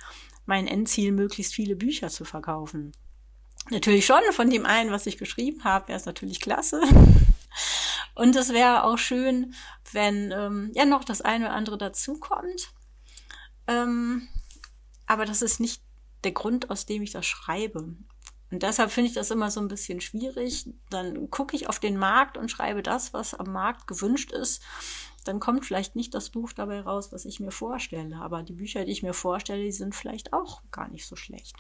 mein 0.48 0.66
Endziel, 0.66 1.12
möglichst 1.12 1.54
viele 1.54 1.76
Bücher 1.76 2.10
zu 2.10 2.26
verkaufen. 2.26 2.92
Natürlich 3.70 4.08
schon, 4.08 4.24
von 4.32 4.50
dem 4.50 4.66
einen, 4.66 4.90
was 4.90 5.06
ich 5.06 5.20
geschrieben 5.20 5.64
habe, 5.64 5.90
wäre 5.90 6.00
es 6.00 6.08
natürlich 6.08 6.42
klasse. 6.42 6.82
Und 8.16 8.36
es 8.36 8.52
wäre 8.52 8.84
auch 8.84 8.98
schön, 8.98 9.54
wenn 9.92 10.32
ähm, 10.32 10.72
ja 10.74 10.86
noch 10.86 11.04
das 11.04 11.22
eine 11.22 11.46
oder 11.46 11.54
andere 11.54 11.78
dazukommt. 11.78 12.74
Ähm, 13.68 14.28
aber 15.06 15.26
das 15.26 15.44
ist 15.44 15.60
nicht 15.60 15.84
der 16.24 16.32
Grund, 16.32 16.70
aus 16.70 16.86
dem 16.86 17.02
ich 17.02 17.12
das 17.12 17.26
schreibe. 17.26 17.96
Und 18.52 18.64
deshalb 18.64 18.92
finde 18.92 19.10
ich 19.10 19.16
das 19.16 19.30
immer 19.30 19.52
so 19.52 19.60
ein 19.60 19.68
bisschen 19.68 20.02
schwierig. 20.02 20.68
Dann 20.90 21.30
gucke 21.30 21.56
ich 21.56 21.70
auf 21.70 21.80
den 21.80 21.98
Markt 21.98 22.38
und 22.38 22.50
schreibe 22.50 22.82
das, 22.82 23.14
was 23.14 23.36
am 23.36 23.52
Markt 23.52 23.88
gewünscht 23.88 24.32
ist 24.32 24.64
dann 25.26 25.40
kommt 25.40 25.66
vielleicht 25.66 25.96
nicht 25.96 26.14
das 26.14 26.30
Buch 26.30 26.54
dabei 26.54 26.82
raus, 26.82 27.12
was 27.12 27.26
ich 27.26 27.40
mir 27.40 27.52
vorstelle. 27.52 28.18
Aber 28.18 28.44
die 28.44 28.54
Bücher, 28.54 28.86
die 28.86 28.92
ich 28.92 29.04
mir 29.04 29.14
vorstelle, 29.14 29.64
die 29.64 29.72
sind 29.72 29.96
vielleicht 29.96 30.34
auch 30.34 30.62
gar 30.72 30.90
nicht 30.90 31.06
so 31.06 31.16
schlecht. 31.16 31.56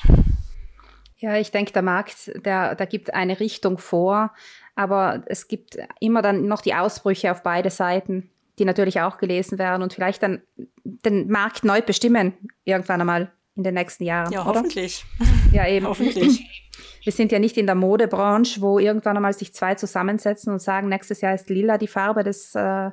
Ja, 1.17 1.35
ich 1.35 1.51
denke, 1.51 1.73
der 1.73 1.81
Markt, 1.81 2.31
der, 2.45 2.75
der 2.75 2.87
gibt 2.87 3.13
eine 3.13 3.39
Richtung 3.39 3.77
vor, 3.77 4.33
aber 4.75 5.23
es 5.25 5.47
gibt 5.47 5.77
immer 5.99 6.21
dann 6.21 6.47
noch 6.47 6.61
die 6.61 6.73
Ausbrüche 6.73 7.31
auf 7.31 7.43
beide 7.43 7.69
Seiten, 7.69 8.31
die 8.57 8.65
natürlich 8.65 9.01
auch 9.01 9.17
gelesen 9.17 9.59
werden 9.59 9.83
und 9.83 9.93
vielleicht 9.93 10.23
dann 10.23 10.41
den 10.83 11.29
Markt 11.29 11.63
neu 11.65 11.81
bestimmen, 11.81 12.49
irgendwann 12.63 13.01
einmal 13.01 13.31
in 13.59 13.63
den 13.63 13.75
nächsten 13.75 14.05
Jahren. 14.05 14.31
Ja, 14.31 14.41
oder? 14.41 14.59
hoffentlich. 14.59 15.05
Ja, 15.51 15.67
eben. 15.67 15.85
hoffentlich. 15.85 16.43
Wir 17.03 17.13
sind 17.13 17.31
ja 17.31 17.39
nicht 17.39 17.57
in 17.57 17.65
der 17.65 17.75
Modebranche, 17.75 18.61
wo 18.61 18.79
irgendwann 18.79 19.15
einmal 19.15 19.33
sich 19.33 19.53
zwei 19.53 19.75
zusammensetzen 19.75 20.51
und 20.51 20.59
sagen, 20.59 20.89
nächstes 20.89 21.21
Jahr 21.21 21.33
ist 21.33 21.49
lila 21.49 21.77
die 21.77 21.87
Farbe 21.87 22.23
des 22.23 22.55
äh, 22.55 22.91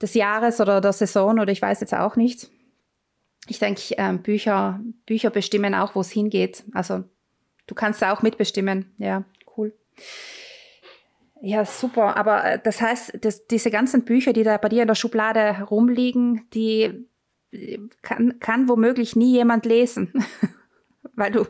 des 0.00 0.14
Jahres 0.14 0.60
oder 0.60 0.80
der 0.80 0.92
Saison 0.92 1.38
oder 1.38 1.52
ich 1.52 1.62
weiß 1.62 1.80
jetzt 1.80 1.94
auch 1.94 2.16
nicht. 2.16 2.48
Ich 3.46 3.58
denke, 3.58 3.82
ähm, 3.98 4.22
Bücher, 4.22 4.80
Bücher 5.06 5.30
bestimmen 5.30 5.74
auch, 5.74 5.94
wo 5.94 6.00
es 6.00 6.10
hingeht. 6.10 6.64
Also 6.72 7.04
du 7.66 7.74
kannst 7.74 8.02
auch 8.04 8.22
mitbestimmen. 8.22 8.92
Ja, 8.98 9.24
cool. 9.56 9.74
Ja, 11.42 11.64
super. 11.64 12.16
Aber 12.16 12.44
äh, 12.44 12.58
das 12.62 12.80
heißt, 12.80 13.24
dass 13.24 13.46
diese 13.46 13.70
ganzen 13.70 14.04
Bücher, 14.04 14.32
die 14.32 14.44
da 14.44 14.56
bei 14.56 14.68
dir 14.68 14.82
in 14.82 14.88
der 14.88 14.94
Schublade 14.94 15.58
rumliegen, 15.68 16.48
die 16.54 17.06
kann, 18.02 18.38
kann 18.40 18.68
womöglich 18.68 19.16
nie 19.16 19.32
jemand 19.32 19.66
lesen, 19.66 20.12
weil 21.14 21.32
du, 21.32 21.46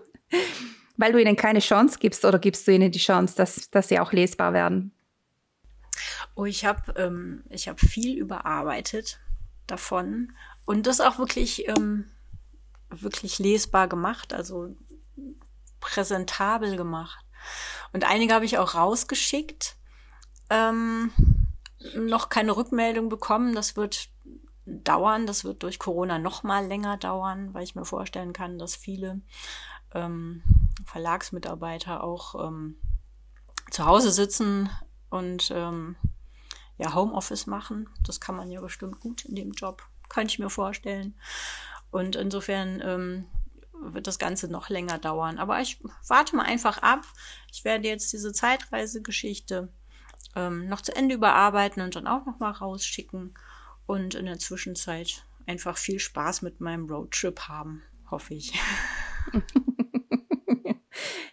weil 0.97 1.13
du 1.13 1.21
ihnen 1.21 1.37
keine 1.37 1.61
Chance 1.61 1.99
gibst 1.99 2.25
oder 2.25 2.39
gibst 2.39 2.67
du 2.67 2.73
ihnen 2.73 2.91
die 2.91 2.99
Chance, 2.99 3.35
dass, 3.37 3.71
dass 3.71 3.89
sie 3.89 3.99
auch 3.99 4.13
lesbar 4.13 4.53
werden? 4.53 4.93
Oh, 6.35 6.45
ich 6.45 6.65
habe 6.65 6.93
ähm, 6.97 7.45
hab 7.51 7.81
viel 7.81 8.19
überarbeitet 8.19 9.21
davon 9.67 10.33
und 10.67 10.87
das 10.87 11.01
auch 11.01 11.19
wirklich, 11.19 11.69
ähm, 11.69 12.11
wirklich 12.91 13.39
lesbar 13.39 13.89
gemacht, 13.89 14.33
also 14.33 14.77
präsentabel 15.81 16.77
gemacht. 16.77 17.25
Und 17.93 18.05
einige 18.05 18.35
habe 18.35 18.45
ich 18.45 18.59
auch 18.59 18.75
rausgeschickt, 18.75 19.77
ähm, 20.51 21.13
noch 21.97 22.29
keine 22.29 22.57
Rückmeldung 22.57 23.09
bekommen. 23.09 23.55
Das 23.55 23.77
wird 23.77 24.09
dauern, 24.67 25.27
das 25.27 25.45
wird 25.45 25.63
durch 25.63 25.79
Corona 25.79 26.19
noch 26.19 26.43
mal 26.43 26.67
länger 26.67 26.97
dauern, 26.97 27.53
weil 27.53 27.65
ich 27.65 27.75
mir 27.75 27.85
vorstellen 27.85 28.33
kann, 28.33 28.59
dass 28.59 28.77
viele 28.77 29.21
ähm, 29.93 30.43
Verlagsmitarbeiter 30.87 32.03
auch 32.03 32.47
ähm, 32.47 32.77
zu 33.71 33.85
Hause 33.87 34.11
sitzen 34.11 34.71
und 35.11 35.51
ähm, 35.55 35.97
ja, 36.77 36.95
Homeoffice 36.95 37.47
machen. 37.47 37.89
Das 38.05 38.21
kann 38.21 38.37
man 38.37 38.51
ja 38.51 38.61
bestimmt 38.61 39.01
gut 39.01 39.25
in 39.25 39.37
dem 39.37 39.53
Job, 39.53 39.83
kann 40.09 40.27
ich 40.27 40.39
mir 40.39 40.51
vorstellen. 40.51 41.15
Und 41.91 42.17
insofern 42.17 42.83
ähm, 42.85 43.27
wird 43.73 44.07
das 44.07 44.19
Ganze 44.19 44.49
noch 44.49 44.69
länger 44.69 44.99
dauern. 44.99 45.39
Aber 45.39 45.61
ich 45.61 45.81
warte 46.09 46.37
mal 46.37 46.45
einfach 46.45 46.79
ab. 46.79 47.03
Ich 47.53 47.65
werde 47.65 47.87
jetzt 47.87 48.13
diese 48.13 48.33
Zeitreisegeschichte 48.33 49.69
ähm, 50.35 50.69
noch 50.69 50.81
zu 50.81 50.95
Ende 50.97 51.15
überarbeiten 51.15 51.83
und 51.83 51.95
dann 51.95 52.07
auch 52.07 52.27
noch 52.27 52.39
mal 52.41 52.51
rausschicken. 52.51 53.35
Und 53.87 54.15
in 54.15 54.27
der 54.27 54.39
Zwischenzeit 54.39 55.25
einfach 55.47 55.77
viel 55.77 55.99
Spaß 55.99 56.43
mit 56.43 56.61
meinem 56.61 56.87
Roadtrip 56.87 57.41
haben, 57.49 57.83
hoffe 58.11 58.35
ich. 58.35 58.53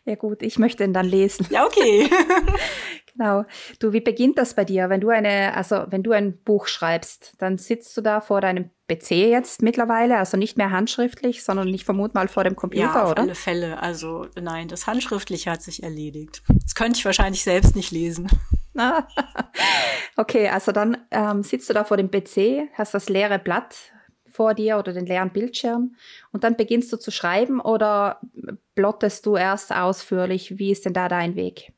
Ja 0.04 0.16
gut, 0.16 0.42
ich 0.42 0.58
möchte 0.58 0.84
ihn 0.84 0.94
dann 0.94 1.06
lesen. 1.06 1.48
Ja, 1.50 1.66
okay. 1.66 2.10
Genau. 3.14 3.44
Du, 3.80 3.92
wie 3.92 4.00
beginnt 4.00 4.38
das 4.38 4.56
bei 4.56 4.64
dir? 4.64 4.90
Wenn 4.90 5.02
du 5.02 5.10
eine, 5.10 5.54
also 5.56 5.84
wenn 5.90 6.02
du 6.02 6.12
ein 6.12 6.42
Buch 6.44 6.68
schreibst, 6.68 7.34
dann 7.40 7.58
sitzt 7.58 7.96
du 7.98 8.02
da 8.02 8.22
vor 8.22 8.40
deinem 8.40 8.70
PC 8.88 9.12
jetzt 9.12 9.62
mittlerweile, 9.62 10.18
also 10.18 10.38
nicht 10.38 10.58
mehr 10.58 10.72
handschriftlich, 10.72 11.44
sondern 11.44 11.68
ich 11.68 11.84
vermute 11.84 12.14
mal 12.14 12.30
vor 12.30 12.46
dem 12.46 12.56
Computer, 12.56 12.86
ja, 12.86 13.04
auf 13.04 13.12
oder? 13.12 13.22
auf 13.22 13.28
alle 13.28 13.36
Fälle. 13.36 13.80
Also 13.82 14.28
nein, 14.40 14.70
das 14.70 14.88
Handschriftliche 14.88 15.52
hat 15.52 15.62
sich 15.62 15.84
erledigt. 15.84 16.42
Das 16.64 16.74
könnte 16.74 17.00
ich 17.00 17.06
wahrscheinlich 17.06 17.44
selbst 17.44 17.76
nicht 17.76 17.92
lesen. 17.92 18.30
okay, 20.18 20.50
also 20.50 20.72
dann 20.72 20.98
ähm, 21.12 21.44
sitzt 21.44 21.70
du 21.70 21.74
da 21.74 21.84
vor 21.84 21.98
dem 21.98 22.10
PC, 22.10 22.70
hast 22.74 22.94
das 22.94 23.10
leere 23.10 23.40
Blatt 23.40 23.92
vor 24.32 24.54
dir 24.54 24.78
oder 24.78 24.94
den 24.94 25.06
leeren 25.06 25.32
Bildschirm 25.32 25.96
und 26.32 26.44
dann 26.44 26.56
beginnst 26.56 26.92
du 26.94 26.98
zu 26.98 27.12
schreiben 27.12 27.60
oder 27.60 28.22
plottest 28.76 29.26
du 29.26 29.36
erst 29.36 29.74
ausführlich, 29.74 30.58
wie 30.58 30.72
ist 30.72 30.86
denn 30.86 30.94
da 30.94 31.10
dein 31.10 31.36
Weg? 31.36 31.74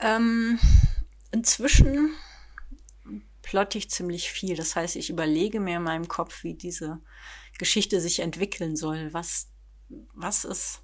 Ähm, 0.00 0.58
inzwischen 1.30 2.10
plotte 3.42 3.78
ich 3.78 3.90
ziemlich 3.90 4.30
viel. 4.30 4.56
Das 4.56 4.74
heißt, 4.74 4.96
ich 4.96 5.10
überlege 5.10 5.60
mir 5.60 5.76
in 5.76 5.82
meinem 5.82 6.08
Kopf, 6.08 6.42
wie 6.42 6.54
diese 6.54 7.00
Geschichte 7.58 8.00
sich 8.00 8.20
entwickeln 8.20 8.76
soll. 8.76 9.12
Was, 9.12 9.50
was 10.14 10.44
ist 10.44 10.80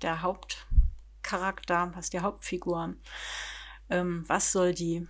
der 0.00 0.22
Hauptcharakter, 0.22 1.92
was 1.94 2.06
ist 2.06 2.12
die 2.12 2.20
Hauptfigur? 2.20 2.94
Ähm, 3.92 4.24
was 4.26 4.52
soll 4.52 4.72
die 4.72 5.06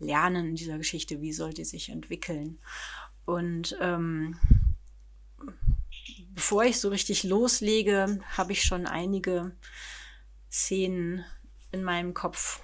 lernen 0.00 0.48
in 0.48 0.56
dieser 0.56 0.78
Geschichte? 0.78 1.20
Wie 1.20 1.32
soll 1.32 1.52
die 1.52 1.64
sich 1.64 1.90
entwickeln? 1.90 2.58
Und 3.24 3.76
ähm, 3.80 4.38
bevor 6.34 6.64
ich 6.64 6.80
so 6.80 6.88
richtig 6.88 7.22
loslege, 7.22 8.18
habe 8.36 8.52
ich 8.52 8.64
schon 8.64 8.86
einige 8.86 9.52
Szenen 10.50 11.24
in 11.70 11.84
meinem 11.84 12.14
Kopf 12.14 12.60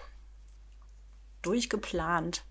durchgeplant. 1.43 2.45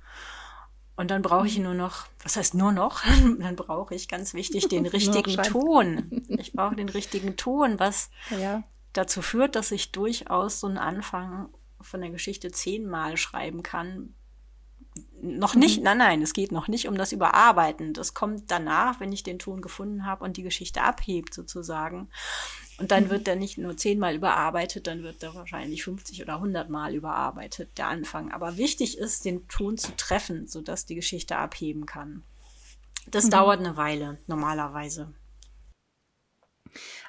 Und 0.95 1.11
dann 1.11 1.21
brauche 1.21 1.47
ich 1.47 1.57
nur 1.57 1.73
noch, 1.73 2.07
was 2.23 2.37
heißt 2.37 2.53
nur 2.53 2.71
noch? 2.71 3.03
dann 3.39 3.55
brauche 3.55 3.93
ich 3.93 4.07
ganz 4.07 4.33
wichtig 4.33 4.67
den 4.69 4.85
richtigen 4.97 5.41
Ton. 5.43 6.27
Ich 6.41 6.53
brauche 6.53 6.75
den 6.75 6.89
richtigen 6.89 7.35
Ton, 7.35 7.77
was 7.77 8.09
ja. 8.29 8.63
dazu 8.93 9.21
führt, 9.21 9.55
dass 9.55 9.71
ich 9.71 9.91
durchaus 9.91 10.61
so 10.61 10.67
einen 10.67 10.77
Anfang 10.77 11.49
von 11.83 12.01
der 12.01 12.09
Geschichte 12.09 12.51
zehnmal 12.51 13.17
schreiben 13.17 13.63
kann, 13.63 14.15
noch 15.21 15.55
nicht, 15.55 15.77
mhm. 15.77 15.83
nein, 15.83 15.97
nein, 15.99 16.21
es 16.21 16.33
geht 16.33 16.51
noch 16.51 16.67
nicht 16.67 16.87
um 16.87 16.97
das 16.97 17.11
Überarbeiten. 17.11 17.93
Das 17.93 18.13
kommt 18.13 18.49
danach, 18.49 18.99
wenn 18.99 19.11
ich 19.11 19.23
den 19.23 19.39
Ton 19.39 19.61
gefunden 19.61 20.05
habe 20.05 20.23
und 20.23 20.37
die 20.37 20.43
Geschichte 20.43 20.81
abhebt 20.81 21.33
sozusagen. 21.33 22.09
Und 22.79 22.91
dann 22.91 23.05
mhm. 23.05 23.09
wird 23.11 23.27
der 23.27 23.35
nicht 23.35 23.57
nur 23.57 23.77
zehnmal 23.77 24.15
überarbeitet, 24.15 24.87
dann 24.87 25.03
wird 25.03 25.21
der 25.21 25.35
wahrscheinlich 25.35 25.83
50 25.83 26.21
oder 26.21 26.35
100 26.35 26.69
Mal 26.69 26.95
überarbeitet, 26.95 27.77
der 27.77 27.87
Anfang. 27.87 28.31
Aber 28.31 28.57
wichtig 28.57 28.97
ist, 28.97 29.23
den 29.23 29.47
Ton 29.47 29.77
zu 29.77 29.95
treffen, 29.95 30.47
sodass 30.47 30.85
die 30.85 30.95
Geschichte 30.95 31.37
abheben 31.37 31.85
kann. 31.85 32.23
Das 33.09 33.25
mhm. 33.25 33.29
dauert 33.31 33.59
eine 33.59 33.77
Weile, 33.77 34.17
normalerweise. 34.27 35.13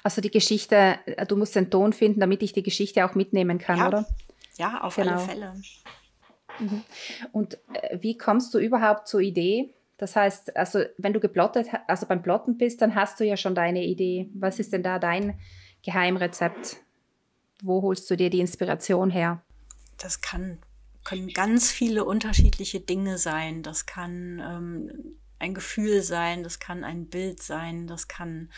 Also 0.03 0.21
die 0.21 0.31
Geschichte, 0.31 0.99
du 1.27 1.35
musst 1.35 1.55
den 1.55 1.71
Ton 1.71 1.93
finden, 1.93 2.19
damit 2.19 2.43
ich 2.43 2.53
die 2.53 2.63
Geschichte 2.63 3.05
auch 3.05 3.15
mitnehmen 3.15 3.57
kann, 3.57 3.79
ja. 3.79 3.87
oder? 3.87 4.05
Ja, 4.57 4.81
auf 4.81 4.95
genau. 4.95 5.11
alle 5.11 5.19
Fälle. 5.19 5.53
Mhm. 6.59 6.83
Und 7.31 7.57
äh, 7.73 7.97
wie 8.01 8.17
kommst 8.17 8.53
du 8.53 8.59
überhaupt 8.59 9.07
zur 9.07 9.21
Idee? 9.21 9.73
Das 9.97 10.15
heißt, 10.15 10.55
also 10.57 10.83
wenn 10.97 11.13
du 11.13 11.19
geplottet, 11.19 11.67
also 11.87 12.05
beim 12.05 12.21
Plotten 12.21 12.57
bist, 12.57 12.81
dann 12.81 12.95
hast 12.95 13.19
du 13.19 13.25
ja 13.25 13.37
schon 13.37 13.55
deine 13.55 13.83
Idee. 13.83 14.29
Was 14.33 14.59
ist 14.59 14.73
denn 14.73 14.83
da 14.83 14.99
dein 14.99 15.39
Geheimrezept? 15.83 16.77
Wo 17.61 17.81
holst 17.81 18.09
du 18.09 18.17
dir 18.17 18.29
die 18.29 18.41
Inspiration 18.41 19.09
her? 19.09 19.41
Das 19.97 20.21
kann, 20.21 20.59
können 21.03 21.29
ganz 21.29 21.71
viele 21.71 22.03
unterschiedliche 22.03 22.79
Dinge 22.81 23.17
sein. 23.17 23.63
Das 23.63 23.85
kann 23.85 24.41
ähm, 24.45 25.17
ein 25.39 25.53
Gefühl 25.53 26.01
sein, 26.01 26.43
das 26.43 26.59
kann 26.59 26.83
ein 26.83 27.07
Bild 27.07 27.41
sein, 27.41 27.87
das 27.87 28.07
kann 28.07 28.49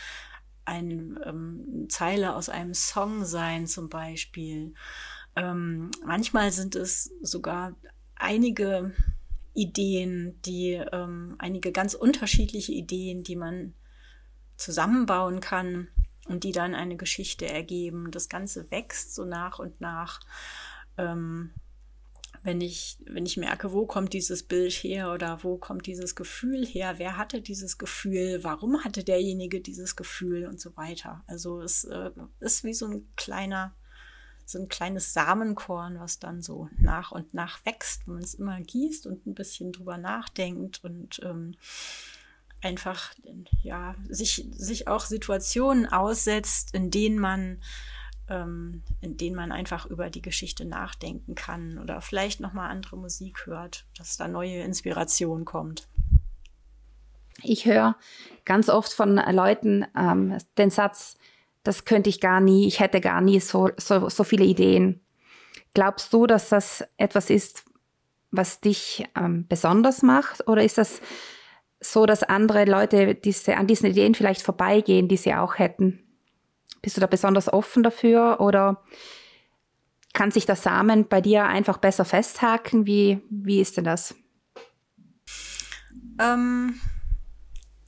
ein, 0.64 1.18
ähm, 1.24 1.64
eine 1.72 1.88
Zeile 1.88 2.34
aus 2.34 2.48
einem 2.48 2.74
Song 2.74 3.24
sein 3.24 3.66
zum 3.66 3.88
Beispiel. 3.88 4.74
Ähm, 5.36 5.90
manchmal 6.04 6.50
sind 6.50 6.74
es 6.74 7.12
sogar 7.22 7.76
einige 8.14 8.92
Ideen, 9.54 10.40
die 10.42 10.72
ähm, 10.72 11.36
einige 11.38 11.72
ganz 11.72 11.94
unterschiedliche 11.94 12.72
Ideen, 12.72 13.22
die 13.22 13.36
man 13.36 13.74
zusammenbauen 14.56 15.40
kann 15.40 15.88
und 16.26 16.44
die 16.44 16.52
dann 16.52 16.74
eine 16.74 16.96
Geschichte 16.96 17.46
ergeben. 17.46 18.10
Das 18.10 18.28
Ganze 18.28 18.70
wächst 18.70 19.14
so 19.14 19.24
nach 19.24 19.58
und 19.58 19.80
nach. 19.80 20.20
Ähm, 20.96 21.52
wenn 22.42 22.60
ich, 22.60 22.98
wenn 23.04 23.26
ich 23.26 23.36
merke, 23.36 23.72
wo 23.72 23.86
kommt 23.86 24.12
dieses 24.12 24.44
Bild 24.44 24.72
her 24.72 25.12
oder 25.12 25.42
wo 25.42 25.56
kommt 25.58 25.86
dieses 25.86 26.14
Gefühl 26.14 26.64
her, 26.64 26.94
wer 26.98 27.16
hatte 27.16 27.42
dieses 27.42 27.76
Gefühl, 27.76 28.38
warum 28.42 28.84
hatte 28.84 29.02
derjenige 29.02 29.60
dieses 29.60 29.96
Gefühl 29.96 30.46
und 30.46 30.60
so 30.60 30.76
weiter. 30.76 31.24
Also 31.26 31.60
es 31.60 31.84
äh, 31.84 32.12
ist 32.38 32.62
wie 32.62 32.74
so 32.74 32.86
ein 32.86 33.08
kleiner 33.16 33.74
so 34.46 34.58
ein 34.60 34.68
kleines 34.68 35.12
Samenkorn, 35.12 35.98
was 35.98 36.20
dann 36.20 36.40
so 36.40 36.70
nach 36.78 37.10
und 37.10 37.34
nach 37.34 37.66
wächst, 37.66 38.06
wenn 38.06 38.14
man 38.14 38.22
es 38.22 38.34
immer 38.34 38.60
gießt 38.60 39.06
und 39.06 39.26
ein 39.26 39.34
bisschen 39.34 39.72
drüber 39.72 39.98
nachdenkt 39.98 40.82
und 40.84 41.20
ähm, 41.24 41.56
einfach 42.62 43.12
ja 43.62 43.96
sich 44.08 44.46
sich 44.52 44.88
auch 44.88 45.04
Situationen 45.04 45.86
aussetzt, 45.86 46.74
in 46.74 46.92
denen 46.92 47.18
man 47.18 47.60
ähm, 48.28 48.82
in 49.00 49.16
denen 49.16 49.34
man 49.34 49.50
einfach 49.50 49.86
über 49.86 50.10
die 50.10 50.22
Geschichte 50.22 50.64
nachdenken 50.64 51.34
kann 51.34 51.78
oder 51.78 52.00
vielleicht 52.00 52.40
noch 52.40 52.52
mal 52.52 52.68
andere 52.68 52.96
Musik 52.96 53.46
hört, 53.46 53.84
dass 53.98 54.16
da 54.16 54.28
neue 54.28 54.60
Inspiration 54.62 55.44
kommt. 55.44 55.88
Ich 57.42 57.66
höre 57.66 57.96
ganz 58.44 58.68
oft 58.68 58.92
von 58.92 59.16
Leuten 59.16 59.86
ähm, 59.96 60.38
den 60.56 60.70
Satz, 60.70 61.18
das 61.66 61.84
könnte 61.84 62.08
ich 62.10 62.20
gar 62.20 62.40
nie, 62.40 62.68
ich 62.68 62.80
hätte 62.80 63.00
gar 63.00 63.20
nie 63.20 63.40
so, 63.40 63.70
so, 63.76 64.08
so 64.08 64.24
viele 64.24 64.44
Ideen. 64.44 65.00
Glaubst 65.74 66.12
du, 66.12 66.26
dass 66.26 66.48
das 66.48 66.84
etwas 66.96 67.28
ist, 67.28 67.64
was 68.30 68.60
dich 68.60 69.04
ähm, 69.16 69.46
besonders 69.48 70.02
macht? 70.02 70.46
Oder 70.46 70.62
ist 70.62 70.78
das 70.78 71.00
so, 71.80 72.06
dass 72.06 72.22
andere 72.22 72.64
Leute 72.64 73.14
diese, 73.14 73.56
an 73.56 73.66
diesen 73.66 73.90
Ideen 73.90 74.14
vielleicht 74.14 74.42
vorbeigehen, 74.42 75.08
die 75.08 75.16
sie 75.16 75.34
auch 75.34 75.58
hätten? 75.58 76.02
Bist 76.82 76.96
du 76.96 77.00
da 77.00 77.06
besonders 77.06 77.52
offen 77.52 77.82
dafür 77.82 78.40
oder 78.40 78.84
kann 80.12 80.30
sich 80.30 80.46
der 80.46 80.56
Samen 80.56 81.08
bei 81.08 81.20
dir 81.20 81.44
einfach 81.44 81.78
besser 81.78 82.04
festhaken? 82.04 82.86
Wie, 82.86 83.20
wie 83.28 83.60
ist 83.60 83.76
denn 83.76 83.84
das? 83.84 84.14
Ähm, 86.20 86.80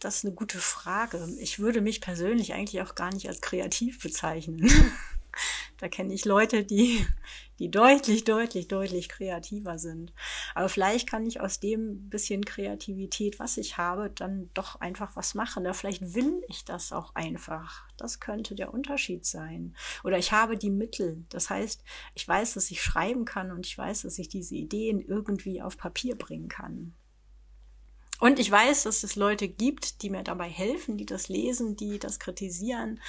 das 0.01 0.19
ist 0.19 0.25
eine 0.25 0.35
gute 0.35 0.59
Frage. 0.59 1.29
Ich 1.41 1.59
würde 1.59 1.81
mich 1.81 2.01
persönlich 2.01 2.55
eigentlich 2.55 2.83
auch 2.83 2.95
gar 2.95 3.13
nicht 3.13 3.29
als 3.29 3.41
kreativ 3.41 4.01
bezeichnen. 4.01 4.71
da 5.79 5.89
kenne 5.89 6.15
ich 6.15 6.25
Leute, 6.25 6.65
die, 6.65 7.05
die 7.59 7.71
deutlich, 7.71 8.25
deutlich, 8.25 8.69
deutlich 8.69 9.09
kreativer 9.09 9.79
sind. 9.79 10.13
Aber 10.55 10.69
vielleicht 10.69 11.09
kann 11.09 11.27
ich 11.27 11.41
aus 11.41 11.59
dem 11.59 12.09
bisschen 12.09 12.45
Kreativität, 12.45 13.39
was 13.39 13.57
ich 13.57 13.77
habe, 13.77 14.11
dann 14.11 14.51
doch 14.55 14.81
einfach 14.81 15.17
was 15.17 15.35
machen. 15.35 15.65
Oder 15.65 15.75
vielleicht 15.75 16.15
will 16.15 16.43
ich 16.49 16.65
das 16.65 16.93
auch 16.93 17.15
einfach. 17.15 17.85
Das 17.97 18.21
könnte 18.21 18.55
der 18.55 18.73
Unterschied 18.73 19.27
sein. 19.27 19.75
Oder 20.05 20.19
ich 20.19 20.33
habe 20.33 20.57
die 20.57 20.71
Mittel. 20.71 21.25
Das 21.29 21.51
heißt, 21.51 21.83
ich 22.15 22.27
weiß, 22.27 22.55
dass 22.55 22.71
ich 22.71 22.83
schreiben 22.83 23.25
kann 23.25 23.51
und 23.51 23.67
ich 23.67 23.77
weiß, 23.77 24.03
dass 24.03 24.19
ich 24.19 24.29
diese 24.29 24.55
Ideen 24.55 25.01
irgendwie 25.01 25.61
auf 25.61 25.77
Papier 25.77 26.17
bringen 26.17 26.49
kann. 26.49 26.95
Und 28.21 28.39
ich 28.39 28.51
weiß, 28.51 28.83
dass 28.85 29.05
es 29.05 29.17
Leute 29.17 29.49
gibt, 29.49 30.03
die 30.03 30.11
mir 30.11 30.25
dabei 30.25 30.49
helfen, 30.49 30.97
die 30.97 31.07
das 31.07 31.29
lesen, 31.29 31.77
die 31.77 31.99
das 31.99 32.19
kritisieren, 32.19 33.01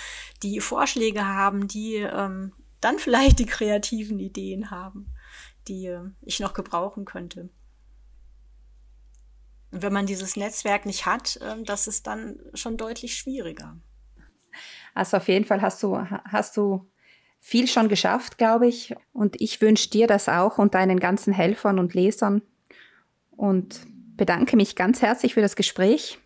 die 0.43 0.59
Vorschläge 0.59 1.25
haben, 1.25 1.67
die 1.67 1.95
ähm, 1.95 2.53
dann 2.79 2.99
vielleicht 2.99 3.39
die 3.39 3.45
kreativen 3.45 4.19
Ideen 4.19 4.71
haben, 4.71 5.13
die 5.67 5.87
äh, 5.87 6.09
ich 6.21 6.39
noch 6.39 6.53
gebrauchen 6.53 7.05
könnte. 7.05 7.49
Und 9.71 9.81
wenn 9.81 9.93
man 9.93 10.05
dieses 10.05 10.35
Netzwerk 10.35 10.85
nicht 10.85 11.05
hat, 11.05 11.37
äh, 11.37 11.61
das 11.63 11.87
ist 11.87 12.07
dann 12.07 12.39
schon 12.53 12.77
deutlich 12.77 13.15
schwieriger. 13.15 13.77
Also 14.93 15.17
auf 15.17 15.27
jeden 15.27 15.45
Fall 15.45 15.61
hast 15.61 15.81
du, 15.83 15.97
hast 15.97 16.57
du 16.57 16.89
viel 17.39 17.67
schon 17.67 17.89
geschafft, 17.89 18.37
glaube 18.37 18.67
ich. 18.67 18.95
Und 19.13 19.39
ich 19.41 19.61
wünsche 19.61 19.89
dir 19.89 20.07
das 20.07 20.29
auch 20.29 20.57
und 20.57 20.75
deinen 20.75 20.99
ganzen 20.99 21.33
Helfern 21.33 21.79
und 21.79 21.93
Lesern. 21.93 22.41
Und 23.31 23.87
bedanke 24.19 24.55
mich 24.55 24.75
ganz 24.75 25.01
herzlich 25.01 25.33
für 25.33 25.41
das 25.41 25.55
Gespräch. 25.55 26.19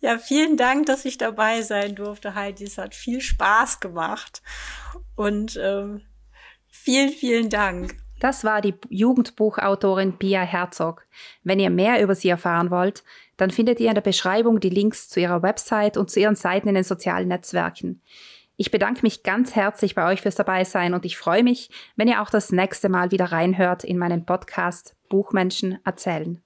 Ja, 0.00 0.18
vielen 0.18 0.56
Dank, 0.56 0.86
dass 0.86 1.04
ich 1.04 1.16
dabei 1.16 1.62
sein 1.62 1.94
durfte, 1.94 2.34
Heidi. 2.34 2.64
Es 2.64 2.76
hat 2.76 2.94
viel 2.94 3.20
Spaß 3.20 3.80
gemacht. 3.80 4.42
Und 5.14 5.58
ähm, 5.62 6.02
vielen, 6.66 7.10
vielen 7.10 7.48
Dank. 7.48 7.94
Das 8.20 8.44
war 8.44 8.60
die 8.60 8.74
Jugendbuchautorin 8.88 10.18
Pia 10.18 10.42
Herzog. 10.42 11.04
Wenn 11.42 11.58
ihr 11.58 11.70
mehr 11.70 12.02
über 12.02 12.14
sie 12.14 12.28
erfahren 12.28 12.70
wollt, 12.70 13.04
dann 13.36 13.50
findet 13.50 13.80
ihr 13.80 13.88
in 13.88 13.94
der 13.94 14.02
Beschreibung 14.02 14.60
die 14.60 14.70
Links 14.70 15.08
zu 15.08 15.20
ihrer 15.20 15.42
Website 15.42 15.96
und 15.96 16.10
zu 16.10 16.20
ihren 16.20 16.36
Seiten 16.36 16.68
in 16.68 16.74
den 16.74 16.84
sozialen 16.84 17.28
Netzwerken. 17.28 18.02
Ich 18.56 18.70
bedanke 18.70 19.02
mich 19.02 19.24
ganz 19.24 19.56
herzlich 19.56 19.94
bei 19.94 20.06
euch 20.10 20.22
fürs 20.22 20.36
Dabeisein 20.36 20.94
und 20.94 21.04
ich 21.04 21.16
freue 21.16 21.42
mich, 21.42 21.70
wenn 21.96 22.08
ihr 22.08 22.22
auch 22.22 22.30
das 22.30 22.52
nächste 22.52 22.88
Mal 22.88 23.10
wieder 23.10 23.32
reinhört 23.32 23.82
in 23.84 23.98
meinen 23.98 24.26
Podcast 24.26 24.94
Buchmenschen 25.08 25.78
erzählen. 25.84 26.43